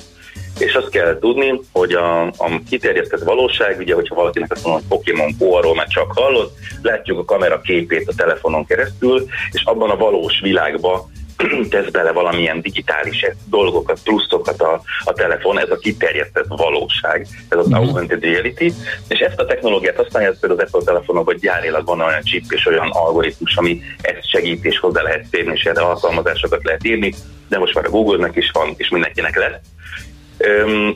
És 0.58 0.74
azt 0.74 0.88
kell 0.88 1.18
tudni, 1.18 1.60
hogy 1.72 1.92
a, 1.92 2.26
a 2.26 2.60
kiterjesztett 2.68 3.22
valóság, 3.22 3.78
ugye, 3.78 3.94
hogyha 3.94 4.14
valakinek 4.14 4.52
azt 4.52 4.64
mondom, 4.64 4.82
hogy 4.88 4.98
Pokémon 4.98 5.34
Go, 5.38 5.52
arról 5.52 5.74
már 5.74 5.86
csak 5.86 6.12
hallott, 6.12 6.56
látjuk 6.82 7.18
a 7.18 7.24
kamera 7.24 7.60
képét 7.60 8.08
a 8.08 8.14
telefonon 8.16 8.66
keresztül, 8.66 9.26
és 9.52 9.62
abban 9.64 9.90
a 9.90 9.96
valós 9.96 10.40
világban 10.40 11.10
tesz 11.70 11.90
bele 11.90 12.12
valamilyen 12.12 12.60
digitális 12.60 13.26
dolgokat, 13.50 14.00
pluszokat 14.04 14.60
a, 14.60 14.82
a 15.04 15.12
telefon, 15.12 15.58
ez 15.58 15.70
a 15.70 15.76
kiterjesztett 15.76 16.46
valóság, 16.48 17.26
ez 17.48 17.58
az 17.58 17.68
mm-hmm. 17.68 17.76
augmented 17.76 18.22
reality, 18.22 18.72
és 19.08 19.18
ezt 19.18 19.40
a 19.40 19.46
technológiát 19.46 19.96
használja 19.96 20.34
például 20.40 20.60
az 20.60 20.66
Apple 20.66 20.92
telefonok, 20.92 21.24
hogy 21.24 21.38
gyárilag 21.38 21.86
van 21.86 22.00
olyan 22.00 22.22
chip 22.22 22.44
és 22.48 22.66
olyan 22.66 22.90
algoritmus, 22.90 23.56
ami 23.56 23.80
ezt 24.00 24.28
segít 24.30 24.64
és 24.64 24.78
hozzá 24.78 25.02
lehet 25.02 25.26
férni, 25.30 25.52
és 25.52 25.64
erre 25.64 25.80
alkalmazásokat 25.80 26.64
lehet 26.64 26.84
írni, 26.84 27.14
de 27.48 27.58
most 27.58 27.74
már 27.74 27.84
a 27.84 27.90
Google-nek 27.90 28.36
is 28.36 28.50
van, 28.50 28.74
és 28.76 28.88
mindenkinek 28.88 29.36
lesz 29.36 29.60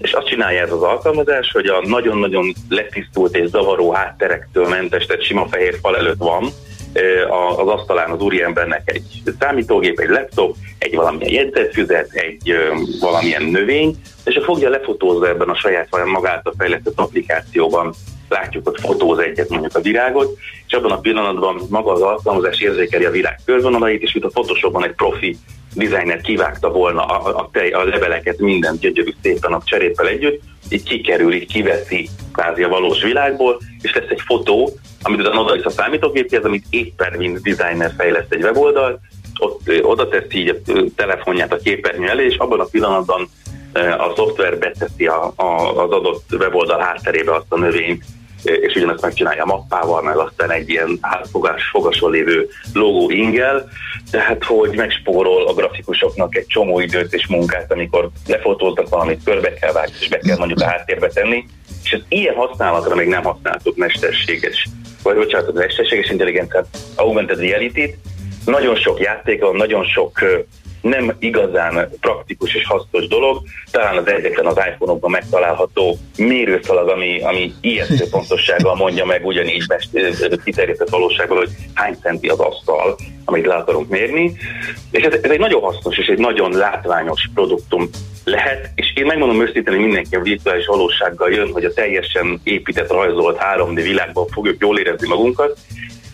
és 0.01 0.13
azt 0.13 0.27
csinálja 0.27 0.63
ez 0.63 0.73
az 0.73 0.83
alkalmazás, 0.83 1.51
hogy 1.51 1.67
a 1.67 1.83
nagyon-nagyon 1.87 2.53
letisztult 2.69 3.37
és 3.37 3.49
zavaró 3.49 3.93
hátterektől 3.93 4.69
mentes, 4.69 5.07
tehát 5.07 5.23
sima 5.25 5.47
fehér 5.49 5.79
fal 5.83 5.97
előtt 5.97 6.19
van, 6.19 6.49
az 7.57 7.69
asztalán 7.69 8.11
az 8.11 8.21
úriembernek 8.21 8.83
egy 8.85 9.23
számítógép, 9.39 9.99
egy 9.99 10.09
laptop, 10.09 10.57
egy 10.79 10.95
valamilyen 10.95 11.33
jegyzetfüzet, 11.33 12.13
egy 12.13 12.55
valamilyen 13.01 13.43
növény, 13.43 13.97
és 14.25 14.41
fogja 14.45 14.69
lefotózza 14.69 15.29
ebben 15.29 15.49
a 15.49 15.55
saját 15.55 15.89
magát 16.05 16.47
a 16.47 16.53
fejlesztett 16.59 16.99
applikációban 16.99 17.95
látjuk, 18.35 18.69
hogy 18.69 18.81
fotóz 18.81 19.19
egyet 19.19 19.49
mondjuk 19.49 19.77
a 19.77 19.81
virágot, 19.81 20.39
és 20.67 20.73
abban 20.73 20.91
a 20.91 21.01
pillanatban 21.01 21.61
maga 21.69 21.93
az 21.93 22.01
alkalmazás 22.01 22.61
érzékeli 22.61 23.05
a 23.05 23.11
virág 23.11 23.39
körvonalait, 23.45 24.03
és 24.03 24.15
itt 24.15 24.25
a 24.25 24.29
Photoshopban 24.29 24.85
egy 24.85 24.95
profi 24.95 25.37
designer 25.75 26.21
kivágta 26.21 26.71
volna 26.71 27.05
a, 27.05 27.39
a, 27.39 27.49
tej, 27.53 27.71
a 27.71 27.85
leveleket, 27.85 28.39
minden 28.39 28.77
gyögyörű 28.81 29.11
szépen 29.23 29.53
a 29.53 29.63
cserépel 29.65 30.07
együtt, 30.07 30.43
így 30.69 30.83
kikerül, 30.83 31.33
így 31.33 31.47
kiveszi 31.47 32.09
kvázi 32.33 32.63
a 32.63 32.69
valós 32.69 33.03
világból, 33.03 33.61
és 33.81 33.95
lesz 33.95 34.09
egy 34.09 34.21
fotó, 34.21 34.71
amit 35.03 35.21
utána 35.21 35.57
is 35.57 35.65
a 35.65 35.71
számítógéphez, 35.71 36.45
amit 36.45 36.65
éppen 36.71 37.13
mint 37.19 37.43
designer 37.43 37.93
fejleszt 37.97 38.33
egy 38.33 38.43
weboldalt, 38.43 39.01
ott 39.39 39.61
oda 39.83 40.09
teszi 40.09 40.39
így 40.39 40.49
a 40.49 40.73
telefonját 40.97 41.53
a 41.53 41.57
képernyő 41.57 42.09
elé, 42.09 42.25
és 42.25 42.37
abban 42.37 42.61
a 42.61 42.65
pillanatban 42.71 43.29
a 43.99 44.13
szoftver 44.17 44.59
beteszi 44.59 45.07
a, 45.07 45.33
a, 45.37 45.83
az 45.83 45.91
adott 45.91 46.25
weboldal 46.39 46.81
hátterébe 46.81 47.35
azt 47.35 47.47
a 47.49 47.59
növényt, 47.59 48.05
és 48.45 48.75
ugyanezt 48.75 49.03
megcsinálja 49.03 49.43
a 49.43 49.47
mappával, 49.47 50.03
meg 50.03 50.17
aztán 50.17 50.51
egy 50.51 50.69
ilyen 50.69 50.99
hátfogás, 51.01 51.69
fogason 51.71 52.11
lévő 52.11 52.49
logó 52.73 53.11
ingel, 53.11 53.69
tehát 54.11 54.45
hogy 54.45 54.77
megspórol 54.77 55.47
a 55.47 55.55
grafikusoknak 55.55 56.37
egy 56.37 56.47
csomó 56.47 56.81
időt 56.81 57.13
és 57.13 57.27
munkát, 57.27 57.73
amikor 57.73 58.11
lefotóznak 58.27 58.89
valamit, 58.89 59.25
körbe 59.25 59.55
kell 59.55 59.73
vágni, 59.73 59.95
és 60.01 60.09
be 60.09 60.19
kell 60.19 60.37
mondjuk 60.37 60.61
a 60.61 60.67
háttérbe 60.67 61.09
tenni, 61.09 61.45
és 61.85 61.93
ez 61.93 62.01
ilyen 62.09 62.35
használatra 62.35 62.95
még 62.95 63.09
nem 63.09 63.23
használtuk 63.23 63.77
mesterséges, 63.77 64.69
vagy 65.03 65.17
bocsánat, 65.17 65.49
az 65.49 65.55
mesterséges 65.55 66.11
intelligenciát, 66.11 66.67
augmented 66.97 67.39
reality 67.39 67.95
nagyon 68.45 68.77
sok 68.77 69.01
játék 69.01 69.41
van, 69.41 69.57
nagyon 69.57 69.85
sok 69.85 70.21
nem 70.85 71.17
igazán 71.19 71.89
praktikus 72.01 72.55
és 72.55 72.67
hasznos 72.67 73.07
dolog. 73.07 73.43
Talán 73.71 73.97
az 73.97 74.07
egyetlen 74.07 74.47
az 74.47 74.61
iPhone-okban 74.73 75.11
megtalálható 75.11 75.99
mérőszalag, 76.17 76.89
ami, 76.89 77.21
ami 77.21 77.53
ijesztő 77.61 78.09
pontossággal 78.11 78.75
mondja 78.75 79.05
meg 79.05 79.27
ugyanígy 79.27 79.65
kiterjedett 80.45 80.89
valóságban, 80.89 81.37
hogy 81.37 81.51
hány 81.75 81.97
centi 82.03 82.29
az 82.29 82.39
asztal, 82.39 82.97
amit 83.25 83.47
le 83.47 83.55
akarunk 83.55 83.89
mérni. 83.89 84.33
És 84.91 85.03
ez, 85.03 85.19
ez 85.23 85.31
egy 85.31 85.39
nagyon 85.39 85.63
hasznos 85.63 85.99
és 85.99 86.07
egy 86.07 86.19
nagyon 86.19 86.53
látványos 86.53 87.31
produktum 87.35 87.89
lehet, 88.25 88.71
és 88.75 88.93
én 88.95 89.07
megmondom 89.07 89.43
őszintén, 89.43 89.75
hogy 89.75 89.83
mindenki 89.83 90.17
a 90.17 90.21
virtuális 90.21 90.67
valósággal 90.67 91.31
jön, 91.31 91.53
hogy 91.53 91.65
a 91.65 91.73
teljesen 91.73 92.41
épített, 92.43 92.91
rajzolt 92.91 93.39
3D 93.57 93.81
világban 93.83 94.27
fogjuk 94.27 94.61
jól 94.61 94.79
érezni 94.79 95.09
magunkat, 95.09 95.59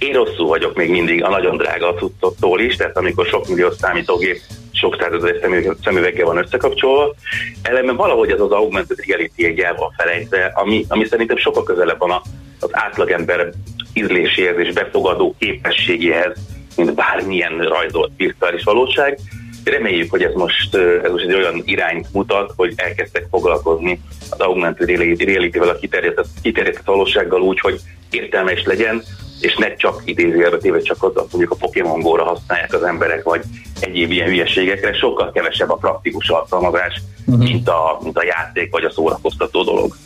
én 0.01 0.12
rosszul 0.12 0.46
vagyok 0.46 0.76
még 0.76 0.90
mindig 0.90 1.24
a 1.24 1.28
nagyon 1.28 1.57
drága 1.57 1.94
cuccoktól 1.94 2.61
is, 2.61 2.76
tehát 2.76 2.96
amikor 2.96 3.26
sok 3.26 3.48
millió 3.48 3.70
számítógép 3.70 4.40
sok 4.72 4.96
százezer 5.01 5.36
szemüveggel 5.84 6.26
van 6.26 6.36
összekapcsolva. 6.36 7.14
Ellenben 7.62 7.96
valahogy 7.96 8.30
ez 8.30 8.40
az 8.40 8.51
augmented 8.51 8.98
reality 9.07 9.44
egy 9.44 9.59
el 9.59 9.74
van 9.74 9.94
felejtve, 9.96 10.53
ami, 10.55 10.84
ami 10.88 11.05
szerintem 11.05 11.36
sokkal 11.36 11.62
közelebb 11.62 11.98
van 11.98 12.22
az 12.61 12.68
átlagember 12.72 13.51
ízléséhez 13.92 14.59
és 14.59 14.72
befogadó 14.72 15.34
képességéhez, 15.38 16.36
mint 16.76 16.94
bármilyen 16.94 17.59
rajzolt 17.59 18.11
virtuális 18.16 18.62
valóság. 18.62 19.18
Reméljük, 19.65 20.11
hogy 20.11 20.23
ez 20.23 20.33
most, 20.35 20.75
ez 20.75 21.11
most 21.11 21.25
egy 21.25 21.35
olyan 21.35 21.63
irányt 21.65 22.07
mutat, 22.13 22.53
hogy 22.57 22.73
elkezdtek 22.77 23.27
foglalkozni 23.31 24.01
az 24.31 24.39
augmented 24.39 24.89
reality-vel, 24.89 25.69
a 25.69 25.79
kiterjedett, 25.79 26.29
kiterjedett 26.43 26.85
valósággal 26.85 27.41
úgy, 27.41 27.61
hogy 27.61 27.81
értelmes 28.11 28.65
legyen, 28.65 29.03
és 29.41 29.57
ne 29.57 29.75
csak 29.75 30.03
idézőjelbe 30.05 30.59
téve 30.59 30.81
csak 30.81 31.03
ott 31.03 31.17
mondjuk 31.17 31.51
a 31.51 31.55
Pokémon 31.55 32.01
Go-ra 32.01 32.25
használják 32.25 32.75
az 32.75 32.83
emberek, 32.83 33.23
vagy 33.23 33.41
egyéb 33.81 34.11
ilyen 34.11 34.29
hülyeségekre, 34.29 34.93
sokkal 34.93 35.33
kevesebb 35.33 35.71
a 35.71 35.75
praktikus 35.75 36.29
alkalmazás, 36.29 37.03
uh-huh. 37.27 37.45
mint, 37.45 37.69
a, 37.69 37.99
mint 38.03 38.19
a 38.19 38.25
játék 38.25 38.71
vagy 38.71 38.85
a 38.85 38.91
szórakoztató 38.91 39.63
dolog. 39.63 39.97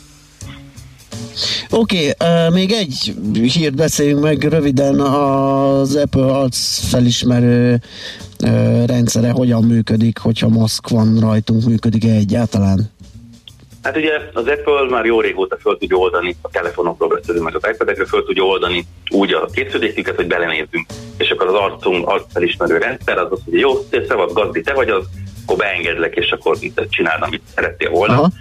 Oké, 1.69 2.09
okay, 2.09 2.45
uh, 2.47 2.53
még 2.53 2.71
egy 2.71 3.13
hírt 3.53 3.75
beszéljünk 3.75 4.21
meg 4.21 4.43
röviden, 4.43 4.99
az 4.99 5.95
Apple 5.95 6.25
arc 6.25 6.89
felismerő 6.89 7.81
rendszere 8.85 9.31
hogyan 9.31 9.63
működik, 9.63 10.17
hogyha 10.17 10.49
maszk 10.49 10.89
van 10.89 11.19
rajtunk, 11.19 11.65
működik-e 11.65 12.11
egyáltalán? 12.11 12.93
Hát 13.85 13.97
ugye 13.97 14.11
az 14.33 14.47
Apple 14.47 14.89
már 14.89 15.05
jó 15.05 15.21
régóta 15.21 15.57
föl 15.59 15.77
tudja 15.77 15.97
oldani, 15.97 16.35
a 16.41 16.49
telefonokról 16.49 17.09
beszélünk, 17.09 17.43
meg 17.43 17.55
az 17.55 17.69
iPad-ekről 17.73 18.05
föl 18.05 18.23
tudja 18.25 18.43
oldani 18.43 18.85
úgy 19.09 19.33
a 19.33 19.45
készülékünket, 19.53 20.15
hogy 20.15 20.27
belenézzünk. 20.27 20.85
És 21.17 21.29
akkor 21.29 21.47
az 21.47 21.53
arcunk, 21.53 22.07
arcfelismerő 22.07 22.77
rendszer 22.77 23.17
az 23.17 23.27
az, 23.31 23.39
hogy 23.45 23.59
jó, 23.59 23.79
te 23.83 24.13
vagy 24.15 24.31
gazdi, 24.33 24.61
te 24.61 24.73
vagy 24.73 24.89
az, 24.89 25.05
akkor 25.45 25.57
beengedlek, 25.57 26.15
és 26.15 26.31
akkor 26.31 26.57
itt 26.59 26.87
csináld, 26.89 27.23
amit 27.23 27.41
szerettél 27.55 27.89
volna. 27.89 28.13
Aha. 28.13 28.31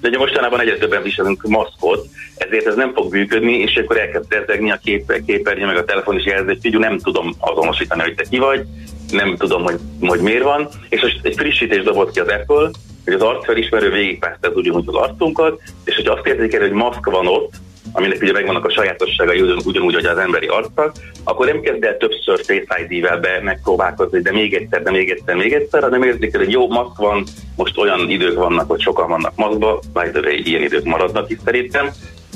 de 0.00 0.08
ugye 0.08 0.18
mostanában 0.18 0.60
egyre 0.60 0.78
többen 0.78 1.02
viselünk 1.02 1.42
maszkot, 1.42 2.06
ezért 2.36 2.66
ez 2.66 2.74
nem 2.74 2.92
fog 2.94 3.12
működni, 3.12 3.58
és 3.58 3.76
akkor 3.76 3.98
elkezd 3.98 4.32
rezegni 4.32 4.70
a 4.70 4.80
kép, 4.84 5.22
képernyő, 5.26 5.66
meg 5.66 5.76
a 5.76 5.84
telefon 5.84 6.18
is 6.18 6.24
jelzi, 6.24 6.46
hogy 6.46 6.58
figyelj, 6.60 6.82
nem 6.82 6.98
tudom 6.98 7.34
azonosítani, 7.38 8.02
hogy 8.02 8.14
te 8.14 8.24
ki 8.30 8.38
vagy, 8.38 8.66
nem 9.12 9.36
tudom, 9.36 9.62
hogy, 9.62 9.78
hogy 10.00 10.20
miért 10.20 10.42
van, 10.42 10.68
és 10.88 11.00
most 11.00 11.20
egy 11.22 11.36
frissítés 11.36 11.82
dobott 11.82 12.10
ki 12.10 12.20
az 12.20 12.28
Apple, 12.28 12.70
hogy 13.04 13.14
az 13.14 13.22
arcfelismerő 13.22 13.90
végigpászta 13.90 14.48
ugyanúgy 14.48 14.84
az 14.86 14.94
arcunkat, 14.94 15.60
és 15.84 15.96
hogy 15.96 16.06
azt 16.06 16.26
érzékel, 16.26 16.60
hogy 16.60 16.70
maszk 16.70 17.10
van 17.10 17.26
ott, 17.26 17.52
aminek 17.92 18.22
ugye 18.22 18.32
megvannak 18.32 18.64
a 18.64 18.70
sajátosságai 18.70 19.40
ugyan, 19.40 19.58
ugyanúgy, 19.64 19.94
hogy 19.94 20.04
az 20.04 20.18
emberi 20.18 20.46
arcnak, 20.46 20.92
akkor 21.24 21.46
nem 21.46 21.60
kezd 21.60 21.84
el 21.84 21.96
többször 21.96 22.40
Face 22.44 22.86
ID-vel 22.88 23.20
be 23.20 23.40
megpróbálkozni, 23.42 24.20
de 24.20 24.32
még 24.32 24.54
egyszer, 24.54 24.82
de 24.82 24.90
még 24.90 25.10
egyszer, 25.10 25.34
még 25.34 25.52
egyszer, 25.52 25.82
hanem 25.82 26.02
érzik, 26.02 26.36
hogy 26.36 26.50
jó, 26.50 26.68
maszk 26.68 26.96
van, 26.96 27.24
most 27.56 27.78
olyan 27.78 28.10
idők 28.10 28.34
vannak, 28.34 28.70
hogy 28.70 28.80
sokan 28.80 29.08
vannak 29.08 29.36
maszkba, 29.36 29.80
vagy 29.92 30.40
ilyen 30.44 30.62
idők 30.62 30.84
maradnak 30.84 31.30
is 31.30 31.38
szerintem, 31.44 31.90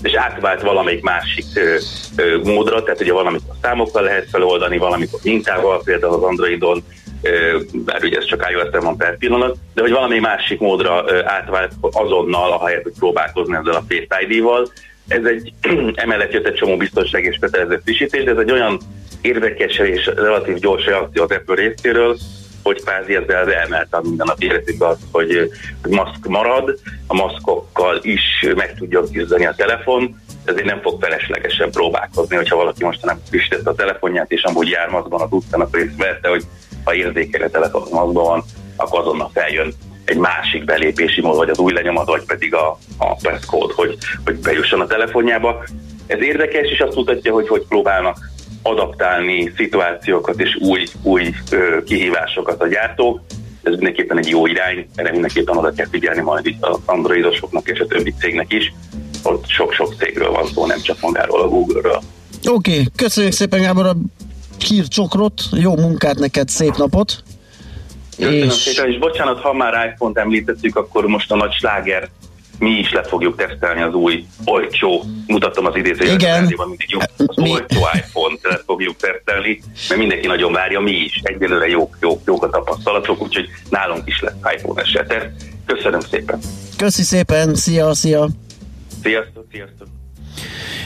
és 0.06 0.14
átvált 0.14 0.62
valamelyik 0.62 1.02
másik 1.02 1.44
ö, 1.54 1.76
ö, 2.16 2.38
módra, 2.42 2.82
tehát 2.82 3.00
ugye 3.00 3.12
a 3.12 3.32
számokkal 3.62 4.02
lehet 4.02 4.28
feloldani, 4.30 4.78
valamit 4.78 5.12
a 5.12 5.18
mintával, 5.22 5.82
például 5.84 6.14
az 6.14 6.22
Androidon, 6.22 6.84
bár 7.72 8.04
ugye 8.04 8.16
ez 8.16 8.24
csak 8.24 8.46
ios 8.50 8.82
van 8.84 8.96
per 8.96 9.16
pillanat, 9.16 9.56
de 9.74 9.82
hogy 9.82 9.90
valami 9.90 10.18
másik 10.18 10.60
módra 10.60 11.04
átvált 11.24 11.72
azonnal, 11.80 12.52
ahelyett, 12.52 12.82
hogy 12.82 12.92
próbálkozni 12.98 13.56
ezzel 13.56 13.74
a 13.74 13.84
Face 13.88 14.26
ID-val, 14.28 14.68
ez 15.08 15.24
egy, 15.24 15.52
emellett 15.94 16.32
jött 16.32 16.46
egy 16.46 16.54
csomó 16.54 16.76
biztonság 16.76 17.24
és 17.24 17.36
kötelező 17.40 17.80
frissítés, 17.84 18.24
de 18.24 18.30
ez 18.30 18.38
egy 18.38 18.52
olyan 18.52 18.78
érdekes 19.20 19.78
és 19.78 20.10
relatív 20.16 20.56
gyors 20.56 20.84
reakció 20.84 21.22
az 21.22 21.30
Apple 21.30 21.54
részéről, 21.54 22.16
hogy 22.66 22.82
kvázi 22.82 23.14
ezzel 23.14 23.52
emelte 23.52 23.96
a 23.96 24.00
mindennapi 24.02 24.44
életükbe 24.44 24.86
azt, 24.86 25.00
hogy, 25.10 25.50
maszk 25.88 26.26
marad, 26.26 26.78
a 27.06 27.14
maszkokkal 27.14 27.98
is 28.02 28.46
meg 28.56 28.74
tudja 28.74 29.02
küzdeni 29.12 29.46
a 29.46 29.54
telefon, 29.56 30.20
ezért 30.44 30.64
nem 30.64 30.80
fog 30.80 31.02
feleslegesen 31.02 31.70
próbálkozni, 31.70 32.36
hogyha 32.36 32.56
valaki 32.56 32.84
mostanában 32.84 33.22
frissítette 33.28 33.70
a 33.70 33.74
telefonját, 33.74 34.30
és 34.30 34.42
amúgy 34.42 34.68
jár 34.68 34.88
maszkban 34.88 35.20
az 35.20 35.28
utcán, 35.30 35.60
akkor 35.60 35.78
észrevette, 35.78 36.28
hogy 36.28 36.42
ha 36.84 36.94
érzékel 36.94 37.42
a 37.42 37.50
telefon 37.50 37.82
maszkban 37.82 38.24
van, 38.24 38.44
akkor 38.76 39.00
azonnal 39.00 39.30
feljön 39.34 39.72
egy 40.04 40.18
másik 40.18 40.64
belépési 40.64 41.20
mód, 41.20 41.36
vagy 41.36 41.50
az 41.50 41.58
új 41.58 41.72
lenyomat, 41.72 42.06
vagy 42.06 42.24
pedig 42.24 42.54
a, 42.54 42.78
a 42.98 43.14
passcode, 43.14 43.72
hogy, 43.76 43.98
hogy 44.24 44.36
bejusson 44.36 44.80
a 44.80 44.86
telefonjába. 44.86 45.64
Ez 46.06 46.20
érdekes, 46.20 46.70
és 46.70 46.80
azt 46.80 46.96
mutatja, 46.96 47.32
hogy 47.32 47.48
hogy 47.48 47.66
próbálnak 47.68 48.18
adaptálni 48.66 49.52
szituációkat 49.56 50.40
és 50.40 50.56
új, 50.60 50.86
új 51.02 51.34
ö, 51.50 51.82
kihívásokat 51.84 52.62
a 52.62 52.66
gyártók. 52.66 53.20
Ez 53.62 53.72
mindenképpen 53.72 54.18
egy 54.18 54.28
jó 54.28 54.46
irány, 54.46 54.86
erre 54.94 55.10
mindenképpen 55.10 55.56
oda 55.56 55.72
kell 55.72 55.86
figyelni 55.90 56.20
majd 56.20 56.46
itt 56.46 56.64
az 56.64 56.78
androidosoknak 56.84 57.68
és 57.68 57.78
a 57.78 57.86
többi 57.86 58.14
cégnek 58.20 58.52
is. 58.52 58.72
Ott 59.22 59.48
sok-sok 59.48 59.94
cégről 59.98 60.30
van 60.30 60.46
szó, 60.46 60.66
nem 60.66 60.80
csak 60.80 61.00
magáról 61.00 61.40
a 61.40 61.48
Google-ről. 61.48 62.00
Oké, 62.48 62.70
okay, 62.70 62.86
köszönjük 62.96 63.32
szépen 63.32 63.60
Gábor 63.60 63.86
a 63.86 63.96
hírcsokrot, 64.68 65.42
jó 65.52 65.76
munkát 65.76 66.18
neked, 66.18 66.48
szép 66.48 66.76
napot! 66.76 67.22
Köszönöm 68.16 68.42
és... 68.42 68.52
szépen, 68.52 68.90
és 68.90 68.98
bocsánat, 68.98 69.40
ha 69.40 69.52
már 69.52 69.88
iPhone-t 69.92 70.18
említettük, 70.18 70.76
akkor 70.76 71.06
most 71.06 71.32
a 71.32 71.36
nagy 71.36 71.52
sláger 71.52 72.08
mi 72.58 72.70
is 72.70 72.92
le 72.92 73.02
fogjuk 73.02 73.36
tesztelni 73.36 73.82
az 73.82 73.94
új 73.94 74.26
olcsó, 74.44 75.04
mutattam 75.26 75.66
az 75.66 75.76
idézőjelet, 75.76 76.20
Igen. 76.20 76.42
mindig 76.44 76.90
jó, 76.90 76.98
az 77.16 77.36
mi... 77.36 77.50
olcsó 77.50 77.78
iPhone-t 77.94 78.42
le 78.42 78.60
fogjuk 78.66 78.96
tesztelni, 78.96 79.60
mert 79.88 80.00
mindenki 80.00 80.26
nagyon 80.26 80.52
várja, 80.52 80.80
mi 80.80 80.90
is, 80.90 81.20
egyelőre 81.22 81.68
jók, 81.68 81.96
jók, 82.00 82.20
jók 82.26 82.42
a 82.44 82.50
tapasztalatok, 82.50 83.22
úgyhogy 83.22 83.48
nálunk 83.70 84.02
is 84.06 84.20
lesz 84.20 84.54
iPhone 84.56 84.82
esetet. 84.82 85.30
Köszönöm 85.66 86.00
szépen! 86.00 86.38
Köszi 86.76 87.02
szépen, 87.02 87.54
szia, 87.54 87.94
szia! 87.94 88.28
Sziasztok, 89.02 89.44
sziasztok! 89.52 89.86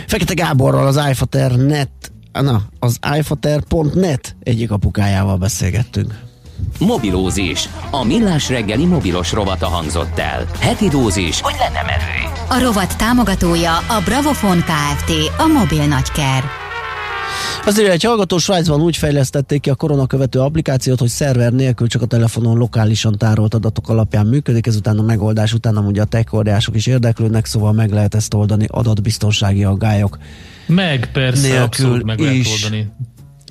Fekete 0.07 0.35
Gáborral 0.35 0.87
az 0.87 1.01
iFater.net, 1.11 1.91
na, 2.33 2.63
az 2.79 2.99
iFater.net 3.19 4.37
egyik 4.43 4.71
apukájával 4.71 5.37
beszélgettünk. 5.37 6.30
Mobilózis. 6.79 7.69
A 7.91 8.05
millás 8.05 8.49
reggeli 8.49 8.85
mobilos 8.85 9.33
rovata 9.33 9.67
hangzott 9.67 10.19
el. 10.19 10.47
Heti 10.61 10.89
dózis, 10.89 11.41
hogy 11.41 11.55
lenne 11.59 11.83
merő. 11.83 12.43
A 12.49 12.65
rovat 12.65 12.97
támogatója 12.99 13.77
a 13.77 14.03
Bravofon 14.05 14.59
Kft. 14.59 15.11
A 15.39 15.47
mobil 15.47 15.87
nagyker. 15.87 16.45
Azért 17.67 17.91
egy 17.91 18.03
hallgató 18.05 18.39
Svájcban 18.39 18.81
úgy 18.81 18.97
fejlesztették 18.97 19.61
ki 19.61 19.71
a 19.71 19.75
korona 19.75 20.07
követő 20.07 20.39
applikációt, 20.39 20.99
hogy 20.99 21.09
szerver 21.09 21.53
nélkül 21.53 21.87
csak 21.87 22.03
a 22.03 22.07
telefonon 22.07 22.57
lokálisan 22.57 23.19
tárolt 23.19 23.55
adatok 23.55 23.89
alapján 23.89 24.27
működik, 24.27 24.67
ezután 24.67 24.99
a 24.99 25.03
megoldás 25.03 25.53
után 25.53 25.77
amúgy 25.77 25.99
a 25.99 26.05
tech 26.05 26.69
is 26.73 26.87
érdeklődnek, 26.87 27.47
szóval 27.47 27.73
meg 27.73 27.91
lehet 27.91 28.15
ezt 28.15 28.35
oldani 28.35 28.67
adatbiztonsági 28.69 29.65
aggályok. 29.65 30.19
Meg 30.67 31.11
persze, 31.13 31.43
nélkül 31.43 31.63
abszolút 31.63 32.05
meg 32.05 32.19
lehet 32.19 32.35
is. 32.35 32.63
oldani. 32.63 32.91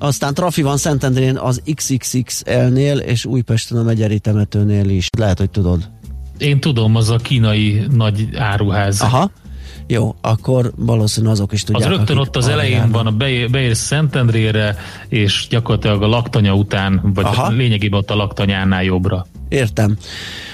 Aztán 0.02 0.34
trafi 0.34 0.62
van 0.62 0.76
Szentendrén 0.76 1.36
az 1.36 1.62
XXXL-nél, 1.74 2.98
és 2.98 3.24
Újpesten 3.24 3.78
a 3.78 3.82
Megyeri 3.82 4.18
temetőnél 4.18 4.88
is. 4.88 5.08
Lehet, 5.18 5.38
hogy 5.38 5.50
tudod. 5.50 5.88
Én 6.38 6.60
tudom, 6.60 6.96
az 6.96 7.10
a 7.10 7.16
kínai 7.16 7.82
nagy 7.90 8.28
áruház. 8.36 9.00
Aha. 9.00 9.30
Jó, 9.86 10.14
akkor 10.20 10.72
valószínűleg 10.76 11.34
azok 11.34 11.52
is 11.52 11.62
tudják. 11.62 11.90
Az 11.90 11.96
rögtön 11.96 12.16
ott 12.16 12.36
az 12.36 12.48
elején 12.48 12.76
járnak. 12.76 12.92
van, 12.92 13.06
a 13.06 13.16
beérsz 13.50 13.78
Szentendrére, 13.78 14.76
és 15.08 15.46
gyakorlatilag 15.50 16.02
a 16.02 16.06
laktanya 16.06 16.54
után, 16.54 17.00
vagy 17.14 17.24
Aha. 17.24 17.50
lényegében 17.50 17.98
ott 17.98 18.10
a 18.10 18.14
laktanyánál 18.14 18.84
jobbra. 18.84 19.26
Értem. 19.48 19.96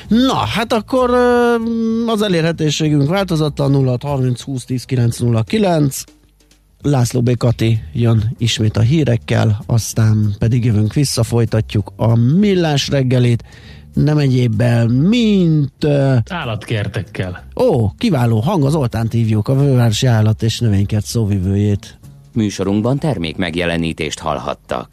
Na, 0.08 0.34
hát 0.34 0.72
akkor 0.72 1.10
az 2.06 2.22
elérhetőségünk 2.22 3.08
változatlan 3.08 3.70
0 3.70 3.96
30 4.02 4.42
20 4.42 4.64
10 4.64 4.84
9 4.84 5.18
0 5.18 5.42
9 5.42 6.02
László 6.82 7.20
B. 7.20 7.36
Kati 7.36 7.82
jön 7.92 8.34
ismét 8.38 8.76
a 8.76 8.80
hírekkel, 8.80 9.62
aztán 9.66 10.34
pedig 10.38 10.64
jövünk 10.64 10.92
vissza, 10.92 11.22
folytatjuk 11.22 11.92
a 11.96 12.16
millás 12.16 12.88
reggelit, 12.88 13.44
nem 13.94 14.18
egyébbel, 14.18 14.86
mint... 14.86 15.84
Uh... 15.84 16.16
Állatkertekkel. 16.30 17.44
Ó, 17.56 17.88
kiváló 17.98 18.40
hang, 18.40 18.64
az 18.64 18.74
Oltánt 18.74 19.12
hívjuk, 19.12 19.48
a 19.48 19.54
Vővárosi 19.54 20.06
Állat 20.06 20.42
és 20.42 20.58
Növénykert 20.60 21.04
szóvivőjét. 21.04 21.98
Műsorunkban 22.32 22.98
termék 22.98 23.36
megjelenítést 23.36 24.18
hallhattak. 24.18 24.84